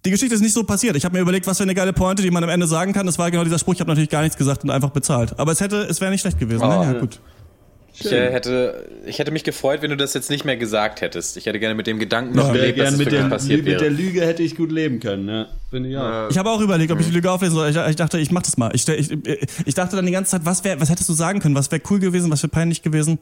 die 0.06 0.12
Geschichte 0.12 0.36
ist 0.36 0.42
nicht 0.42 0.54
so 0.54 0.64
passiert. 0.64 0.96
Ich 0.96 1.06
habe 1.06 1.16
mir 1.16 1.22
überlegt, 1.22 1.48
was 1.48 1.58
für 1.58 1.64
eine 1.64 1.76
geile 1.76 1.94
Pointe, 1.94 2.22
die 2.22 2.32
man 2.32 2.44
am 2.44 2.50
Ende 2.50 2.68
sagen 2.68 2.94
kann. 2.94 3.06
Das 3.06 3.18
war 3.18 3.32
genau 3.32 3.44
dieser 3.44 3.60
Spruch. 3.60 3.74
Ich 3.74 3.80
habe 3.80 3.90
natürlich 3.90 4.10
gar 4.10 4.22
nichts 4.22 4.38
gesagt 4.38 4.64
und 4.64 4.70
einfach 4.70 4.90
bezahlt. 4.90 5.40
Aber 5.40 5.52
es 5.52 5.62
hätte, 5.62 5.78
es 5.84 6.02
wäre 6.02 6.12
nicht 6.12 6.22
schlecht 6.22 6.40
gewesen. 6.40 6.64
Oh. 6.64 6.68
Ne? 6.68 6.94
Ja, 6.94 7.00
gut. 7.00 7.20
Ich 7.96 8.12
äh, 8.12 8.32
hätte, 8.32 8.90
ich 9.06 9.20
hätte 9.20 9.30
mich 9.30 9.44
gefreut, 9.44 9.84
wenn 9.84 9.92
du 9.92 9.98
das 9.98 10.16
jetzt 10.16 10.32
nicht 10.32 10.46
mehr 10.46 10.58
gesagt 10.58 11.02
hättest. 11.02 11.38
Ich 11.38 11.46
hätte 11.46 11.60
gerne 11.60 11.76
mit 11.76 11.86
dem 11.86 12.00
Gedanken 12.00 12.36
noch 12.36 12.48
Ja, 12.48 12.54
gelebt, 12.54 12.80
dass 12.80 12.98
mit, 12.98 13.12
der, 13.12 13.26
passiert 13.26 13.64
mit 13.64 13.68
der 13.68 13.82
wäre. 13.82 13.92
Lüge 13.92 14.26
hätte 14.26 14.42
ich 14.42 14.56
gut 14.56 14.72
leben 14.72 15.00
können, 15.00 15.30
ja. 15.30 15.46
Finde 15.70 15.90
ich 15.90 15.98
auch. 15.98 16.28
Ich 16.32 16.38
habe 16.40 16.50
auch 16.50 16.60
überlegt, 16.60 16.92
ob 16.92 17.00
ich 17.00 17.06
die 17.06 17.12
Lüge 17.12 17.30
auflesen 17.30 17.54
soll. 17.56 17.70
Ich, 17.70 17.78
ich 17.78 17.96
dachte, 17.96 18.18
ich 18.18 18.32
mach 18.32 18.42
das 18.42 18.58
mal. 18.58 18.72
Ich, 18.74 18.88
ich, 18.88 19.12
ich 19.66 19.74
dachte 19.76 19.96
dann 19.96 20.08
die 20.08 20.12
ganze 20.12 20.32
Zeit, 20.32 20.42
was, 20.44 20.64
wär, 20.64 20.82
was 20.82 20.90
hättest 20.90 21.08
du 21.08 21.14
sagen 21.14 21.40
können? 21.40 21.54
Was 21.54 21.72
wäre 21.72 21.84
cool 21.92 22.00
gewesen? 22.00 22.32
Was 22.32 22.42
wäre 22.42 22.50
peinlich 22.50 22.82
gewesen? 22.82 23.20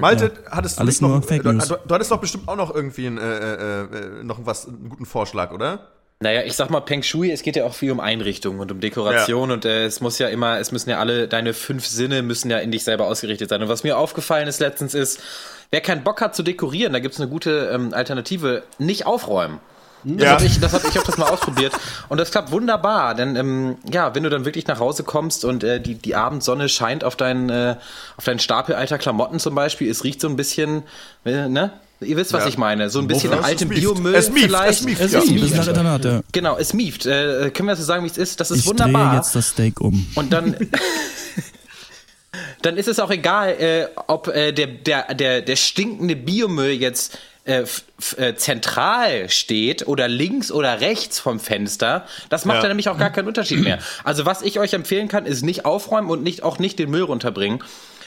Malte, 0.00 0.32
hattest 0.50 0.78
du 0.78 0.80
Alles 0.80 1.02
nicht 1.02 1.10
noch, 1.10 1.22
Fake 1.22 1.42
du, 1.42 1.52
News. 1.52 1.68
du, 1.68 1.74
du 1.86 1.94
hattest 1.94 2.10
doch 2.10 2.18
bestimmt 2.20 2.48
auch 2.48 2.56
noch 2.56 2.74
irgendwie 2.74 3.06
einen, 3.08 3.18
äh, 3.18 3.22
äh, 3.22 3.82
äh, 3.82 4.24
noch 4.24 4.46
was, 4.46 4.66
einen 4.66 4.88
guten 4.88 5.04
Vorschlag, 5.04 5.52
oder? 5.52 5.90
Naja, 6.20 6.42
ich 6.42 6.54
sag 6.54 6.70
mal, 6.70 6.80
Peng 6.80 7.02
Shui, 7.02 7.30
es 7.30 7.42
geht 7.42 7.56
ja 7.56 7.64
auch 7.64 7.74
viel 7.74 7.90
um 7.90 8.00
Einrichtung 8.00 8.60
und 8.60 8.70
um 8.72 8.80
Dekoration 8.80 9.50
und 9.50 9.64
äh, 9.64 9.84
es 9.84 10.00
muss 10.00 10.18
ja 10.18 10.28
immer, 10.28 10.58
es 10.58 10.72
müssen 10.72 10.88
ja 10.90 10.98
alle, 10.98 11.28
deine 11.28 11.52
fünf 11.52 11.86
Sinne 11.86 12.22
müssen 12.22 12.50
ja 12.50 12.58
in 12.58 12.70
dich 12.70 12.84
selber 12.84 13.06
ausgerichtet 13.06 13.50
sein. 13.50 13.60
Und 13.62 13.68
was 13.68 13.82
mir 13.84 13.98
aufgefallen 13.98 14.46
ist 14.48 14.60
letztens 14.60 14.94
ist, 14.94 15.20
wer 15.70 15.80
keinen 15.80 16.04
Bock 16.04 16.20
hat 16.20 16.34
zu 16.34 16.42
dekorieren, 16.42 16.92
da 16.92 17.00
gibt's 17.00 17.20
eine 17.20 17.28
gute 17.28 17.70
ähm, 17.74 17.92
Alternative, 17.92 18.62
nicht 18.78 19.06
aufräumen. 19.06 19.58
Das 20.04 20.22
Ja. 20.24 20.32
habe 20.32 20.44
ich, 20.44 20.60
das 20.60 20.72
hab, 20.72 20.84
ich 20.86 20.96
hab 20.96 21.04
das 21.04 21.16
mal 21.18 21.28
ausprobiert 21.30 21.72
und 22.10 22.18
das 22.18 22.30
klappt 22.30 22.52
wunderbar, 22.52 23.14
denn 23.14 23.36
ähm, 23.36 23.76
ja, 23.90 24.14
wenn 24.14 24.22
du 24.22 24.28
dann 24.30 24.44
wirklich 24.44 24.66
nach 24.66 24.78
Hause 24.78 25.02
kommst 25.02 25.44
und 25.46 25.64
äh, 25.64 25.80
die, 25.80 25.94
die 25.94 26.14
Abendsonne 26.14 26.68
scheint 26.68 27.04
auf 27.04 27.16
deinen, 27.16 27.48
äh, 27.48 27.76
auf 28.16 28.24
deinen 28.24 28.38
Stapel 28.38 28.74
alter 28.74 28.98
Klamotten 28.98 29.40
zum 29.40 29.54
Beispiel, 29.54 29.90
es 29.90 30.04
riecht 30.04 30.20
so 30.20 30.28
ein 30.28 30.36
bisschen, 30.36 30.82
äh, 31.24 31.48
ne? 31.48 31.70
Ihr 32.00 32.16
wisst, 32.16 32.32
was 32.32 32.42
Ja. 32.42 32.48
ich 32.48 32.58
meine. 32.58 32.90
So 32.90 32.98
ein 32.98 33.06
bisschen 33.06 33.30
Ja, 33.30 33.36
nach 33.36 33.44
es 33.44 33.50
altem 33.50 33.68
mieft. 33.68 33.80
Biomüll 33.80 34.14
Es 34.14 34.30
mieft, 34.30 34.46
vielleicht. 34.46 34.80
es 34.80 34.82
mieft, 34.84 35.00
Es 35.00 35.12
ja. 35.12 35.20
mieft. 35.20 35.42
Das 35.42 35.50
ist 35.50 35.56
nach 35.56 35.66
Internat, 35.68 36.04
ja. 36.04 36.20
Genau, 36.32 36.56
es 36.58 36.74
mieft. 36.74 37.06
Äh, 37.06 37.50
können 37.50 37.68
wir 37.68 37.76
so 37.76 37.82
sagen, 37.84 38.04
wie 38.04 38.08
es 38.08 38.18
ist? 38.18 38.40
Das 38.40 38.50
ist 38.50 38.58
Ich 38.58 38.64
drehe 38.64 38.70
wunderbar. 38.86 39.14
jetzt 39.16 39.34
das 39.34 39.48
Steak 39.50 39.80
um. 39.80 40.06
Und 40.14 40.32
dann, 40.32 40.56
dann 42.62 42.76
ist 42.76 42.88
es 42.88 42.98
auch 42.98 43.10
egal, 43.10 43.50
äh, 43.60 43.86
ob 44.06 44.28
äh, 44.28 44.52
der, 44.52 44.66
der, 44.66 45.14
der, 45.14 45.42
der 45.42 45.56
stinkende 45.56 46.16
Biomüll 46.16 46.70
jetzt 46.72 47.16
äh, 47.44 47.64
äh, 48.16 48.34
zentral 48.36 49.28
steht 49.28 49.86
oder 49.86 50.08
links 50.08 50.50
oder 50.50 50.80
rechts 50.80 51.18
vom 51.18 51.38
Fenster. 51.38 52.06
Das 52.30 52.44
macht 52.44 52.56
Ja. 52.56 52.62
ja 52.64 52.68
nämlich 52.68 52.88
auch 52.88 52.98
gar 52.98 53.10
keinen 53.10 53.28
Unterschied 53.28 53.60
mehr. 53.60 53.78
Also 54.02 54.24
was 54.24 54.42
ich 54.42 54.58
euch 54.58 54.72
empfehlen 54.72 55.08
kann, 55.08 55.26
ist 55.26 55.42
nicht 55.42 55.64
aufräumen 55.66 56.08
und 56.10 56.22
nicht 56.22 56.42
auch 56.42 56.58
nicht 56.58 56.78
den 56.78 56.90
Müll 56.90 57.02
runterbringen. 57.02 57.62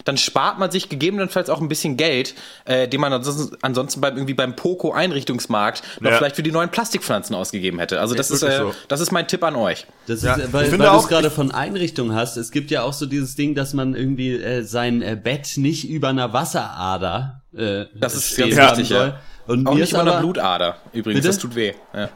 Dann 0.06 0.18
spart 0.18 0.60
man 0.60 0.72
sich 0.72 0.89
gegebenenfalls 0.89 1.50
auch 1.50 1.62
ein 1.62 1.68
bisschen 1.70 1.98
Geld, 1.98 2.34
äh, 2.66 2.88
den 2.88 3.01
man 3.01 3.12
ansonsten, 3.13 3.56
ansonsten 3.62 4.01
beim 4.01 4.16
irgendwie 4.16 4.34
beim 4.34 4.56
Poco 4.56 4.92
Einrichtungsmarkt 4.92 5.84
noch 6.00 6.12
Ja. 6.12 6.18
vielleicht 6.18 6.36
für 6.36 6.44
die 6.44 6.51
neuen 6.51 6.70
Plastikpflanzen 6.70 7.36
ausgegeben 7.36 7.79
hätte. 7.79 8.00
Also 8.00 8.16
das 8.16 8.31
ist, 8.31 8.42
wirklich 8.42 8.60
äh, 8.60 8.64
so. 8.64 8.74
das 8.88 9.01
ist 9.01 9.12
mein 9.12 9.27
Tipp 9.27 9.44
an 9.44 9.55
euch. 9.55 9.88
Das 10.07 10.22
Ja, 10.24 10.33
ist, 10.36 10.46
ich 10.48 10.53
weil, 10.53 10.66
finde 10.66 10.86
weil 10.86 10.92
du 10.92 10.98
es 10.98 11.03
auch- 11.05 11.10
gerade 11.10 11.31
von 11.31 11.51
Einrichtung 11.51 12.14
hast. 12.14 12.38
Es 12.38 12.51
gibt 12.51 12.72
ja 12.72 12.83
auch 12.83 12.94
so 12.94 13.05
dieses 13.05 13.36
Ding, 13.36 13.55
dass 13.55 13.74
man 13.74 13.96
irgendwie 13.96 14.33
äh, 14.33 14.62
sein 14.64 15.01
äh, 15.01 15.18
Bett 15.22 15.53
nicht 15.57 15.88
über 15.90 16.10
einer 16.10 16.33
Wasserader 16.33 17.42
äh, 17.55 17.86
Das 17.96 18.16
ist 18.16 18.38
ganz 18.38 18.55
wichtig, 18.55 18.90
ja. 18.90 19.20
Und 19.48 19.66
Auch 19.66 19.74
nicht 19.75 19.83
ist 19.83 19.92
über 19.92 20.01
einer 20.01 20.12
aber, 20.12 20.20
Blutader. 20.22 20.77
Übrigens, 20.92 21.20
Bitte? 21.22 21.27
das 21.29 21.38
tut 21.40 21.55
weh. 21.55 21.74
Ja. 21.94 22.10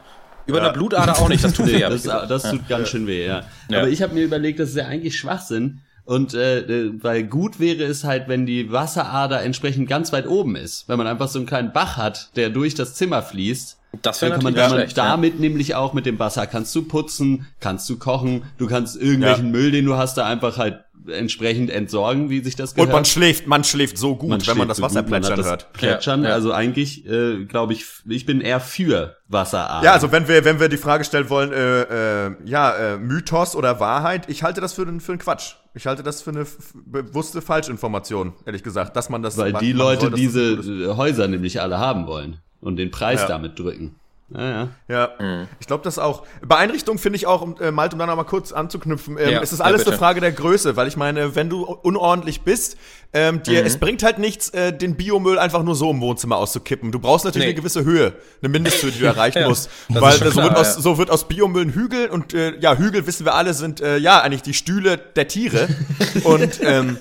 Über 0.44 0.60
einer 0.60 0.72
Blutader 0.72 1.18
auch 1.18 1.28
nicht, 1.28 1.42
das 1.42 1.54
tut 1.54 1.66
weh. 1.68 1.80
Das, 1.88 2.02
das 2.02 2.42
tut 2.50 2.68
ganz 2.68 2.88
schön 2.90 3.06
weh, 3.06 3.26
ja. 3.26 3.44
Ja. 3.70 3.78
Aber 3.78 3.88
ich 3.88 4.02
habe 4.02 4.12
mir 4.14 4.22
überlegt, 4.22 4.60
das 4.60 4.70
ist 4.70 4.76
ja 4.76 4.86
eigentlich 4.86 5.16
Schwachsinn. 5.18 5.80
Und 6.04 6.34
äh, 6.34 6.60
äh, 6.60 6.92
weil 7.02 7.22
gut 7.24 7.60
wäre 7.60 7.84
es 7.84 8.02
halt, 8.04 8.26
wenn 8.28 8.44
die 8.44 8.72
Wasserader 8.72 9.42
entsprechend 9.42 9.88
ganz 9.88 10.12
weit 10.12 10.26
oben 10.26 10.56
ist. 10.56 10.88
Wenn 10.88 10.98
man 10.98 11.06
einfach 11.06 11.28
so 11.28 11.38
einen 11.38 11.46
kleinen 11.46 11.72
Bach 11.72 11.96
hat, 11.96 12.30
der 12.36 12.50
durch 12.50 12.74
das 12.74 12.94
Zimmer 12.94 13.22
fließt. 13.22 13.78
Das 14.00 14.18
Dann 14.20 14.30
wäre 14.30 14.38
kann 14.38 14.44
man 14.44 14.54
dann 14.54 14.70
schlecht. 14.70 14.96
ja. 14.96 15.04
damit 15.04 15.38
nämlich 15.38 15.74
auch 15.74 15.92
mit 15.92 16.06
dem 16.06 16.18
Wasser 16.18 16.46
kannst 16.46 16.74
du 16.74 16.82
putzen, 16.82 17.46
kannst 17.60 17.88
du 17.90 17.98
kochen, 17.98 18.42
du 18.58 18.66
kannst 18.66 18.96
irgendwelchen 18.96 19.46
Ja. 19.46 19.52
Müll, 19.52 19.70
den 19.70 19.84
du 19.84 19.96
hast, 19.96 20.16
da 20.16 20.26
einfach 20.26 20.56
halt 20.56 20.80
entsprechend 21.08 21.70
entsorgen, 21.70 22.30
wie 22.30 22.40
sich 22.40 22.56
das 22.56 22.70
Und 22.72 22.76
gehört. 22.76 22.92
man 22.92 23.04
schläft, 23.04 23.46
man 23.46 23.64
schläft 23.64 23.98
so 23.98 24.16
gut, 24.16 24.46
wenn 24.46 24.58
man 24.58 24.68
das 24.68 24.76
so 24.78 24.82
Wasser 24.82 25.02
gut, 25.02 25.10
man 25.10 25.22
hat 25.24 25.28
plätschern 25.34 25.36
das 25.38 25.46
hört. 25.46 25.72
Plätschern, 25.72 26.22
Ja, 26.22 26.28
ja. 26.30 26.34
also 26.34 26.52
eigentlich 26.52 27.06
äh, 27.06 27.44
glaube 27.44 27.72
ich, 27.72 27.84
ich 28.08 28.26
bin 28.26 28.40
eher 28.40 28.60
für 28.60 29.16
Wasserader. 29.28 29.84
Ja, 29.84 29.92
also 29.92 30.12
wenn 30.12 30.28
wir, 30.28 30.44
wenn 30.44 30.60
wir 30.60 30.68
die 30.68 30.76
Frage 30.76 31.04
stellen 31.04 31.28
wollen, 31.30 31.52
äh, 31.52 32.26
äh, 32.26 32.32
ja, 32.44 32.72
äh, 32.74 32.98
Mythos 32.98 33.56
oder 33.56 33.80
Wahrheit, 33.80 34.28
ich 34.28 34.42
halte 34.42 34.60
das 34.60 34.72
für, 34.74 34.82
einen- 34.82 35.00
für 35.00 35.12
einen 35.12 35.18
Quatsch. 35.20 35.54
Ich 35.74 35.86
halte 35.86 36.02
das 36.02 36.20
für 36.22 36.30
eine 36.30 36.46
bewusste 36.84 37.40
Falschinformation, 37.40 38.34
ehrlich 38.44 38.62
gesagt, 38.62 38.94
dass 38.96 39.08
man 39.08 39.22
das 39.22 39.38
weil 39.38 39.52
die 39.54 39.70
soll, 39.72 39.78
Leute 39.78 40.10
dass 40.10 40.18
diese 40.20 40.96
Häuser 40.96 41.28
nämlich 41.28 41.60
alle 41.62 41.78
haben 41.78 42.06
wollen 42.06 42.38
und 42.60 42.76
den 42.76 42.90
Preis 42.90 43.22
Ja. 43.22 43.28
damit 43.28 43.58
drücken. 43.58 43.96
Ja, 44.34 44.50
ja. 44.50 44.68
Ja, 44.88 45.46
ich 45.60 45.66
glaube 45.66 45.84
das 45.84 45.98
auch. 45.98 46.24
Bei 46.44 46.56
Einrichtungen 46.56 46.98
finde 46.98 47.16
ich 47.16 47.26
auch, 47.26 47.42
um, 47.42 47.56
äh, 47.60 47.70
Malte, 47.70 47.94
um 47.96 47.98
da 48.00 48.06
noch 48.06 48.16
mal 48.16 48.24
kurz 48.24 48.52
anzuknüpfen, 48.52 49.18
ähm, 49.18 49.30
Ja, 49.30 49.40
es 49.42 49.52
ist 49.52 49.60
alles 49.60 49.86
eine 49.86 49.96
Frage 49.96 50.20
der 50.20 50.32
Größe, 50.32 50.76
weil 50.76 50.88
ich 50.88 50.96
meine, 50.96 51.34
wenn 51.34 51.48
du 51.50 51.64
unordentlich 51.64 52.42
bist, 52.42 52.76
ähm, 53.12 53.42
dir, 53.42 53.64
es 53.64 53.78
bringt 53.78 54.02
halt 54.02 54.18
nichts, 54.18 54.48
äh, 54.50 54.72
den 54.72 54.96
Biomüll 54.96 55.38
einfach 55.38 55.62
nur 55.62 55.74
so 55.76 55.90
im 55.90 56.00
Wohnzimmer 56.00 56.36
auszukippen. 56.36 56.92
Du 56.92 56.98
brauchst 56.98 57.24
natürlich 57.24 57.46
Nee. 57.46 57.52
eine 57.52 57.60
gewisse 57.60 57.84
Höhe, 57.84 58.14
eine 58.40 58.48
Mindesthöhe, 58.48 58.90
die 58.90 59.00
du 59.00 59.06
erreichen 59.12 59.40
Ja, 59.40 59.48
musst. 59.48 59.68
Weil 59.88 60.12
so, 60.18 60.30
klar, 60.30 60.44
wird 60.48 60.56
aus, 60.56 60.74
so 60.74 60.96
wird 60.98 61.10
aus 61.10 61.28
Biomüll 61.28 61.66
ein 61.66 61.74
Hügel 61.74 62.08
und 62.08 62.32
äh, 62.32 62.58
ja, 62.58 62.76
Hügel, 62.76 63.06
wissen 63.06 63.26
wir 63.26 63.34
alle, 63.34 63.52
sind 63.54 63.80
äh, 63.80 63.98
ja 63.98 64.20
eigentlich 64.20 64.42
die 64.42 64.54
Stühle 64.54 64.96
der 64.96 65.28
Tiere. 65.28 65.68
und 66.24 66.60
ähm, 66.62 66.98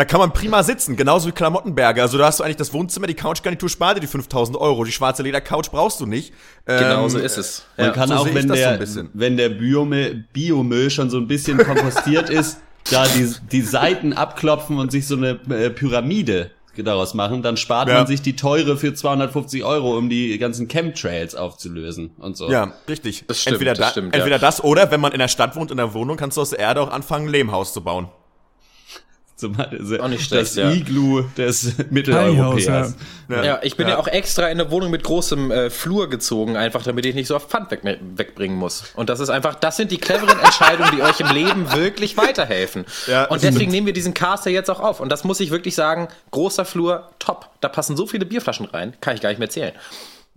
da 0.00 0.06
kann 0.06 0.18
man 0.18 0.32
prima 0.32 0.62
sitzen, 0.62 0.96
genauso 0.96 1.28
wie 1.28 1.32
Klamottenberge. 1.32 2.00
Also 2.00 2.16
da 2.16 2.24
hast 2.24 2.40
du 2.40 2.44
eigentlich 2.44 2.56
das 2.56 2.72
Wohnzimmer, 2.72 3.06
die 3.06 3.12
Couchgarnitur 3.12 3.68
spart 3.68 3.98
dir 3.98 4.00
die 4.00 4.06
5000 4.06 4.56
Euro. 4.56 4.84
Die 4.84 4.92
schwarze 4.92 5.22
Ledercouch 5.22 5.70
brauchst 5.70 6.00
du 6.00 6.06
nicht. 6.06 6.32
Genau 6.64 7.04
Ähm, 7.04 7.10
so 7.10 7.18
ist 7.18 7.36
es. 7.36 7.64
Man 7.76 7.88
Ja. 7.88 7.92
kann 7.92 8.08
so 8.08 8.14
auch, 8.14 8.24
wenn 8.34 8.48
so 8.48 8.54
der, 8.54 8.78
bisschen. 8.78 9.10
wenn 9.12 9.36
der 9.36 9.50
Biomüll, 9.50 10.24
Biomüll 10.32 10.88
schon 10.88 11.10
so 11.10 11.18
ein 11.18 11.28
bisschen 11.28 11.58
kompostiert 11.58 12.30
ist, 12.30 12.60
da 12.90 13.06
die, 13.08 13.30
die 13.52 13.60
Seiten 13.60 14.14
abklopfen 14.14 14.78
und 14.78 14.90
sich 14.90 15.06
so 15.06 15.16
eine 15.16 15.38
äh, 15.50 15.68
Pyramide 15.68 16.50
daraus 16.78 17.12
machen, 17.12 17.42
dann 17.42 17.58
spart 17.58 17.90
Ja. 17.90 17.96
man 17.96 18.06
sich 18.06 18.22
die 18.22 18.36
teure 18.36 18.78
für 18.78 18.94
250 18.94 19.64
Euro, 19.64 19.98
um 19.98 20.08
die 20.08 20.38
ganzen 20.38 20.66
Chemtrails 20.66 21.34
aufzulösen 21.34 22.12
und 22.16 22.38
so. 22.38 22.50
Ja, 22.50 22.72
richtig. 22.88 23.24
Das 23.26 23.42
stimmt, 23.42 23.56
entweder 23.56 23.72
das 23.74 23.78
da, 23.86 23.90
stimmt, 23.90 24.14
entweder 24.14 24.36
ja. 24.36 24.40
das 24.40 24.64
oder 24.64 24.90
wenn 24.90 25.00
man 25.02 25.12
in 25.12 25.18
der 25.18 25.28
Stadt 25.28 25.56
wohnt, 25.56 25.70
in 25.70 25.76
der 25.76 25.92
Wohnung, 25.92 26.16
kannst 26.16 26.38
du 26.38 26.40
aus 26.40 26.50
der 26.50 26.58
Erde 26.60 26.80
auch 26.80 26.90
anfangen, 26.90 27.26
ein 27.26 27.32
Lehmhaus 27.32 27.74
zu 27.74 27.82
bauen. 27.82 28.08
Zum, 29.40 29.58
also 29.58 29.98
Auch 29.98 30.08
nicht 30.08 30.30
das 30.30 30.52
schlecht, 30.52 30.56
ja. 30.56 30.70
Igloo 30.70 31.22
des 31.36 31.72
Mitteleuropäers. 31.90 32.94
ja. 33.28 33.44
Ja, 33.44 33.60
ich 33.62 33.76
bin 33.76 33.88
ja. 33.88 33.96
auch 33.96 34.06
extra 34.06 34.48
in 34.48 34.60
eine 34.60 34.70
Wohnung 34.70 34.90
mit 34.90 35.02
großem 35.02 35.50
äh, 35.50 35.70
Flur 35.70 36.10
gezogen, 36.10 36.56
einfach 36.56 36.82
damit 36.82 37.06
ich 37.06 37.14
nicht 37.14 37.28
so 37.28 37.36
oft 37.36 37.48
Pfand 37.48 37.70
weg, 37.70 37.80
wegbringen 38.16 38.58
muss. 38.58 38.84
Und 38.94 39.08
das 39.08 39.20
ist 39.20 39.30
einfach, 39.30 39.54
das 39.54 39.76
sind 39.76 39.90
die 39.90 39.98
cleveren 39.98 40.38
Entscheidungen, 40.44 40.90
die 40.94 41.02
euch 41.02 41.20
im 41.20 41.30
Leben 41.30 41.72
wirklich 41.72 42.16
weiterhelfen. 42.16 42.84
Ja, 43.06 43.24
und 43.24 43.36
das 43.36 43.42
deswegen 43.42 43.56
stimmt. 43.56 43.72
nehmen 43.72 43.86
wir 43.86 43.92
diesen 43.94 44.14
Caster 44.14 44.50
jetzt 44.50 44.68
auch 44.68 44.80
auf. 44.80 45.00
Und 45.00 45.10
das 45.10 45.24
muss 45.24 45.40
ich 45.40 45.50
wirklich 45.50 45.74
sagen, 45.74 46.08
großer 46.32 46.64
Flur, 46.64 47.08
top. 47.18 47.48
Da 47.60 47.68
passen 47.68 47.96
so 47.96 48.06
viele 48.06 48.26
Bierflaschen 48.26 48.66
rein, 48.66 48.94
kann 49.00 49.14
ich 49.14 49.20
gar 49.20 49.30
nicht 49.30 49.38
mehr 49.38 49.50
zählen. 49.50 49.72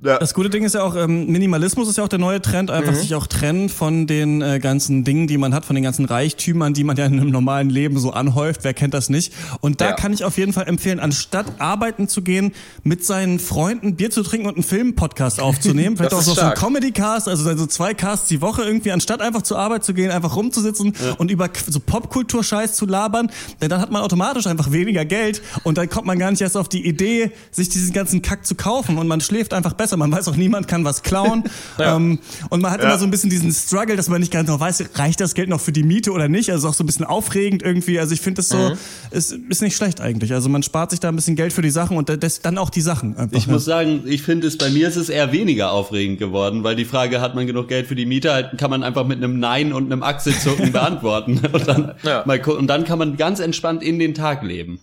Ja. 0.04 0.18
Das 0.20 0.34
gute 0.34 0.50
Ding 0.50 0.64
ist 0.64 0.76
ja 0.76 0.84
auch, 0.84 0.96
ähm, 0.96 1.28
Minimalismus 1.28 1.88
ist 1.88 1.98
ja 1.98 2.04
auch 2.04 2.10
der 2.10 2.20
neue 2.20 2.42
Trend, 2.42 2.70
einfach 2.72 2.92
Mhm. 2.92 2.98
sich 2.98 3.16
auch 3.16 3.26
trennen 3.26 3.70
von 3.70 4.06
den 4.06 4.42
äh, 4.42 4.60
ganzen 4.60 5.04
Dingen, 5.06 5.28
die 5.28 5.38
man 5.38 5.54
hat, 5.54 5.64
von 5.64 5.76
den 5.76 5.84
ganzen 5.84 6.06
Reichtümern, 6.06 6.74
die 6.74 6.84
man 6.84 6.98
ja 6.98 7.06
in 7.06 7.20
einem 7.20 7.30
normalen 7.30 7.70
Leben 7.70 7.98
so 7.98 8.12
anhäuft. 8.12 8.64
Wer 8.66 8.74
kennt 8.74 8.94
das 8.94 9.10
nicht? 9.10 9.32
Und 9.62 9.80
da 9.80 9.86
Ja. 9.90 9.92
kann 9.94 10.12
ich 10.12 10.26
auf 10.26 10.38
jeden 10.38 10.52
Fall 10.52 10.68
empfehlen, 10.68 11.00
anstatt 11.00 11.46
arbeiten 11.60 12.10
zu 12.10 12.22
gehen, 12.22 12.52
mit 12.84 13.06
seinen 13.06 13.40
Freunden 13.40 13.96
Bier 13.96 14.10
zu 14.12 14.24
trinken 14.24 14.48
und 14.48 14.56
einen 14.56 14.64
Film-Podcast 14.64 15.40
aufzunehmen. 15.40 15.96
Vielleicht 15.98 16.14
auch 16.14 16.22
so 16.22 16.34
stark. 16.34 16.58
Comedy-Cast, 16.60 17.30
also 17.30 17.56
so 17.56 17.66
zwei 17.66 17.94
Casts 17.94 18.28
die 18.28 18.42
Woche 18.42 18.64
irgendwie, 18.64 18.92
anstatt 18.92 19.22
einfach 19.22 19.44
zur 19.44 19.58
Arbeit 19.58 19.86
zu 19.86 19.94
gehen, 19.94 20.12
einfach 20.12 20.36
rumzusitzen 20.36 20.94
und 21.18 21.32
über 21.32 21.50
so 21.70 21.80
Popkultur-Scheiß 21.80 22.76
zu 22.76 22.86
labern. 22.86 23.32
Denn 23.62 23.70
dann 23.70 23.80
hat 23.80 23.90
man 23.92 24.02
automatisch 24.02 24.48
einfach 24.48 24.72
weniger 24.74 25.06
Geld 25.06 25.42
und 25.64 25.78
dann 25.78 25.88
kommt 25.90 26.08
man 26.08 26.20
gar 26.20 26.30
nicht 26.30 26.42
erst 26.42 26.58
auf 26.58 26.68
die 26.68 26.86
Idee, 26.86 27.32
sich 27.52 27.70
diesen 27.70 27.94
ganzen 27.94 28.22
Kack 28.22 28.46
zu 28.46 28.56
kaufen 28.56 28.98
und 28.98 29.08
man 29.08 29.22
schläft 29.22 29.54
einfach 29.54 29.72
besser. 29.74 29.93
Messer, 29.94 29.98
man 29.98 30.12
weiß 30.12 30.28
auch, 30.28 30.36
niemand 30.36 30.68
kann 30.68 30.86
was 30.86 31.04
klauen. 31.04 31.44
Ja. 31.80 31.96
ähm, 31.96 32.20
und 32.50 32.62
man 32.62 32.72
hat 32.72 32.82
Ja. 32.82 32.88
immer 32.90 32.98
so 33.00 33.06
ein 33.06 33.12
bisschen 33.12 33.30
diesen 33.30 33.52
Struggle, 33.52 33.96
dass 33.96 34.08
man 34.10 34.20
nicht 34.20 34.32
ganz 34.32 34.48
genau 34.48 34.60
weiß, 34.60 34.84
reicht 34.96 35.20
das 35.20 35.34
Geld 35.34 35.50
noch 35.50 35.60
für 35.60 35.72
die 35.72 35.82
Miete 35.84 36.12
oder 36.12 36.28
nicht? 36.28 36.52
Also 36.52 36.68
auch 36.70 36.74
so 36.74 36.84
ein 36.84 36.88
bisschen 36.88 37.06
aufregend 37.06 37.64
irgendwie. 37.64 38.00
Also 38.00 38.14
ich 38.14 38.22
finde 38.22 38.38
das 38.42 38.50
so, 38.50 38.74
ist, 39.12 39.32
ist 39.50 39.62
nicht 39.62 39.76
schlecht 39.76 40.02
eigentlich. 40.02 40.34
Also 40.34 40.50
man 40.50 40.62
spart 40.62 40.92
sich 40.92 41.00
da 41.00 41.10
ein 41.10 41.16
bisschen 41.16 41.36
Geld 41.36 41.52
für 41.54 41.62
die 41.64 41.70
Sachen 41.72 41.98
und 41.98 42.10
das, 42.24 42.42
dann 42.42 42.58
auch 42.58 42.70
die 42.70 42.82
Sachen. 42.82 43.16
Einfach, 43.18 43.38
Ich 43.38 43.46
ja. 43.48 43.54
muss 43.54 43.66
sagen, 43.66 44.02
ich 44.06 44.22
finde 44.22 44.48
es 44.48 44.58
bei 44.58 44.70
mir 44.70 44.88
ist 44.88 44.96
es 44.98 45.10
eher 45.10 45.32
weniger 45.32 45.72
aufregend 45.72 46.20
geworden, 46.20 46.64
weil 46.64 46.76
die 46.76 46.86
Frage, 46.86 47.22
hat 47.22 47.34
man 47.36 47.48
genug 47.48 47.68
Geld 47.70 47.88
für 47.88 47.96
die 47.96 48.06
Miete, 48.06 48.32
halt, 48.34 48.58
kann 48.58 48.70
man 48.70 48.84
einfach 48.84 49.06
mit 49.06 49.18
einem 49.18 49.40
Nein 49.40 49.74
und 49.74 49.92
einem 49.92 50.04
Achselzucken 50.04 50.72
beantworten. 50.72 51.42
Und 51.52 51.68
dann, 51.68 51.94
Ja. 52.04 52.24
mal 52.26 52.40
und 52.42 52.68
dann 52.68 52.84
kann 52.86 53.00
man 53.00 53.18
ganz 53.18 53.40
entspannt 53.40 53.82
in 53.84 53.98
den 54.00 54.14
Tag 54.14 54.44
leben. 54.44 54.80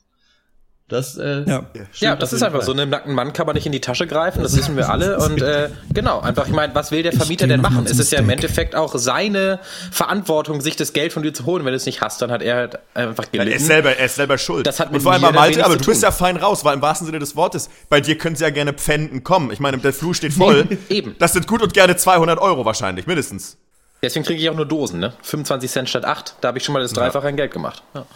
Das, 0.90 1.16
äh, 1.16 1.44
Ja. 1.46 1.62
Ja, 1.94 2.16
das 2.16 2.32
ist 2.32 2.42
einfach 2.42 2.62
so. 2.62 2.72
Einem 2.72 2.90
nackten 2.90 3.14
Mann 3.14 3.32
kann 3.32 3.46
man 3.46 3.54
nicht 3.54 3.64
in 3.66 3.72
die 3.72 3.80
Tasche 3.80 4.06
greifen, 4.06 4.42
das 4.42 4.56
wissen 4.56 4.76
wir 4.76 4.90
alle. 4.90 5.18
Und 5.24 5.40
äh, 5.40 5.70
genau, 5.94 6.20
einfach, 6.20 6.46
ich 6.46 6.52
meine, 6.52 6.74
was 6.74 6.90
will 6.90 7.02
der 7.02 7.12
Vermieter 7.12 7.46
denn 7.46 7.60
machen? 7.62 7.86
Es 7.86 7.98
ist 7.98 8.12
ja 8.12 8.18
im 8.18 8.26
Steak. 8.26 8.38
Endeffekt 8.38 8.74
auch 8.76 8.94
seine 8.96 9.60
Verantwortung, 9.90 10.60
sich 10.60 10.76
das 10.76 10.92
Geld 10.92 11.12
von 11.12 11.22
dir 11.22 11.32
zu 11.32 11.46
holen. 11.46 11.64
Wenn 11.64 11.72
du 11.72 11.76
es 11.76 11.86
nicht 11.86 12.00
hast, 12.00 12.20
dann 12.22 12.30
hat 12.30 12.42
er 12.42 12.56
halt 12.56 12.78
einfach 12.94 13.24
Ja, 13.32 13.44
gelitten. 13.44 13.50
er, 13.52 13.56
ist 13.56 13.66
selber, 13.66 13.96
er 13.96 14.06
ist 14.06 14.16
selber 14.16 14.36
schuld. 14.38 14.66
Das 14.66 14.80
hat 14.80 14.88
und 14.88 14.94
mit 14.94 15.02
vor 15.02 15.12
allem 15.12 15.22
Malte, 15.22 15.64
aber 15.64 15.76
du 15.76 15.84
bist 15.86 16.00
tun. 16.00 16.08
ja 16.08 16.10
fein 16.10 16.36
raus, 16.36 16.64
weil 16.64 16.74
im 16.74 16.82
wahrsten 16.82 17.06
Sinne 17.06 17.18
des 17.18 17.36
Wortes, 17.36 17.70
bei 17.88 18.00
dir 18.00 18.18
können 18.18 18.36
sie 18.36 18.44
ja 18.44 18.50
gerne 18.50 18.72
pfänden 18.72 19.22
kommen. 19.24 19.50
Ich 19.52 19.60
meine, 19.60 19.78
der 19.78 19.92
Flur 19.92 20.14
steht 20.14 20.32
voll. 20.32 20.66
Eben. 20.88 21.14
Das 21.18 21.32
sind 21.32 21.46
gut 21.46 21.62
und 21.62 21.72
gerne 21.72 21.96
200 21.96 22.38
Euro 22.38 22.64
wahrscheinlich, 22.64 23.06
mindestens. 23.06 23.56
Deswegen 24.02 24.24
kriege 24.24 24.40
ich 24.40 24.48
auch 24.48 24.56
nur 24.56 24.64
Dosen, 24.66 24.98
ne? 24.98 25.12
25 25.22 25.70
Cent 25.70 25.88
statt 25.90 26.04
8. 26.06 26.36
Da 26.40 26.48
habe 26.48 26.58
ich 26.58 26.64
schon 26.64 26.72
mal 26.72 26.80
das 26.80 26.92
Dreifache 26.94 27.28
an 27.28 27.36
Geld 27.36 27.52
gemacht. 27.52 27.82
Ja. 27.94 28.06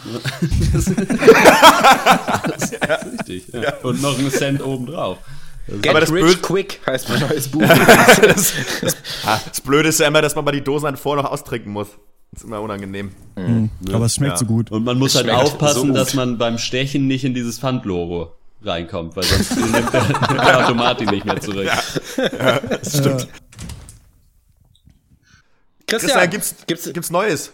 richtig. 3.12 3.48
Ja. 3.52 3.74
Und 3.82 4.00
noch 4.02 4.18
einen 4.18 4.30
Cent 4.30 4.62
obendrauf. 4.64 5.18
Get 5.66 5.88
Aber 5.90 6.00
das 6.00 6.12
rich 6.12 6.22
Böse- 6.24 6.38
quick 6.42 6.80
heißt 6.86 7.08
mein 7.08 7.20
neues 7.20 7.48
Buch. 7.48 7.62
das, 7.62 8.52
das, 8.82 8.96
ah, 9.24 9.40
das 9.48 9.60
Blöde 9.62 9.88
ist 9.88 9.98
ja 10.00 10.08
immer, 10.08 10.20
dass 10.20 10.34
man 10.34 10.44
mal 10.44 10.52
die 10.52 10.60
Dosen 10.62 10.84
dann 10.86 10.96
vorher 10.96 11.22
noch 11.22 11.30
austrinken 11.30 11.72
muss. 11.72 11.88
Das 12.32 12.42
ist 12.42 12.48
immer 12.48 12.60
unangenehm. 12.60 13.12
Aber 13.92 14.04
es 14.06 14.16
schmeckt 14.16 14.32
Ja. 14.32 14.36
so 14.38 14.44
gut. 14.46 14.70
Und 14.70 14.84
man 14.84 14.98
muss 14.98 15.14
halt 15.14 15.24
Schmeckt 15.26 15.38
aufpassen, 15.40 15.88
so 15.88 15.94
dass 15.94 16.14
man 16.14 16.36
beim 16.36 16.58
Stechen 16.58 17.06
nicht 17.06 17.24
in 17.24 17.32
dieses 17.32 17.58
Pfandlogo 17.60 18.32
reinkommt, 18.62 19.14
weil 19.16 19.22
sonst 19.24 19.56
nimmt 19.56 19.92
der, 19.92 20.02
der 20.34 20.64
Automatik 20.66 21.10
nicht 21.10 21.24
mehr 21.24 21.40
zurück. 21.40 21.68
Das 22.16 22.98
stimmt. 22.98 23.28
Christian, 25.86 26.30
gibt's, 26.30 26.54
gibt's, 26.66 26.92
gibt's 26.92 27.10
Neues? 27.10 27.52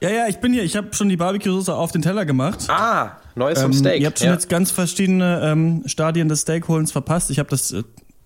Ja, 0.00 0.08
ja, 0.10 0.28
ich 0.28 0.38
bin 0.38 0.52
hier. 0.52 0.62
Ich 0.62 0.76
habe 0.76 0.94
schon 0.94 1.08
die 1.10 1.16
Barbecue-Soße 1.16 1.74
auf 1.74 1.92
den 1.92 2.00
Teller 2.02 2.24
gemacht. 2.24 2.68
Ah, 2.68 3.18
Neues 3.34 3.60
vom 3.60 3.70
Ähm, 3.72 3.76
Steak. 3.78 4.00
Ihr 4.00 4.06
habt 4.06 4.18
schon 4.18 4.28
ja. 4.28 4.32
jetzt 4.34 4.48
ganz 4.48 4.70
verschiedene 4.70 5.40
ähm, 5.44 5.82
Stadien 5.86 6.28
des 6.28 6.42
Steakholens 6.42 6.90
verpasst. 6.90 7.30
Ich 7.30 7.38
habe 7.38 7.50
das 7.50 7.70
äh, 7.72 7.82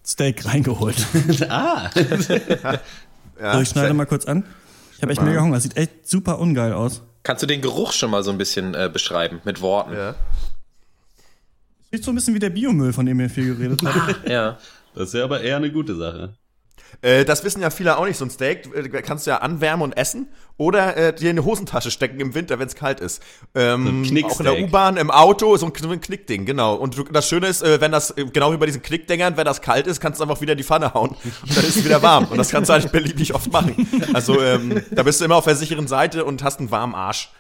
Steak 0.07 0.47
reingeholt. 0.47 0.97
Ah, 1.49 1.91
Ja, 3.41 3.55
So, 3.55 3.61
ich 3.61 3.69
schneide 3.69 3.93
mal 3.95 4.07
kurz 4.07 4.27
an. 4.27 4.45
Ich 4.97 5.03
habe 5.03 5.11
echt 5.13 5.21
mega 5.23 5.41
Hunger. 5.41 5.55
Das 5.55 5.65
sieht 5.65 5.77
echt 5.77 6.09
super 6.09 6.39
ungeil 6.39 6.73
aus. 6.73 7.03
Kannst 7.25 7.43
du 7.43 7.47
den 7.47 7.61
Geruch 7.61 7.93
schon 7.93 8.11
mal 8.11 8.23
so 8.23 8.31
ein 8.31 8.39
bisschen 8.39 8.75
äh, 8.75 8.89
beschreiben 8.93 9.41
mit 9.45 9.61
Worten? 9.61 9.93
Ja. 9.95 10.15
Sieht 11.91 12.05
so 12.05 12.13
ein 12.13 12.15
bisschen 12.15 12.35
wie 12.35 12.39
der 12.39 12.51
Biomüll, 12.51 12.93
von 12.93 13.05
dem 13.07 13.19
ihr 13.19 13.29
viel 13.31 13.57
geredet 13.57 13.81
habt. 13.85 14.29
Ja. 14.29 14.59
das 14.95 15.09
ist 15.09 15.15
ja 15.15 15.25
aber 15.25 15.41
eher 15.41 15.57
eine 15.57 15.73
gute 15.73 15.97
Sache. 15.97 16.35
Äh, 17.03 17.25
das 17.25 17.45
wissen 17.45 17.61
ja 17.63 17.71
viele 17.71 17.97
auch 17.99 18.07
nicht. 18.07 18.17
So 18.17 18.25
ein 18.25 18.31
Steak 18.31 18.75
äh, 18.75 18.89
kannst 19.03 19.27
du 19.27 19.31
ja 19.31 19.39
anwärmen 19.39 19.83
und 19.83 19.97
essen 19.97 20.29
oder 20.57 20.97
äh, 20.97 21.15
dir 21.15 21.31
in 21.31 21.39
eine 21.39 21.45
Hosentasche 21.45 21.91
stecken 21.91 22.21
im 22.21 22.35
Winter, 22.35 22.59
wenn 22.59 22.69
es 22.69 22.75
kalt 22.77 23.01
ist. 23.01 23.23
Ähm, 23.55 24.05
So 24.05 24.27
auch 24.27 24.41
in 24.41 24.45
der 24.45 24.65
U-Bahn, 24.65 24.97
im 24.97 25.11
Auto, 25.11 25.57
so 25.57 25.67
ein, 25.67 25.73
so 25.77 25.89
ein 25.91 26.01
Knickding, 26.01 26.45
genau. 26.45 26.75
Und 26.75 26.97
das 27.13 27.29
Schöne 27.29 27.49
ist, 27.49 27.63
äh, 27.63 27.81
wenn 27.81 27.93
das, 27.93 28.15
genau 28.33 28.53
wie 28.53 28.57
bei 28.57 28.67
diesen 28.67 28.83
Knickdingern, 28.83 29.37
wenn 29.37 29.45
das 29.45 29.63
kalt 29.63 29.87
ist, 29.87 30.01
kannst 30.01 30.21
du 30.21 30.25
einfach 30.25 30.41
wieder 30.41 30.55
die 30.55 30.65
Pfanne 30.65 30.95
hauen 30.95 31.11
und 31.11 31.57
dann 31.57 31.65
ist 31.65 31.77
es 31.77 31.85
wieder 31.85 32.03
warm. 32.03 32.27
Und 32.27 32.39
das 32.39 32.51
kannst 32.51 32.69
du 32.71 32.75
eigentlich 32.75 32.93
beliebig 32.93 33.35
oft 33.35 33.53
machen. 33.53 33.89
Also 34.13 34.41
ähm, 34.41 34.83
da 34.91 35.03
bist 35.03 35.21
du 35.21 35.25
immer 35.25 35.37
auf 35.37 35.45
der 35.45 35.57
sicheren 35.57 35.89
Seite 35.89 36.25
und 36.25 36.43
hast 36.45 36.61
einen 36.61 36.71
warmen 36.71 36.95
Arsch. 36.95 37.31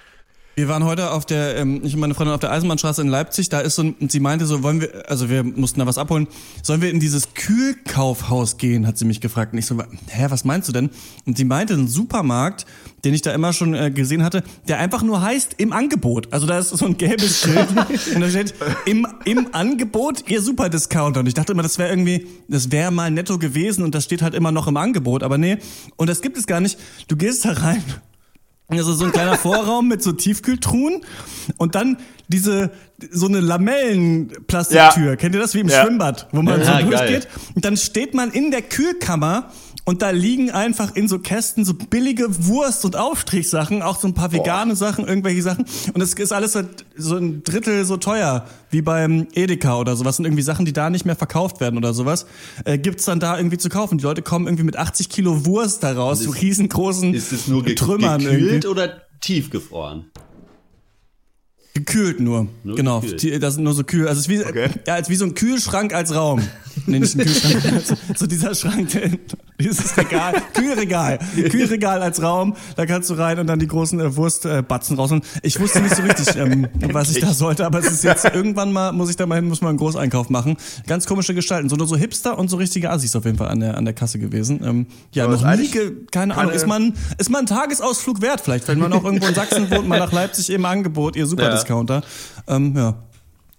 Wir 0.56 0.68
waren 0.68 0.84
heute 0.84 1.10
auf 1.10 1.26
der, 1.26 1.56
ähm, 1.56 1.80
ich 1.82 1.94
und 1.94 2.00
meine 2.00 2.14
Freundin 2.14 2.32
auf 2.32 2.40
der 2.40 2.52
Eisenbahnstraße 2.52 3.02
in 3.02 3.08
Leipzig, 3.08 3.48
da 3.48 3.58
ist 3.58 3.74
so 3.74 3.82
ein, 3.82 3.94
und 3.98 4.12
sie 4.12 4.20
meinte 4.20 4.46
so, 4.46 4.62
wollen 4.62 4.80
wir, 4.80 5.10
also 5.10 5.28
wir 5.28 5.42
mussten 5.42 5.80
da 5.80 5.86
was 5.86 5.98
abholen, 5.98 6.28
sollen 6.62 6.80
wir 6.80 6.90
in 6.90 7.00
dieses 7.00 7.34
Kühlkaufhaus 7.34 8.56
gehen, 8.56 8.86
hat 8.86 8.96
sie 8.96 9.04
mich 9.04 9.20
gefragt. 9.20 9.52
Und 9.52 9.58
ich 9.58 9.66
so, 9.66 9.76
hä, 10.06 10.26
was 10.28 10.44
meinst 10.44 10.68
du 10.68 10.72
denn? 10.72 10.90
Und 11.26 11.36
sie 11.36 11.44
meinte, 11.44 11.74
ein 11.74 11.88
Supermarkt, 11.88 12.66
den 13.04 13.14
ich 13.14 13.22
da 13.22 13.32
immer 13.32 13.52
schon 13.52 13.74
äh, 13.74 13.90
gesehen 13.90 14.22
hatte, 14.22 14.44
der 14.68 14.78
einfach 14.78 15.02
nur 15.02 15.20
heißt 15.22 15.54
im 15.58 15.72
Angebot. 15.72 16.32
Also 16.32 16.46
da 16.46 16.60
ist 16.60 16.68
so 16.68 16.86
ein 16.86 16.96
gelbes 16.98 17.40
Schild 17.40 17.68
und 18.14 18.20
da 18.20 18.30
steht 18.30 18.54
im, 18.86 19.08
im 19.24 19.48
Angebot 19.52 20.30
ihr 20.30 20.40
Superdiscounter. 20.40 21.18
Und 21.18 21.26
ich 21.26 21.34
dachte 21.34 21.50
immer, 21.50 21.64
das 21.64 21.78
wäre 21.78 21.90
irgendwie, 21.90 22.28
das 22.46 22.70
wäre 22.70 22.92
mal 22.92 23.10
netto 23.10 23.40
gewesen 23.40 23.82
und 23.82 23.92
das 23.92 24.04
steht 24.04 24.22
halt 24.22 24.34
immer 24.34 24.52
noch 24.52 24.68
im 24.68 24.76
Angebot. 24.76 25.24
Aber 25.24 25.36
nee, 25.36 25.58
und 25.96 26.08
das 26.08 26.22
gibt 26.22 26.36
es 26.36 26.46
gar 26.46 26.60
nicht. 26.60 26.78
Du 27.08 27.16
gehst 27.16 27.44
da 27.44 27.50
rein 27.54 27.82
also 28.68 28.94
so 28.94 29.04
ein 29.04 29.12
kleiner 29.12 29.36
Vorraum 29.36 29.88
mit 29.88 30.02
so 30.02 30.12
Tiefkühltruhen 30.12 31.02
und 31.58 31.74
dann 31.74 31.98
diese 32.28 32.70
so 33.10 33.26
eine 33.26 33.40
Lamellenplastiktür. 33.40 35.10
Ja. 35.10 35.16
Kennt 35.16 35.34
ihr 35.34 35.40
das 35.40 35.54
wie 35.54 35.60
im 35.60 35.68
Ja. 35.68 35.82
Schwimmbad, 35.84 36.28
wo 36.32 36.42
man 36.42 36.60
Ja, 36.60 36.80
so 36.80 36.86
durchgeht? 36.88 37.28
Und 37.54 37.64
dann 37.64 37.76
steht 37.76 38.14
man 38.14 38.30
in 38.30 38.50
der 38.50 38.62
Kühlkammer 38.62 39.50
und 39.84 40.00
da 40.00 40.10
liegen 40.10 40.50
einfach 40.50 40.96
in 40.96 41.08
so 41.08 41.18
Kästen 41.18 41.64
so 41.64 41.74
billige 41.74 42.46
Wurst- 42.46 42.84
und 42.86 42.96
Aufstrichsachen, 42.96 43.82
auch 43.82 44.00
so 44.00 44.08
ein 44.08 44.14
paar 44.14 44.32
vegane 44.32 44.76
Sachen, 44.76 45.06
irgendwelche 45.06 45.42
Sachen. 45.42 45.66
Und 45.92 46.00
es 46.00 46.14
ist 46.14 46.32
alles 46.32 46.58
so 46.96 47.16
ein 47.16 47.42
Drittel 47.42 47.84
so 47.84 47.98
teuer 47.98 48.46
wie 48.70 48.80
beim 48.80 49.26
Edeka 49.34 49.78
oder 49.78 49.94
sowas. 49.94 50.18
Und 50.18 50.24
irgendwie 50.24 50.42
Sachen, 50.42 50.64
die 50.64 50.72
da 50.72 50.88
nicht 50.88 51.04
mehr 51.04 51.16
verkauft 51.16 51.60
werden 51.60 51.76
oder 51.76 51.92
sowas, 51.92 52.24
äh, 52.64 52.78
gibt's 52.78 53.04
dann 53.04 53.20
da 53.20 53.36
irgendwie 53.36 53.58
zu 53.58 53.68
kaufen. 53.68 53.98
Die 53.98 54.04
Leute 54.04 54.22
kommen 54.22 54.46
irgendwie 54.46 54.64
mit 54.64 54.76
80 54.76 55.10
Kilo 55.10 55.44
Wurst 55.44 55.82
da 55.82 55.92
raus, 55.92 56.20
so 56.20 56.30
riesengroßen 56.30 57.12
Ist 57.12 57.32
es 57.32 57.46
nur 57.46 57.62
ge 57.62 57.74
Trümmern 57.74 58.20
gekühlt 58.20 58.40
irgendwie. 58.64 58.68
oder 58.68 59.02
tiefgefroren? 59.20 60.06
Gekühlt 61.74 62.20
nur. 62.20 62.46
Nur 62.62 62.76
genau. 62.76 63.00
gekühlt. 63.00 63.42
Das 63.42 63.54
sind 63.54 63.64
nur 63.64 63.74
so 63.74 63.82
kühl. 63.82 64.06
Also 64.06 64.20
es 64.20 64.28
ist 64.28 64.28
wie, 64.28 64.44
Okay. 64.44 64.68
ja, 64.86 64.94
als 64.94 65.08
wie 65.08 65.16
so 65.16 65.24
ein 65.24 65.34
Kühlschrank 65.34 65.92
als 65.92 66.14
Raum. 66.14 66.40
Nee, 66.86 66.98
nicht 66.98 67.14
ein 67.14 67.20
Kühlschrank. 67.24 67.72
also 67.72 67.94
so 68.16 68.26
dieser 68.26 68.52
Schrank, 68.52 68.90
der, 68.90 69.10
dieses 69.60 69.96
Regal. 69.96 70.34
Kühlregal. 70.52 71.20
Kühlregal 71.50 72.02
als 72.02 72.20
Raum. 72.20 72.56
Da 72.74 72.84
kannst 72.84 73.10
du 73.10 73.14
rein 73.14 73.38
und 73.38 73.46
dann 73.46 73.60
die 73.60 73.68
großen 73.68 74.00
äh, 74.00 74.16
Wurstbatzen 74.16 74.96
raus. 74.96 75.12
Und 75.12 75.24
ich 75.42 75.60
wusste 75.60 75.80
nicht 75.80 75.94
so 75.94 76.02
richtig, 76.02 76.34
ähm, 76.34 76.66
was 76.92 77.12
ich 77.12 77.20
da 77.20 77.32
sollte, 77.32 77.64
aber 77.64 77.78
es 77.78 77.86
ist 77.92 78.02
jetzt 78.02 78.24
irgendwann 78.24 78.72
mal, 78.72 78.92
muss 78.92 79.08
ich 79.08 79.14
da 79.14 79.24
mal 79.24 79.36
hin, 79.36 79.46
muss 79.46 79.60
mal 79.60 79.68
einen 79.68 79.78
Großeinkauf 79.78 80.30
machen. 80.30 80.56
Ganz 80.88 81.06
komische 81.06 81.32
Gestalten. 81.32 81.68
So 81.68 81.76
nur 81.76 81.86
so 81.86 81.96
Hipster 81.96 82.36
und 82.36 82.50
so 82.50 82.56
richtige 82.56 82.90
Assis 82.90 83.14
auf 83.14 83.24
jeden 83.24 83.38
Fall 83.38 83.48
an 83.48 83.60
der, 83.60 83.76
an 83.78 83.84
der 83.84 83.94
Kasse 83.94 84.18
gewesen. 84.18 84.60
Ähm, 84.64 84.86
ja, 85.12 85.24
Aber 85.26 85.36
noch 85.36 85.48
ist 85.52 85.74
nie, 85.74 85.80
keine 86.10 86.36
Ahnung. 86.36 86.52
Ist 86.52 86.66
man, 86.66 86.94
ist 87.18 87.30
man 87.30 87.42
ein 87.42 87.46
Tagesausflug 87.46 88.20
wert 88.20 88.40
vielleicht, 88.40 88.66
wenn 88.66 88.80
man 88.80 88.92
auch 88.92 89.04
irgendwo 89.04 89.28
in 89.28 89.34
Sachsen 89.34 89.70
wohnt, 89.70 89.86
mal 89.86 90.00
nach 90.00 90.10
Leipzig 90.12 90.50
im 90.50 90.64
Angebot, 90.64 91.14
ihr 91.14 91.28
Superdiscounter. 91.66 92.02
Ähm, 92.48 92.74
ja. 92.76 92.94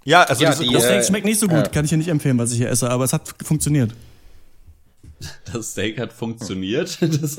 Ja, 0.08 0.24
also 0.24 0.44
Ja, 0.44 0.52
diese 0.52 0.64
die, 0.64 0.74
Das 0.74 0.84
äh, 0.84 0.88
Steak 0.88 1.06
schmeckt 1.06 1.26
nicht 1.26 1.40
so 1.40 1.48
gut, 1.48 1.58
ja. 1.58 1.68
kann 1.68 1.84
ich 1.86 1.90
hier 1.90 1.98
nicht 1.98 2.10
empfehlen, 2.10 2.38
was 2.38 2.52
ich 2.52 2.58
hier 2.58 2.70
esse, 2.70 2.90
aber 2.90 3.04
es 3.06 3.14
hat 3.14 3.34
funktioniert. 3.44 3.92
Das 5.52 5.72
Steak 5.72 6.00
hat 6.00 6.14
funktioniert. 6.14 6.98
Das, 7.22 7.38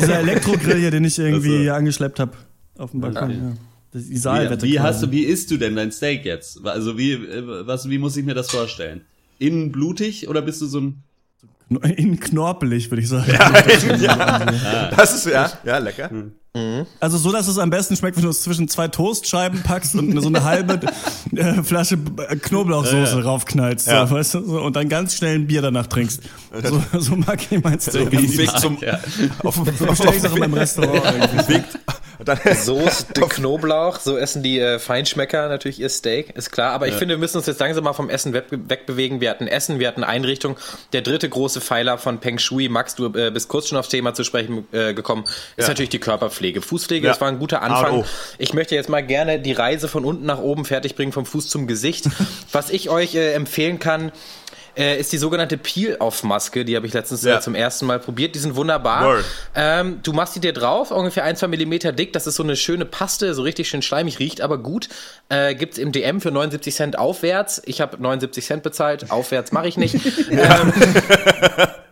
Dieser 0.00 0.18
Elektrogrill 0.20 0.78
hier, 0.78 0.90
den 0.90 1.04
ich 1.04 1.18
irgendwie 1.18 1.58
Also- 1.68 1.72
angeschleppt 1.74 2.18
habe 2.20 2.32
auf 2.78 2.90
dem 2.92 3.00
Balkon. 3.00 3.30
Ja. 3.30 3.52
Das- 3.92 4.06
Die 4.06 4.16
Saalwette. 4.16 4.66
wie, 4.66 4.72
wie 4.72 4.80
hast 4.80 5.02
du, 5.02 5.10
wie 5.10 5.22
isst 5.24 5.50
du 5.50 5.56
denn 5.58 5.76
dein 5.76 5.92
Steak 5.92 6.24
jetzt? 6.24 6.64
Also 6.66 6.98
wie, 6.98 7.12
äh, 7.12 7.66
was, 7.66 7.88
wie 7.88 7.98
muss 7.98 8.16
ich 8.16 8.24
mir 8.24 8.34
das 8.34 8.50
vorstellen? 8.50 9.02
Innen 9.38 9.70
blutig 9.72 10.28
oder 10.28 10.42
bist 10.42 10.60
du 10.60 10.66
so 10.66 10.80
ein 10.80 11.02
Innen 11.70 12.18
knorpelig, 12.18 12.90
würde 12.90 13.02
ich 13.02 13.08
sagen. 13.08 13.30
ja, 13.30 14.90
das 14.96 15.14
ist 15.14 15.26
ja, 15.26 15.52
ja 15.64 15.78
lecker. 15.78 16.10
Also 16.98 17.18
so, 17.18 17.30
dass 17.30 17.46
es 17.46 17.56
am 17.58 17.70
besten 17.70 17.94
schmeckt, 17.94 18.16
wenn 18.16 18.24
du 18.24 18.30
es 18.30 18.42
zwischen 18.42 18.66
zwei 18.66 18.88
Toastscheiben 18.88 19.62
packst 19.62 19.94
und 19.94 20.20
so 20.20 20.26
eine 20.28 20.42
halbe 20.42 20.80
äh, 21.36 21.62
Flasche 21.62 21.94
äh, 22.28 22.34
Knoblauchsoße 22.36 22.96
Ja, 23.12 23.18
ja. 23.18 23.24
raufknallst. 23.24 23.86
Ja. 23.86 24.06
So, 24.06 24.14
weißt 24.16 24.34
du, 24.34 24.44
so, 24.44 24.60
und 24.62 24.74
dann 24.74 24.88
ganz 24.88 25.14
schnell 25.14 25.36
ein 25.36 25.46
Bier 25.46 25.62
danach 25.62 25.86
trinkst. 25.86 26.22
So, 26.64 26.82
so 26.98 27.14
mag 27.16 27.38
ich 27.48 27.62
mein 27.62 27.78
Steak. 27.78 28.02
Auf 28.06 28.10
dem 28.10 28.26
So 28.28 28.38
Weg 28.38 28.50
zum, 28.58 28.78
Ja. 28.80 28.98
auf 29.44 29.62
bestell 29.62 30.14
ich 30.16 30.26
auch 30.26 30.32
in 30.34 30.38
meinem 30.40 30.54
Restaurant. 30.54 31.48
Weg, 31.48 31.62
dann, 32.24 32.38
Soße, 32.60 33.06
Knoblauch, 33.14 34.00
so 34.00 34.16
essen 34.16 34.42
die 34.42 34.58
äh, 34.58 34.80
Feinschmecker 34.80 35.48
natürlich 35.48 35.78
ihr 35.78 35.88
Steak, 35.88 36.30
ist 36.36 36.50
klar. 36.50 36.72
Aber 36.72 36.88
ich 36.88 36.94
finde, 36.94 37.14
wir 37.14 37.18
müssen 37.20 37.36
uns 37.36 37.46
jetzt 37.46 37.60
langsam 37.60 37.84
mal 37.84 37.92
vom 37.92 38.10
Essen 38.10 38.32
weg, 38.32 38.46
wegbewegen. 38.50 39.20
Wir 39.20 39.30
hatten 39.30 39.46
Essen, 39.46 39.78
wir 39.78 39.86
hatten 39.86 40.02
Einrichtung. 40.02 40.56
Der 40.92 41.02
dritte 41.02 41.28
große 41.28 41.60
Pfeiler 41.60 41.98
von 41.98 42.18
Peng 42.18 42.38
Shui, 42.38 42.68
Max, 42.68 42.96
du 42.96 43.06
äh, 43.14 43.30
bist 43.30 43.48
kurz 43.48 43.68
schon 43.68 43.78
aufs 43.78 43.88
Thema 43.90 44.14
zu 44.14 44.24
sprechen 44.24 44.66
äh, 44.72 44.94
gekommen, 44.94 45.24
ist 45.56 45.66
Ja. 45.66 45.68
natürlich 45.68 45.90
die 45.90 46.00
Körperpflege. 46.00 46.47
Fußpflege, 46.56 47.06
Ja. 47.06 47.12
das 47.12 47.20
war 47.20 47.28
ein 47.28 47.38
guter 47.38 47.62
Anfang. 47.62 48.04
Ich 48.38 48.52
möchte 48.54 48.74
jetzt 48.74 48.88
mal 48.88 49.02
gerne 49.04 49.38
die 49.38 49.52
Reise 49.52 49.88
von 49.88 50.04
unten 50.04 50.26
nach 50.26 50.38
oben 50.38 50.64
fertig 50.64 50.94
bringen, 50.96 51.12
vom 51.12 51.26
Fuß 51.26 51.48
zum 51.48 51.66
Gesicht. 51.66 52.06
Was 52.52 52.70
ich 52.70 52.90
euch 52.90 53.14
äh, 53.14 53.32
empfehlen 53.34 53.78
kann, 53.78 54.12
äh, 54.76 54.98
ist 55.00 55.12
die 55.12 55.18
sogenannte 55.18 55.58
Peel-Off-Maske. 55.58 56.64
Die 56.64 56.76
habe 56.76 56.86
ich 56.86 56.92
letztens 56.92 57.24
Ja. 57.24 57.38
äh, 57.38 57.40
zum 57.40 57.56
ersten 57.56 57.84
Mal 57.86 57.98
probiert. 57.98 58.36
Die 58.36 58.38
sind 58.38 58.54
wunderbar. 58.54 59.16
Ähm, 59.56 59.98
du 60.04 60.12
machst 60.12 60.36
die 60.36 60.40
dir 60.40 60.52
drauf, 60.52 60.92
ungefähr 60.92 61.24
ein, 61.24 61.34
zwei 61.34 61.48
Millimeter 61.48 61.90
dick. 61.90 62.12
Das 62.12 62.28
ist 62.28 62.36
so 62.36 62.44
eine 62.44 62.54
schöne 62.54 62.84
Paste, 62.84 63.34
so 63.34 63.42
richtig 63.42 63.68
schön 63.68 63.82
schleimig, 63.82 64.20
riecht 64.20 64.40
aber 64.40 64.56
gut. 64.58 64.88
Äh, 65.30 65.56
gibt's 65.56 65.78
im 65.78 65.90
DM 65.90 66.20
für 66.20 66.30
79 66.30 66.74
Cent 66.74 66.96
aufwärts. 66.98 67.60
Ich 67.66 67.80
habe 67.80 68.00
79 68.00 68.44
Cent 68.46 68.62
bezahlt, 68.62 69.10
aufwärts 69.10 69.50
mache 69.50 69.66
ich 69.66 69.76
nicht. 69.78 69.94
ähm, 70.30 70.72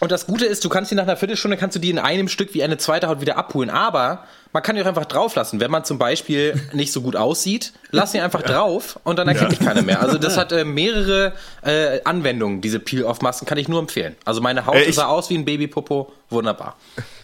und 0.00 0.12
das 0.12 0.26
Gute 0.26 0.46
ist, 0.46 0.64
du 0.64 0.68
kannst 0.68 0.90
die 0.90 0.94
nach 0.94 1.04
einer 1.04 1.16
Viertelstunde, 1.16 1.56
kannst 1.56 1.76
du 1.76 1.80
die 1.80 1.90
in 1.90 1.98
einem 1.98 2.28
Stück 2.28 2.54
wie 2.54 2.62
eine 2.62 2.78
zweite 2.78 3.08
Haut 3.08 3.20
wieder 3.20 3.36
abholen. 3.36 3.70
Aber 3.70 4.24
man 4.52 4.62
kann 4.62 4.76
die 4.76 4.82
auch 4.82 4.86
einfach 4.86 5.04
drauf 5.04 5.34
lassen. 5.34 5.60
Wenn 5.60 5.70
man 5.70 5.84
zum 5.84 5.98
Beispiel 5.98 6.60
nicht 6.72 6.92
so 6.92 7.02
gut 7.02 7.16
aussieht, 7.16 7.72
lass 7.90 8.12
sie 8.12 8.20
einfach 8.20 8.42
drauf 8.42 8.98
und 9.04 9.18
dann 9.18 9.28
erkennt 9.28 9.52
dich 9.52 9.58
keiner 9.60 9.82
mehr. 9.82 10.00
Also 10.00 10.18
das 10.18 10.36
hat 10.36 10.52
äh, 10.52 10.64
mehrere 10.64 11.32
äh, 11.62 12.00
Anwendungen, 12.04 12.60
diese 12.60 12.80
Peel-Off-Masken, 12.80 13.46
kann 13.46 13.58
ich 13.58 13.68
nur 13.68 13.80
empfehlen. 13.80 14.14
Also 14.24 14.40
meine 14.40 14.66
Haut 14.66 14.76
Äh, 14.76 14.84
ich- 14.84 14.94
sah 14.94 15.06
aus 15.06 15.28
wie 15.30 15.36
ein 15.36 15.44
Babypopo, 15.44 16.12
wunderbar. 16.30 16.76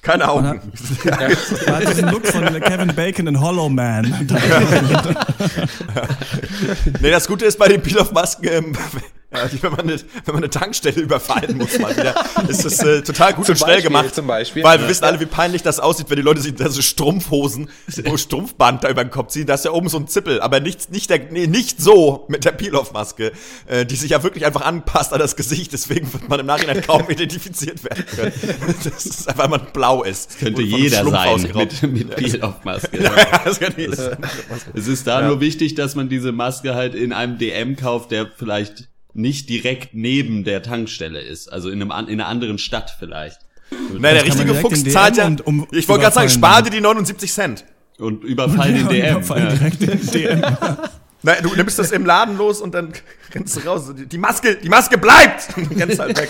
Keine 0.03 0.29
Augen. 0.29 0.61
Er 1.05 1.31
hat 1.77 1.89
diesen 1.89 2.11
Look 2.11 2.27
von 2.27 2.45
Kevin 2.61 2.95
Bacon 2.95 3.27
in 3.27 3.41
Hollow 3.41 3.69
Man. 3.71 4.05
Nee, 7.01 7.11
das 7.11 7.27
Gute 7.27 7.45
ist 7.45 7.59
bei 7.59 7.69
den 7.69 7.83
Peel-Off-Masken, 7.83 8.77
ja, 9.35 9.47
die- 9.49 9.62
wenn, 9.62 9.70
man 9.73 9.81
eine, 9.81 9.97
wenn 9.97 10.35
man 10.35 10.37
eine 10.37 10.51
Tankstelle 10.51 11.01
überfallen 11.01 11.57
muss, 11.59 11.79
mal 11.79 11.97
wieder, 11.97 12.14
ist 12.49 12.64
das 12.64 12.79
äh, 12.81 13.03
total 13.03 13.35
gut 13.35 13.49
und 13.49 13.57
schnell 13.57 13.75
Beispiel, 13.77 13.83
gemacht. 13.90 14.14
zum 14.14 14.27
Beispiel. 14.27 14.62
Weil 14.62 14.79
wir 14.79 14.85
Ja. 14.85 14.90
wissen 14.90 15.05
alle, 15.05 15.20
wie 15.20 15.27
peinlich 15.27 15.62
das 15.62 15.81
aussieht, 15.81 16.07
wenn 16.11 16.16
die 16.16 16.23
Leute 16.23 16.40
sich 16.40 16.55
da 16.55 16.68
so 16.70 16.83
Strumpfhosen, 16.83 17.68
wo 18.05 18.16
Strumpfband 18.16 18.85
da 18.85 18.90
über 18.90 19.05
den 19.05 19.11
Kopf 19.11 19.33
ziehen. 19.33 19.47
Da 19.47 19.55
ist 19.55 19.64
ja 19.64 19.70
oben 19.73 19.88
so 19.88 19.99
ein 19.99 20.09
Zippel, 20.09 20.40
aber 20.40 20.61
nicht, 20.61 20.90
nicht, 20.90 21.11
der, 21.11 21.18
nee, 21.31 21.47
nicht 21.47 21.81
so 21.81 22.25
mit 22.29 22.44
der 22.44 22.53
Peel-Off-Maske, 22.53 23.33
äh, 23.66 23.85
die 23.87 23.97
sich 23.97 24.11
ja 24.11 24.23
wirklich 24.23 24.47
einfach 24.47 24.62
anpasst 24.62 25.12
an 25.12 25.18
das 25.18 25.37
Gesicht. 25.37 25.73
Deswegen 25.73 26.12
wird 26.12 26.29
man 26.29 26.40
im 26.40 26.47
Nachhinein 26.47 26.83
kaum 26.87 27.09
identifiziert 27.09 27.85
werden 27.85 28.05
können. 28.07 28.33
Das 28.85 29.07
ist 29.07 29.29
einfach, 29.29 29.44
weil 29.44 29.49
man 29.59 29.66
blau 29.73 30.03
ist. 30.03 30.38
Könnte 30.38 30.62
Und 30.62 30.70
von 30.70 30.79
jeder 30.81 31.05
sein 31.05 31.42
mit, 31.55 31.83
mit 31.83 32.16
Peel-Off-Maske. 32.16 33.03
Ja, 33.03 33.11
das 33.44 33.61
jeder 33.77 33.97
sein. 33.97 34.16
Es 34.75 34.87
ist 34.87 35.07
da 35.07 35.23
nur 35.23 35.40
wichtig, 35.40 35.75
dass 35.75 35.94
man 35.94 36.09
diese 36.09 36.33
Maske 36.33 36.75
halt 36.75 36.94
in 36.94 37.12
einem 37.12 37.38
DM 37.38 37.77
kauft, 37.77 38.11
der 38.11 38.31
vielleicht 38.37 38.88
nicht 39.14 39.48
direkt 39.48 39.94
neben 39.94 40.44
der 40.44 40.62
Tankstelle 40.62 41.20
ist. 41.20 41.48
Also 41.53 41.70
in, 41.70 41.81
einem, 41.83 41.90
in 42.09 42.20
einer 42.20 42.27
anderen 42.29 42.59
Stadt 42.59 42.94
vielleicht. 42.98 43.38
Naja, 43.98 44.14
der 44.14 44.24
richtige 44.27 44.55
Fuchs 44.55 44.83
in 44.83 44.90
zahlt 44.90 45.16
ja, 45.16 45.27
und 45.27 45.46
um- 45.46 45.66
ich 45.72 45.88
wollte 45.88 46.03
gerade 46.03 46.14
sagen, 46.14 46.29
spar 46.31 46.62
dir 46.62 46.70
die 46.70 46.81
79 46.81 47.33
Cent. 47.33 47.64
Und 47.98 48.24
überfallen 48.24 48.74
den 48.74 48.88
DM. 48.88 49.16
Allem 49.31 49.44
Ja. 49.44 49.53
direkt 49.55 49.83
in 49.83 50.07
DM. 50.11 50.42
Nein, 51.22 51.37
du 51.42 51.55
nimmst 51.55 51.79
das 51.79 51.90
im 51.90 52.05
Laden 52.05 52.37
los 52.37 52.61
und 52.61 52.74
dann 52.74 52.92
rennst 53.35 53.57
du 53.57 53.61
raus. 53.61 53.90
Die, 53.96 54.18
Maske, 54.18 54.57
die 54.57 54.68
Maske 54.68 54.98
bleibt! 54.98 55.48
Und 55.57 55.70
rennst 55.81 55.98
halt 55.98 56.18
weg. 56.18 56.29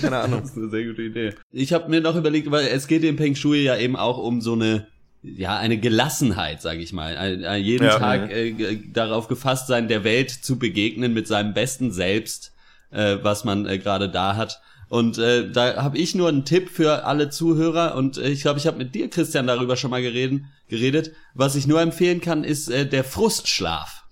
Keine 0.00 0.16
Ahnung. 0.18 0.40
Das 0.40 0.50
ist 0.50 0.56
eine 0.56 0.70
sehr 0.70 0.84
gute 0.86 1.02
Idee. 1.02 1.34
Ich 1.52 1.72
habe 1.72 1.88
mir 1.88 2.00
noch 2.00 2.16
überlegt, 2.16 2.50
weil 2.50 2.66
es 2.66 2.88
geht 2.88 3.04
im 3.04 3.14
Peng 3.16 3.36
Shui 3.36 3.62
ja 3.62 3.76
eben 3.76 3.94
auch 3.94 4.18
um 4.18 4.40
so 4.40 4.54
eine 4.54 4.88
ja 5.22 5.56
eine 5.56 5.78
Gelassenheit, 5.78 6.60
sage 6.60 6.80
ich 6.80 6.92
mal, 6.92 7.16
ein, 7.16 7.44
ein, 7.44 7.62
jeden 7.62 7.84
Ja. 7.84 7.98
Tag 7.98 8.30
äh, 8.30 8.80
darauf 8.92 9.28
gefasst 9.28 9.68
sein, 9.68 9.88
der 9.88 10.04
Welt 10.04 10.30
zu 10.30 10.58
begegnen 10.58 11.14
mit 11.14 11.28
seinem 11.28 11.54
besten 11.54 11.92
Selbst, 11.92 12.52
äh, 12.90 13.18
was 13.22 13.44
man 13.44 13.66
äh, 13.66 13.78
gerade 13.78 14.08
da 14.08 14.36
hat. 14.36 14.60
Und 14.88 15.16
äh, 15.16 15.50
da 15.50 15.82
habe 15.82 15.96
ich 15.96 16.14
nur 16.14 16.28
einen 16.28 16.44
Tipp 16.44 16.68
für 16.68 17.04
alle 17.06 17.30
Zuhörer 17.30 17.94
und 17.94 18.18
äh, 18.18 18.28
ich 18.28 18.42
glaube, 18.42 18.58
ich 18.58 18.66
habe 18.66 18.76
mit 18.76 18.94
dir, 18.94 19.08
Christian, 19.08 19.46
darüber 19.46 19.76
schon 19.76 19.90
mal 19.90 20.02
geredet. 20.02 20.42
geredet. 20.68 21.12
Was 21.34 21.54
ich 21.54 21.66
nur 21.66 21.80
empfehlen 21.80 22.20
kann, 22.20 22.44
ist 22.44 22.68
äh, 22.68 22.86
der 22.86 23.04
Frustschlaf. 23.04 24.04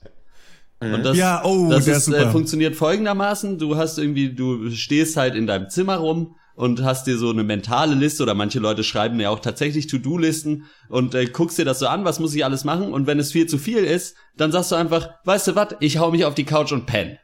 Und 0.79 1.03
das, 1.05 1.17
Ja, 1.17 1.45
oh, 1.45 1.69
das 1.69 1.85
der 1.85 1.97
ist, 1.97 2.09
ist 2.09 2.15
äh, 2.15 2.31
funktioniert 2.31 2.75
folgendermaßen. 2.75 3.59
Du 3.59 3.77
hast 3.77 3.99
irgendwie, 3.99 4.31
du 4.33 4.71
stehst 4.71 5.19
halt 5.19 5.35
in 5.35 5.47
deinem 5.47 5.69
Zimmer 5.69 5.97
rum 5.97 6.37
und 6.61 6.83
hast 6.83 7.07
dir 7.07 7.17
so 7.17 7.31
eine 7.31 7.43
mentale 7.43 7.95
Liste 7.95 8.23
oder 8.23 8.35
manche 8.35 8.59
Leute 8.59 8.85
schreiben 8.85 9.19
ja 9.19 9.31
auch 9.31 9.41
tatsächlich 9.41 9.87
To-Do-Listen 9.87 10.67
und 10.91 11.15
äh, 11.15 11.25
guckst 11.25 11.57
dir 11.57 11.65
das 11.65 11.79
so 11.79 11.87
an, 11.87 12.05
was 12.05 12.21
muss 12.21 12.35
ich 12.35 12.45
alles 12.45 12.65
machen 12.65 12.93
und 12.93 13.07
wenn 13.07 13.19
es 13.19 13.33
viel 13.33 13.47
zu 13.47 13.57
viel 13.57 13.79
ist, 13.79 14.15
dann 14.37 14.53
sagst 14.53 14.71
du 14.71 14.77
einfach, 14.77 15.09
weißt 15.25 15.49
du 15.49 15.55
was, 15.55 15.69
ich 15.81 15.97
hau 15.97 16.11
mich 16.11 16.27
auf 16.27 16.35
die 16.35 16.45
Couch 16.45 16.73
und 16.73 16.85
penne. 16.85 17.19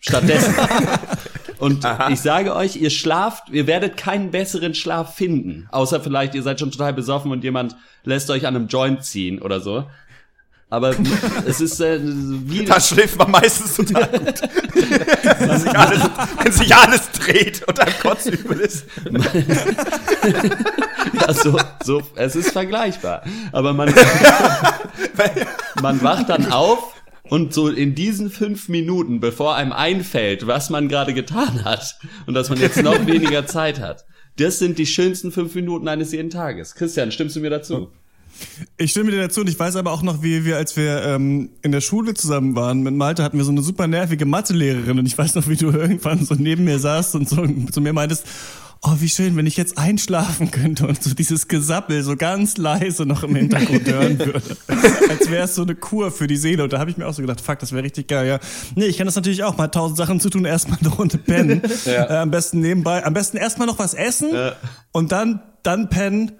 Stattdessen. 0.00 0.54
Und 1.58 1.86
ich 2.08 2.22
sage 2.22 2.56
euch, 2.56 2.76
ihr 2.76 2.88
schlaft, 2.88 3.50
ihr 3.50 3.66
werdet 3.66 3.98
keinen 3.98 4.30
besseren 4.30 4.72
Schlaf 4.72 5.14
finden. 5.14 5.68
Außer 5.70 6.00
vielleicht, 6.00 6.34
ihr 6.34 6.42
seid 6.42 6.58
schon 6.58 6.70
total 6.70 6.94
besoffen 6.94 7.32
und 7.32 7.44
jemand 7.44 7.76
lässt 8.02 8.30
euch 8.30 8.46
an 8.46 8.56
einem 8.56 8.66
Joint 8.66 9.04
ziehen 9.04 9.42
oder 9.42 9.60
so. 9.60 9.84
Aber 10.70 10.94
es 11.46 11.60
ist 11.60 11.80
äh, 11.80 11.98
wie 12.00 12.64
Da 12.64 12.80
schläft 12.80 13.18
man 13.18 13.32
meistens 13.32 13.74
total 13.74 14.06
gut. 14.08 14.40
wenn, 15.40 15.58
sich 15.58 15.76
alles, 15.76 16.10
wenn 16.42 16.52
sich 16.52 16.74
alles 16.74 17.10
dreht 17.10 17.68
und 17.68 17.80
einem 17.80 17.94
kotzübel 18.00 18.60
ist. 18.60 18.86
Ja, 21.12 21.32
so, 21.32 21.58
so, 21.82 22.02
es 22.14 22.36
ist 22.36 22.52
vergleichbar. 22.52 23.22
Aber 23.52 23.72
man, 23.72 23.92
man 25.82 26.02
wacht 26.02 26.28
dann 26.28 26.52
auf 26.52 26.94
und 27.22 27.54
so 27.54 27.68
in 27.68 27.94
diesen 27.94 28.30
fünf 28.30 28.68
Minuten, 28.68 29.18
bevor 29.18 29.56
einem 29.56 29.72
einfällt, 29.72 30.46
was 30.46 30.70
man 30.70 30.88
gerade 30.88 31.14
getan 31.14 31.64
hat 31.64 31.96
und 32.26 32.34
dass 32.34 32.50
man 32.50 32.60
jetzt 32.60 32.82
noch 32.82 33.06
weniger 33.06 33.46
Zeit 33.46 33.80
hat, 33.80 34.04
das 34.36 34.58
sind 34.58 34.78
die 34.78 34.86
schönsten 34.86 35.32
fünf 35.32 35.54
Minuten 35.54 35.88
eines 35.88 36.12
jeden 36.12 36.30
Tages. 36.30 36.74
Christian, 36.74 37.12
stimmst 37.12 37.36
du 37.36 37.40
mir 37.40 37.50
dazu? 37.50 37.90
Ich 38.76 38.92
stimme 38.92 39.10
dir 39.10 39.18
dazu 39.18 39.40
und 39.40 39.48
ich 39.48 39.58
weiß 39.58 39.76
aber 39.76 39.92
auch 39.92 40.02
noch, 40.02 40.22
wie 40.22 40.44
wir, 40.44 40.56
als 40.56 40.76
wir 40.76 41.02
ähm, 41.02 41.50
in 41.62 41.72
der 41.72 41.80
Schule 41.80 42.14
zusammen 42.14 42.56
waren 42.56 42.82
mit 42.82 42.94
Malte, 42.94 43.22
hatten 43.22 43.38
wir 43.38 43.44
so 43.44 43.52
eine 43.52 43.62
super 43.62 43.86
nervige 43.86 44.24
Mathelehrerin 44.24 44.98
und 44.98 45.06
ich 45.06 45.16
weiß 45.16 45.34
noch, 45.34 45.48
wie 45.48 45.56
du 45.56 45.70
irgendwann 45.70 46.24
so 46.24 46.34
neben 46.34 46.64
mir 46.64 46.78
saßt 46.78 47.14
und 47.14 47.28
so 47.28 47.46
zu 47.70 47.80
mir 47.80 47.92
meintest, 47.92 48.26
oh, 48.82 48.94
wie 48.98 49.08
schön, 49.08 49.36
wenn 49.36 49.46
ich 49.46 49.56
jetzt 49.56 49.76
einschlafen 49.76 50.50
könnte 50.50 50.86
und 50.86 51.02
so 51.02 51.14
dieses 51.14 51.48
Gesappel 51.48 52.02
so 52.02 52.16
ganz 52.16 52.56
leise 52.56 53.04
noch 53.04 53.22
im 53.22 53.34
Hintergrund 53.36 53.86
hören 53.92 54.18
würde. 54.18 54.42
Als 55.08 55.30
wäre 55.30 55.44
es 55.44 55.54
so 55.54 55.62
eine 55.62 55.74
Kur 55.74 56.10
für 56.10 56.26
die 56.26 56.36
Seele. 56.36 56.64
Und 56.64 56.72
da 56.72 56.78
habe 56.78 56.90
ich 56.90 56.96
mir 56.96 57.06
auch 57.06 57.12
so 57.12 57.20
gedacht, 57.20 57.40
fuck, 57.40 57.58
das 57.58 57.72
wäre 57.72 57.82
richtig 57.82 58.08
geil, 58.08 58.26
ja. 58.26 58.40
Nee, 58.74 58.86
ich 58.86 58.96
kann 58.96 59.06
das 59.06 59.16
natürlich 59.16 59.44
auch 59.44 59.56
mal 59.56 59.68
tausend 59.68 59.98
Sachen 59.98 60.20
zu 60.20 60.30
tun, 60.30 60.44
erstmal 60.44 60.78
eine 60.80 60.88
Runde 60.88 61.18
pennen. 61.18 61.62
Ja. 61.84 62.10
äh, 62.10 62.16
am 62.18 62.30
besten 62.30 62.60
nebenbei, 62.60 63.04
am 63.04 63.14
besten 63.14 63.36
erstmal 63.36 63.66
noch 63.66 63.78
was 63.78 63.94
essen 63.94 64.30
und 64.92 65.12
dann, 65.12 65.42
dann 65.62 65.88
pennen, 65.90 66.32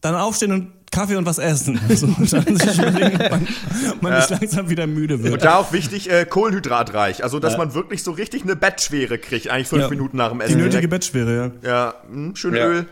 dann 0.00 0.14
aufstehen 0.14 0.52
und 0.52 0.72
Kaffee 0.90 1.16
und 1.16 1.26
was 1.26 1.38
essen. 1.38 1.78
So, 1.96 2.06
dann 2.06 2.56
sich 2.56 2.78
überlegen, 2.78 3.20
ob 3.22 3.30
man, 3.30 3.48
ob 3.92 4.02
man 4.02 4.14
nicht 4.14 4.30
langsam 4.30 4.70
wieder 4.70 4.86
müde 4.86 5.22
wird. 5.22 5.32
Und 5.34 5.44
da 5.44 5.56
auch 5.56 5.72
wichtig, 5.72 6.10
äh, 6.10 6.24
kohlenhydratreich. 6.24 7.22
Also, 7.24 7.38
dass 7.38 7.56
man 7.58 7.74
wirklich 7.74 8.02
so 8.02 8.12
richtig 8.12 8.42
eine 8.44 8.56
Bettschwere 8.56 9.18
kriegt, 9.18 9.48
eigentlich 9.48 9.68
fünf 9.68 9.82
Ja. 9.82 9.88
Minuten 9.90 10.16
nach 10.16 10.30
dem 10.30 10.38
Die 10.38 10.44
Essen. 10.46 10.56
nötige 10.58 10.70
direkt. 10.70 10.90
Bettschwere, 10.90 11.52
ja. 11.62 11.68
Ja, 11.68 11.94
mh, 12.08 12.36
schön 12.36 12.54
Ja. 12.54 12.66
Öl. 12.66 12.86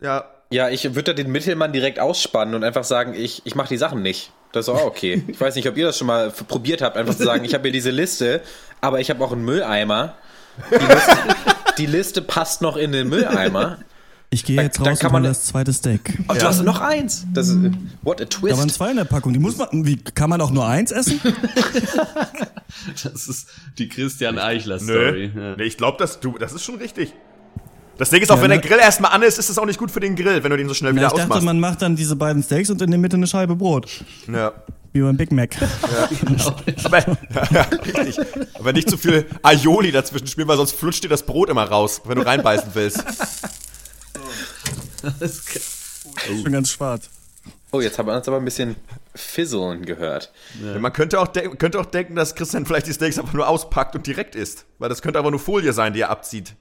Ja. 0.00 0.24
Ja, 0.50 0.68
ich 0.68 0.84
würde 0.84 1.02
da 1.02 1.12
den 1.14 1.32
Mittelmann 1.32 1.72
direkt 1.72 1.98
ausspannen 1.98 2.54
und 2.54 2.62
einfach 2.62 2.84
sagen, 2.84 3.14
ich, 3.14 3.42
ich 3.44 3.54
mache 3.56 3.68
die 3.70 3.76
Sachen 3.78 4.02
nicht. 4.02 4.30
Das 4.52 4.66
ist 4.66 4.68
auch 4.68 4.84
okay. 4.84 5.24
Ich 5.26 5.40
weiß 5.40 5.56
nicht, 5.56 5.66
ob 5.68 5.76
ihr 5.76 5.86
das 5.86 5.98
schon 5.98 6.06
mal 6.06 6.30
probiert 6.30 6.80
habt, 6.80 6.96
einfach 6.96 7.14
zu 7.16 7.24
sagen, 7.24 7.44
ich 7.44 7.54
habe 7.54 7.62
hier 7.64 7.72
diese 7.72 7.90
Liste, 7.90 8.40
aber 8.80 9.00
ich 9.00 9.10
habe 9.10 9.24
auch 9.24 9.32
einen 9.32 9.44
Mülleimer. 9.44 10.14
Die 10.70 10.76
Liste, 10.76 11.16
die 11.78 11.86
Liste 11.86 12.22
passt 12.22 12.62
noch 12.62 12.76
in 12.76 12.92
den 12.92 13.08
Mülleimer. 13.08 13.78
Ich 14.34 14.44
gehe 14.44 14.60
jetzt 14.60 14.78
Dann 14.80 14.88
raus 14.88 14.98
kann 14.98 15.14
und 15.14 15.22
das 15.22 15.44
zweite 15.44 15.72
Steak. 15.72 16.18
Und 16.26 16.42
du 16.42 16.44
hast 16.46 16.62
noch 16.64 16.80
eins. 16.80 17.24
Das 17.32 17.48
ist, 17.48 17.56
what 18.02 18.20
a 18.20 18.24
Da 18.24 18.42
waren 18.42 18.52
twist. 18.62 18.74
zwei 18.74 18.90
in 18.90 18.96
der 18.96 19.04
Packung. 19.04 19.32
Die 19.32 19.38
muss 19.38 19.56
man, 19.56 19.68
wie, 19.86 19.96
kann 19.96 20.28
man 20.28 20.40
auch 20.40 20.50
nur 20.50 20.66
eins 20.66 20.90
essen? 20.90 21.20
Das 23.02 23.28
ist 23.28 23.46
die 23.78 23.88
Christian 23.88 24.38
Eichler 24.38 24.78
Nö. 24.80 24.82
Story. 24.82 25.32
Ja. 25.34 25.56
Nee, 25.56 25.62
ich 25.64 25.76
glaube, 25.76 25.96
das, 25.98 26.18
du, 26.20 26.36
das 26.38 26.52
ist 26.52 26.64
schon 26.64 26.74
richtig. 26.76 27.14
Das 27.98 28.10
Ding 28.10 28.20
ist 28.20 28.30
auch, 28.32 28.36
Ja, 28.36 28.42
wenn 28.42 28.50
ne? 28.50 28.58
der 28.58 28.68
Grill 28.68 28.80
erstmal 28.80 29.12
an 29.12 29.22
ist, 29.22 29.38
ist 29.38 29.48
es 29.48 29.56
auch 29.58 29.66
nicht 29.66 29.78
gut 29.78 29.90
für 29.92 30.00
den 30.00 30.16
Grill, 30.16 30.42
wenn 30.42 30.50
du 30.50 30.56
den 30.56 30.66
so 30.66 30.74
schnell 30.74 30.90
Ja, 30.90 30.96
wieder 30.96 31.06
ich 31.06 31.12
dachte, 31.12 31.22
ausmachst. 31.24 31.44
man 31.44 31.60
macht 31.60 31.82
dann 31.82 31.94
diese 31.94 32.16
beiden 32.16 32.42
Steaks 32.42 32.70
und 32.70 32.82
in 32.82 32.90
der 32.90 32.98
Mitte 32.98 33.16
eine 33.16 33.26
Scheibe 33.28 33.54
Brot. 33.56 34.04
ja. 34.32 34.52
Wie 34.92 35.00
beim 35.00 35.16
Big 35.16 35.32
Mac. 35.32 35.56
Aber, 36.84 36.98
ja, 37.00 37.16
ja, 37.50 37.62
richtig. 37.84 38.16
Aber 38.54 38.72
nicht 38.72 38.88
zu 38.88 38.96
viel 38.96 39.26
Aioli 39.42 39.90
dazwischen 39.90 40.28
spielen, 40.28 40.46
weil 40.46 40.56
sonst 40.56 40.76
flutscht 40.76 41.02
dir 41.02 41.08
das 41.08 41.24
Brot 41.24 41.48
immer 41.50 41.64
raus, 41.64 42.00
wenn 42.04 42.14
du 42.16 42.24
reinbeißen 42.24 42.68
willst. 42.74 43.02
Schon 46.26 46.52
ganz 46.52 46.70
schwarz. 46.70 47.10
Oh, 47.72 47.80
jetzt 47.80 47.98
haben 47.98 48.06
wir 48.06 48.14
uns 48.16 48.28
aber 48.28 48.36
ein 48.38 48.44
bisschen 48.44 48.76
fisseln 49.14 49.84
gehört. 49.84 50.32
Man 50.78 50.92
könnte 50.92 51.18
auch, 51.20 51.32
könnte 51.58 51.80
auch 51.80 51.86
denken, 51.86 52.14
dass 52.14 52.34
Christian 52.34 52.66
vielleicht 52.66 52.86
die 52.86 52.92
Steaks 52.92 53.18
einfach 53.18 53.32
nur 53.34 53.48
auspackt 53.48 53.94
und 53.96 54.06
direkt 54.06 54.34
isst. 54.36 54.64
Weil 54.78 54.88
das 54.88 55.02
könnte 55.02 55.18
aber 55.18 55.30
nur 55.30 55.40
Folie 55.40 55.72
sein, 55.72 55.92
die 55.92 56.00
er 56.02 56.10
abzieht. 56.10 56.54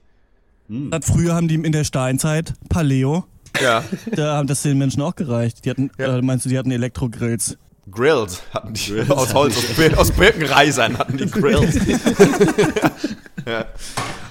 Hat 0.92 1.06
Früher 1.06 1.36
haben 1.36 1.48
die 1.48 1.56
in 1.56 1.72
der 1.72 1.84
Steinzeit, 1.84 2.54
Paleo, 2.70 3.26
Ja. 3.62 3.84
da 4.12 4.38
haben 4.38 4.48
das 4.48 4.62
den 4.64 4.78
Menschen 4.78 5.02
auch 5.04 5.16
gereicht. 5.16 5.66
Die 5.66 5.70
hatten, 5.70 5.92
Ja. 6.00 6.18
äh, 6.18 6.22
meinst 6.22 6.46
du, 6.46 6.50
die 6.50 6.58
hatten 6.58 6.72
Elektrogrills? 6.72 7.58
Grills 7.92 8.42
hatten 8.54 8.74
die 8.74 9.02
aus 9.10 9.34
Holz, 9.34 9.58
aus, 9.58 9.66
Bir- 9.78 10.00
aus 10.00 10.10
Birkenreisern 10.12 10.98
hatten 10.98 11.18
die 11.18 11.30
Grills. 11.30 11.76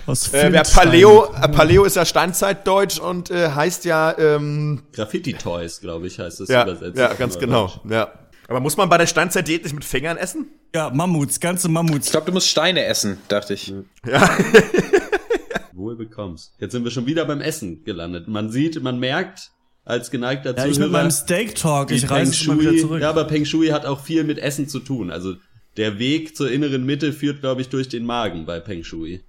Aus 0.06 0.32
äh, 0.32 0.52
ja. 0.52 0.62
Paleo, 0.62 1.32
äh, 1.32 1.48
Paleo 1.48 1.84
ist 1.84 1.96
ja 1.96 2.04
Steinzeitdeutsch 2.04 2.98
und 2.98 3.30
äh, 3.30 3.50
heißt 3.50 3.84
ja, 3.84 4.16
ähm, 4.18 4.82
Graffiti 4.92 5.34
Toys, 5.34 5.80
glaube 5.80 6.06
ich, 6.08 6.18
heißt 6.18 6.40
es 6.40 6.48
ja, 6.48 6.64
übersetzt. 6.64 6.98
ja, 6.98 7.14
ganz 7.14 7.38
genau, 7.38 7.72
ja. 7.88 8.12
Aber 8.48 8.60
muss 8.60 8.76
man 8.76 8.88
bei 8.88 8.98
der 8.98 9.06
Steinzeit-Diät 9.06 9.62
nicht 9.62 9.74
mit 9.74 9.84
Fingern 9.84 10.16
essen? 10.16 10.48
Ja, 10.74 10.90
Mammuts, 10.90 11.38
ganze 11.40 11.68
Mammuts. 11.68 12.06
Ich 12.06 12.10
glaube, 12.10 12.26
du 12.26 12.32
musst 12.32 12.48
Steine 12.48 12.84
essen, 12.84 13.18
dachte 13.28 13.54
ich. 13.54 13.72
Wohl 15.72 15.96
bekommst. 15.96 16.52
Jetzt 16.58 16.72
sind 16.72 16.84
wir 16.84 16.90
schon 16.90 17.06
wieder 17.06 17.24
beim 17.24 17.40
Essen 17.40 17.84
gelandet. 17.84 18.28
Man 18.28 18.50
sieht, 18.50 18.82
man 18.82 18.98
merkt, 18.98 19.52
als 19.84 20.10
geneigter 20.10 20.56
Ja, 20.56 20.66
ich 20.66 20.78
mit 20.78 20.90
meinem 20.90 21.10
Steak 21.10 21.54
Talk, 21.54 21.90
ich 21.90 22.10
reiße 22.10 22.34
schon 22.34 22.60
wieder 22.60 22.70
Shui, 22.70 22.80
zurück. 22.80 23.02
ja, 23.02 23.10
aber 23.10 23.24
Peng 23.24 23.44
Shui 23.44 23.68
hat 23.68 23.86
auch 23.86 24.00
viel 24.00 24.24
mit 24.24 24.38
Essen 24.38 24.68
zu 24.68 24.80
tun. 24.80 25.10
Also 25.10 25.34
der 25.76 25.98
Weg 25.98 26.36
zur 26.36 26.50
inneren 26.50 26.84
Mitte 26.84 27.12
führt, 27.12 27.40
glaube 27.40 27.62
ich, 27.62 27.68
durch 27.68 27.88
den 27.88 28.04
Magen 28.04 28.44
bei 28.44 28.60
Peng 28.60 28.84
Shui. 28.84 29.22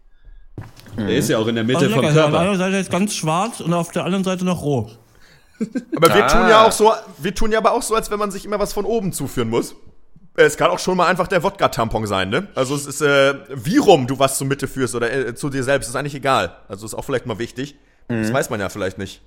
Der 0.98 1.10
ist 1.10 1.30
ja 1.30 1.38
auch 1.38 1.48
in 1.48 1.56
der 1.56 1.64
Mitte 1.64 1.80
Also 1.80 1.90
vom 1.90 2.02
lecker, 2.02 2.08
auf 2.10 2.14
der 2.14 2.24
Körper. 2.24 2.40
einen 2.50 2.58
Seite 2.58 2.78
ist 2.78 2.92
ganz 2.92 3.16
schwarz 3.16 3.60
und 3.60 3.74
auf 3.74 3.92
der 3.92 4.04
anderen 4.06 4.24
Seite 4.24 4.46
noch 4.46 4.62
roh. 4.62 4.90
Aber 5.96 6.14
wir 6.14 6.26
Ah. 6.26 6.28
tun 6.28 6.50
ja 6.50 6.66
auch 6.66 6.72
so, 6.72 6.92
wir 7.20 7.34
tun 7.34 7.52
ja 7.52 7.60
aber 7.60 7.72
auch 7.74 7.82
so, 7.82 7.96
als 7.96 8.12
wenn 8.12 8.20
man 8.20 8.32
sich 8.32 8.46
immer 8.46 8.60
was 8.60 8.74
von 8.74 8.86
oben 8.86 9.14
zuführen 9.14 9.50
muss. 9.50 9.76
Es 10.36 10.58
kann 10.58 10.72
auch 10.72 10.80
schon 10.80 10.98
mal 10.98 11.08
einfach 11.08 11.28
der 11.28 11.44
Wodka-Tampon 11.44 12.08
sein, 12.08 12.30
ne? 12.30 12.48
Also 12.56 12.76
es 12.76 12.88
ist, 12.88 13.02
äh, 13.02 13.36
wie 13.54 13.78
rum 13.78 14.08
du 14.08 14.18
was 14.18 14.38
zur 14.40 14.48
Mitte 14.48 14.68
führst 14.68 14.96
oder 14.96 15.12
äh, 15.12 15.36
zu 15.36 15.50
dir 15.50 15.64
selbst, 15.64 15.90
ist 15.90 15.96
eigentlich 15.96 16.16
egal. 16.16 16.56
Also 16.68 16.86
ist 16.88 16.96
auch 16.96 17.06
vielleicht 17.06 17.28
mal 17.28 17.38
wichtig. 17.38 17.76
Das 18.08 18.34
weiß 18.34 18.50
man 18.50 18.60
ja 18.60 18.70
vielleicht 18.70 18.98
nicht. 18.98 19.22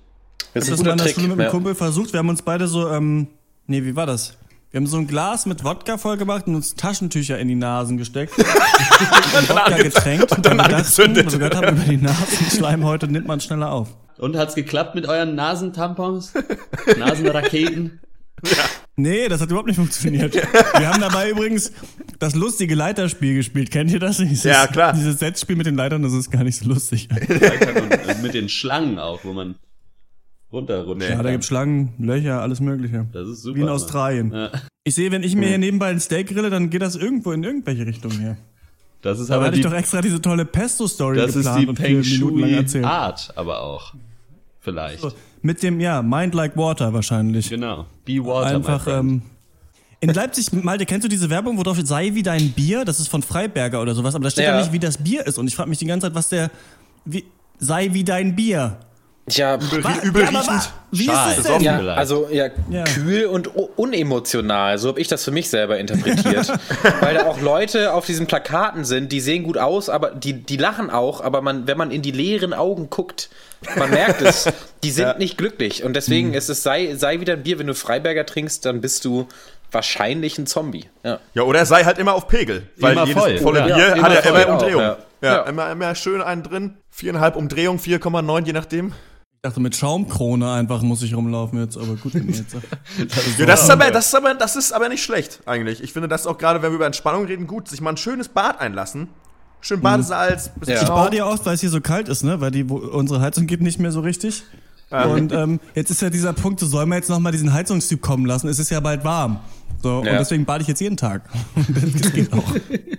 Das 0.53 0.65
Ich 0.65 0.69
ist 0.73 0.79
habe 0.79 0.83
das 0.83 0.83
mal 0.83 0.83
guter 0.83 0.91
in 0.91 0.97
der 0.97 1.05
Trick. 1.05 1.15
Schule 1.15 1.27
mit 1.29 1.33
einem 1.39 1.45
Ja. 1.45 1.49
Kumpel 1.51 1.75
versucht. 1.75 2.11
Wir 2.13 2.19
haben 2.19 2.29
uns 2.29 2.41
beide 2.41 2.67
so, 2.67 2.89
ähm, 2.89 3.27
nee, 3.67 3.83
wie 3.83 3.95
war 3.95 4.05
das? 4.05 4.37
Wir 4.71 4.79
haben 4.79 4.87
so 4.87 4.97
ein 4.97 5.07
Glas 5.07 5.45
mit 5.45 5.63
Wodka 5.63 5.97
voll 5.97 6.17
gemacht 6.17 6.47
und 6.47 6.55
uns 6.55 6.75
Taschentücher 6.75 7.39
in 7.39 7.47
die 7.47 7.55
Nasen 7.55 7.97
gesteckt. 7.97 8.37
und 8.37 9.49
Wodka 9.49 9.77
getränkt. 9.77 10.31
und 10.35 10.45
dann 10.45 10.57
dachten, 10.57 10.73
angezündet. 10.73 11.31
wir 11.31 11.39
gehört 11.39 11.55
haben, 11.55 11.77
über 11.77 11.85
die 11.85 11.97
Nasenschleimhäute 11.97 13.07
nimmt 13.07 13.27
man 13.27 13.39
schneller 13.39 13.71
auf. 13.71 13.95
Und 14.17 14.35
hat's 14.35 14.55
geklappt 14.55 14.93
mit 14.95 15.07
euren 15.07 15.35
Nasentampons? 15.35 16.33
Nasenraketen? 16.97 18.01
Nee, 18.97 19.27
das 19.29 19.41
hat 19.41 19.49
überhaupt 19.49 19.67
nicht 19.67 19.77
funktioniert. 19.77 20.33
Wir 20.33 20.89
haben 20.89 20.99
dabei 20.99 21.29
übrigens 21.29 21.71
das 22.19 22.35
lustige 22.35 22.75
Leiterspiel 22.75 23.35
gespielt. 23.35 23.71
Kennt 23.71 23.91
ihr 23.91 23.99
das? 23.99 24.17
Dieses, 24.17 24.43
Ja, 24.43 24.67
klar. 24.67 24.93
Dieses 24.93 25.19
Setzspiel 25.19 25.55
mit 25.55 25.67
den 25.67 25.75
Leitern, 25.75 26.01
das 26.01 26.13
ist 26.13 26.31
gar 26.31 26.43
nicht 26.43 26.57
so 26.57 26.67
lustig. 26.67 27.07
Äh, 27.17 28.15
mit 28.21 28.33
den 28.33 28.49
Schlangen 28.49 28.99
auch, 28.99 29.23
wo 29.23 29.33
man 29.33 29.55
runterrutscht. 30.51 30.99
Nee. 31.07 31.15
Ja, 31.15 31.23
da 31.23 31.31
gibt's 31.31 31.47
Schlangen, 31.47 31.93
Löcher, 31.99 32.41
alles 32.41 32.59
Mögliche. 32.59 33.05
Das 33.13 33.27
ist 33.27 33.41
super. 33.43 33.57
Wie 33.57 33.61
in. 33.61 33.69
Australien. 33.69 34.31
Ja. 34.33 34.51
Ich 34.83 34.95
sehe, 34.95 35.11
wenn 35.11 35.23
ich 35.23 35.35
mir 35.35 35.49
hier 35.49 35.57
nebenbei 35.57 35.87
ein 35.87 35.99
Steak 35.99 36.27
grille, 36.27 36.49
dann 36.49 36.69
geht 36.69 36.81
das 36.81 36.95
irgendwo 36.95 37.31
in 37.33 37.43
irgendwelche 37.43 37.85
Richtungen 37.85 38.19
hier. 38.19 38.37
Das 39.01 39.19
ist 39.19 39.29
Da 39.29 39.35
aber 39.35 39.45
hatte 39.45 39.55
die, 39.55 39.59
ich 39.59 39.65
doch 39.65 39.73
extra 39.73 40.01
diese 40.01 40.21
tolle 40.21 40.45
Pesto-Story 40.45 41.17
das 41.17 41.35
ist 41.35 41.43
geplant 41.43 41.61
die 41.61 41.67
und 41.67 41.75
vier 41.77 41.85
Peng 41.85 41.99
Minuten 42.01 42.39
lang 42.39 42.53
erzählt. 42.53 42.85
Art, 42.85 43.31
aber 43.35 43.61
auch. 43.61 43.93
Vielleicht. 44.61 45.05
Mit 45.41 45.61
dem, 45.63 45.79
ja, 45.79 46.01
Mind 46.01 46.33
Like 46.33 46.57
Water 46.57 46.93
wahrscheinlich. 46.93 47.49
Genau. 47.49 47.85
Be 48.05 48.23
water, 48.23 48.55
Einfach, 48.55 48.87
ähm, 48.87 49.21
in 49.99 50.13
Leipzig, 50.13 50.51
Malte, 50.51 50.85
kennst 50.85 51.05
du 51.05 51.09
diese 51.09 51.29
Werbung, 51.29 51.57
wo 51.57 51.63
drauf 51.63 51.75
steht, 51.75 51.87
sei 51.87 52.13
wie 52.13 52.23
dein 52.23 52.51
Bier? 52.51 52.85
Das 52.85 52.99
ist 52.99 53.07
von 53.07 53.23
Freiberger 53.23 53.81
oder 53.81 53.95
sowas, 53.95 54.13
aber 54.13 54.25
da 54.25 54.29
steht 54.29 54.45
Ja. 54.45 54.51
ja 54.55 54.61
nicht, 54.61 54.71
wie 54.71 54.79
das 54.79 54.97
Bier 54.97 55.25
ist. 55.25 55.37
Und 55.37 55.47
ich 55.47 55.55
frage 55.55 55.69
mich 55.69 55.79
die 55.79 55.85
ganze 55.85 56.07
Zeit, 56.07 56.15
was 56.15 56.29
der, 56.29 56.51
wie, 57.05 57.23
sei 57.59 57.89
wie 57.93 58.03
dein 58.03 58.35
Bier. 58.35 58.77
Ja, 59.29 59.55
übel 60.03 60.23
ja, 60.23 60.29
riechend. 60.29 60.71
Wie 60.91 61.05
Schal, 61.05 61.31
ist 61.31 61.37
es 61.39 61.43
besoffen 61.43 61.63
denn? 61.65 61.85
ja, 61.85 61.93
also 61.95 62.29
ja, 62.31 62.47
Ja. 62.69 62.83
kühl 62.85 63.25
und 63.25 63.49
unemotional. 63.75 64.77
So 64.77 64.89
habe 64.89 65.01
ich 65.01 65.07
das 65.07 65.23
für 65.25 65.31
mich 65.31 65.49
selber 65.49 65.77
interpretiert. 65.77 66.47
Weil 67.01 67.15
da 67.15 67.25
auch 67.27 67.41
Leute 67.41 67.93
auf 67.93 68.05
diesen 68.05 68.27
Plakaten 68.27 68.85
sind, 68.85 69.11
die 69.11 69.19
sehen 69.19 69.43
gut 69.43 69.57
aus, 69.57 69.89
aber 69.89 70.11
die, 70.11 70.33
die 70.33 70.57
lachen 70.57 70.89
auch, 70.89 71.19
aber 71.21 71.41
man, 71.41 71.67
wenn 71.67 71.77
man 71.77 71.91
in 71.91 72.01
die 72.01 72.11
leeren 72.11 72.53
Augen 72.53 72.89
guckt, 72.89 73.29
man 73.75 73.89
merkt 73.89 74.21
es, 74.21 74.49
die 74.83 74.91
sind 74.91 75.19
nicht 75.19 75.37
glücklich. 75.37 75.83
Und 75.83 75.93
deswegen 75.95 76.33
ist 76.33 76.49
es, 76.49 76.63
sei, 76.63 76.95
sei 76.95 77.19
wieder 77.19 77.33
ein 77.33 77.43
Bier, 77.43 77.59
wenn 77.59 77.67
du 77.67 77.73
Freiberger 77.75 78.25
trinkst, 78.25 78.65
dann 78.65 78.79
bist 78.81 79.03
du 79.03 79.27
wahrscheinlich 79.71 80.37
ein 80.37 80.47
Zombie. 80.47 80.85
Ja. 81.03 81.19
Ja, 81.33 81.41
oder 81.43 81.65
sei 81.65 81.83
halt 81.83 81.97
immer 81.97 82.13
auf 82.13 82.27
Pegel. 82.29 82.69
Weil 82.77 82.93
Immer 82.93 83.05
jedes 83.05 83.21
voll. 83.21 83.37
volle 83.39 83.67
Ja, 83.67 83.75
Bier 83.75 83.93
immer 83.95 84.03
hat 84.03 84.23
ja 84.25 84.29
immer 84.31 84.47
auch, 84.47 84.61
Umdrehung. 84.61 84.81
ja. 84.81 84.97
Ja, 85.21 85.33
Ja. 85.33 85.41
Immer, 85.43 85.71
immer 85.71 85.95
schön 85.95 86.21
einen 86.21 86.43
drin. 86.43 86.77
Viereinhalb 86.91 87.35
Umdrehung, 87.35 87.77
4,9, 87.79 88.45
je 88.45 88.53
nachdem. 88.53 88.93
Ich 89.37 89.41
dachte, 89.43 89.59
mit 89.59 89.75
Schaumkrone 89.75 90.51
einfach 90.51 90.81
muss 90.81 91.03
ich 91.03 91.13
rumlaufen 91.13 91.59
jetzt, 91.59 91.77
aber 91.77 91.95
gut, 91.95 92.15
wenn. 92.15 92.27
Ja, 93.37 93.45
das 93.45 93.63
ist, 93.63 93.69
aber, 93.69 93.91
das, 93.91 94.07
ist 94.07 94.15
aber, 94.15 94.33
das 94.33 94.55
ist 94.55 94.71
aber 94.71 94.89
nicht 94.89 95.03
schlecht, 95.03 95.41
eigentlich. 95.45 95.83
Ich 95.83 95.93
finde 95.93 96.07
das 96.07 96.25
auch 96.25 96.39
gerade, 96.39 96.63
wenn 96.63 96.71
wir 96.71 96.77
über 96.77 96.87
Entspannung 96.87 97.25
reden, 97.25 97.45
gut. 97.45 97.67
Sich 97.67 97.79
mal 97.79 97.91
ein 97.91 97.97
schönes 97.97 98.29
Bad 98.29 98.59
einlassen. 98.59 99.09
Schön 99.61 99.79
Badesalz, 99.81 100.49
bisschen 100.55 100.75
Ja. 100.75 100.81
Ich 100.81 100.87
bade 100.87 101.17
ja 101.17 101.25
oft, 101.27 101.45
weil 101.45 101.53
es 101.53 101.61
hier 101.61 101.69
so 101.69 101.81
kalt 101.81 102.09
ist, 102.09 102.23
ne? 102.23 102.41
Weil 102.41 102.49
die, 102.49 102.67
wo, 102.67 102.77
unsere 102.77 103.21
Heizung 103.21 103.45
geht 103.45 103.61
nicht 103.61 103.79
mehr 103.79 103.91
so 103.91 103.99
richtig. 104.01 104.43
Und 104.89 105.31
ähm, 105.33 105.59
jetzt 105.75 105.91
ist 105.91 106.01
ja 106.01 106.09
dieser 106.09 106.33
Punkt, 106.33 106.59
so 106.59 106.65
soll 106.65 106.87
man 106.87 106.97
jetzt 106.97 107.09
nochmal 107.09 107.31
diesen 107.31 107.53
Heizungstyp 107.53 108.01
kommen 108.01 108.25
lassen? 108.25 108.47
Es 108.47 108.57
ist 108.57 108.71
ja 108.71 108.79
bald 108.79 109.03
warm. 109.03 109.39
So, 109.83 110.03
Ja. 110.03 110.13
und 110.13 110.19
deswegen 110.19 110.45
bade 110.45 110.63
ich 110.63 110.67
jetzt 110.67 110.79
jeden 110.79 110.97
Tag. 110.97 111.29
das 112.01 112.11
geht 112.11 112.33
auch. 112.33 112.43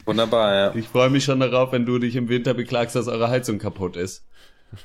Wunderbar, 0.05 0.55
ja. 0.55 0.75
Ich 0.77 0.87
freue 0.87 1.11
mich 1.11 1.25
schon 1.25 1.41
darauf, 1.41 1.73
wenn 1.73 1.85
du 1.85 1.99
dich 1.99 2.15
im 2.15 2.29
Winter 2.29 2.55
beklagst, 2.55 2.95
dass 2.95 3.09
eure 3.09 3.29
Heizung 3.29 3.59
kaputt 3.59 3.97
ist. 3.97 4.25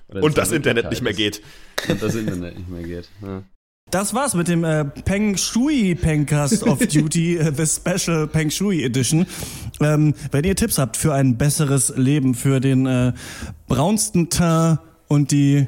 Und 0.08 0.38
das 0.38 0.52
Internet 0.52 0.90
nicht 0.90 1.02
mehr 1.02 1.14
geht. 1.14 1.42
Und 1.88 2.02
das 2.02 2.16
Internet 2.16 2.58
nicht 2.58 2.70
mehr 2.70 2.84
geht. 2.84 3.10
Ja. 3.22 3.44
Das 3.92 4.14
war's 4.14 4.34
mit 4.34 4.48
dem 4.48 4.64
äh, 4.64 4.86
Peng 4.86 5.38
Shui 5.38 5.94
Pencast 5.94 6.64
of 6.64 6.80
Duty, 6.88 7.38
äh, 7.38 7.52
the 7.56 7.66
Special 7.66 8.28
Peng 8.28 8.50
Shui 8.50 8.84
Edition. 8.84 9.26
Ähm, 9.82 10.16
wenn 10.32 10.46
ihr 10.46 10.56
Tipps 10.56 10.78
habt 10.78 10.98
für 10.98 11.14
ein 11.14 11.38
besseres 11.38 11.94
Leben, 11.96 12.34
für 12.34 12.60
den 12.60 12.86
äh, 12.86 13.14
braunsten 13.68 14.30
Teint 14.30 14.80
und 15.08 15.32
die 15.32 15.68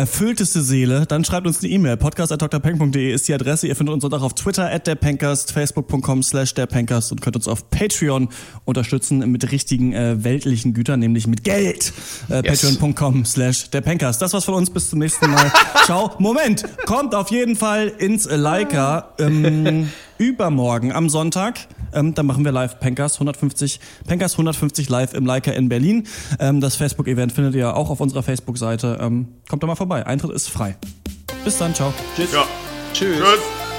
erfüllteste 0.00 0.62
Seele, 0.62 1.04
dann 1.06 1.24
schreibt 1.24 1.46
uns 1.46 1.62
eine 1.62 1.68
E-Mail. 1.70 1.98
podcast.drpeng.de 1.98 3.12
ist 3.12 3.28
die 3.28 3.34
Adresse. 3.34 3.66
Ihr 3.66 3.76
findet 3.76 3.92
uns 3.94 4.02
auch 4.04 4.22
auf 4.22 4.34
Twitter 4.34 4.70
at 4.72 4.86
der 4.86 4.94
Pencast, 4.94 5.52
facebook.com 5.52 6.22
slash 6.22 6.54
der 6.54 6.64
Pencast 6.66 7.12
und 7.12 7.20
könnt 7.20 7.36
uns 7.36 7.46
auf 7.46 7.68
Patreon 7.68 8.30
unterstützen 8.64 9.18
mit 9.30 9.52
richtigen 9.52 9.92
äh, 9.92 10.24
weltlichen 10.24 10.72
Gütern, 10.72 11.00
nämlich 11.00 11.26
mit 11.26 11.44
Geld. 11.44 11.92
Äh, 12.30 12.40
Yes. 12.42 12.62
Patreon.com 12.62 13.26
slash 13.26 13.68
der 13.70 13.82
Pencast. 13.82 14.22
Das 14.22 14.32
war's 14.32 14.46
von 14.46 14.54
uns. 14.54 14.70
Bis 14.70 14.88
zum 14.88 15.00
nächsten 15.00 15.30
Mal. 15.30 15.52
Ciao. 15.84 16.12
Moment. 16.18 16.64
Kommt 16.86 17.14
auf 17.14 17.30
jeden 17.30 17.54
Fall 17.54 17.88
ins 17.98 18.24
Leica 18.24 19.12
ähm, 19.18 19.90
übermorgen 20.18 20.92
am 20.92 21.10
Sonntag. 21.10 21.58
Ähm, 21.92 22.14
dann 22.14 22.26
machen 22.26 22.44
wir 22.44 22.52
live 22.52 22.78
Pencast 22.80 23.16
150, 23.16 23.80
Pencast 24.06 24.34
150 24.34 24.88
live 24.88 25.14
im 25.14 25.26
Leica 25.26 25.52
in 25.52 25.68
Berlin. 25.68 26.06
Ähm, 26.38 26.60
das 26.60 26.76
Facebook-Event 26.76 27.32
findet 27.32 27.54
ihr 27.54 27.76
auch 27.76 27.90
auf 27.90 28.00
unserer 28.00 28.22
Facebook-Seite. 28.22 28.98
Ähm, 29.00 29.28
kommt 29.48 29.62
da 29.62 29.66
mal 29.66 29.76
vorbei. 29.76 30.06
Eintritt 30.06 30.32
ist 30.32 30.48
frei. 30.48 30.76
Bis 31.44 31.58
dann. 31.58 31.74
Ciao. 31.74 31.92
Tschüss. 32.16 32.32
Ja. 32.32 32.44
Tschüss. 32.92 33.18
Tschüss. 33.18 33.69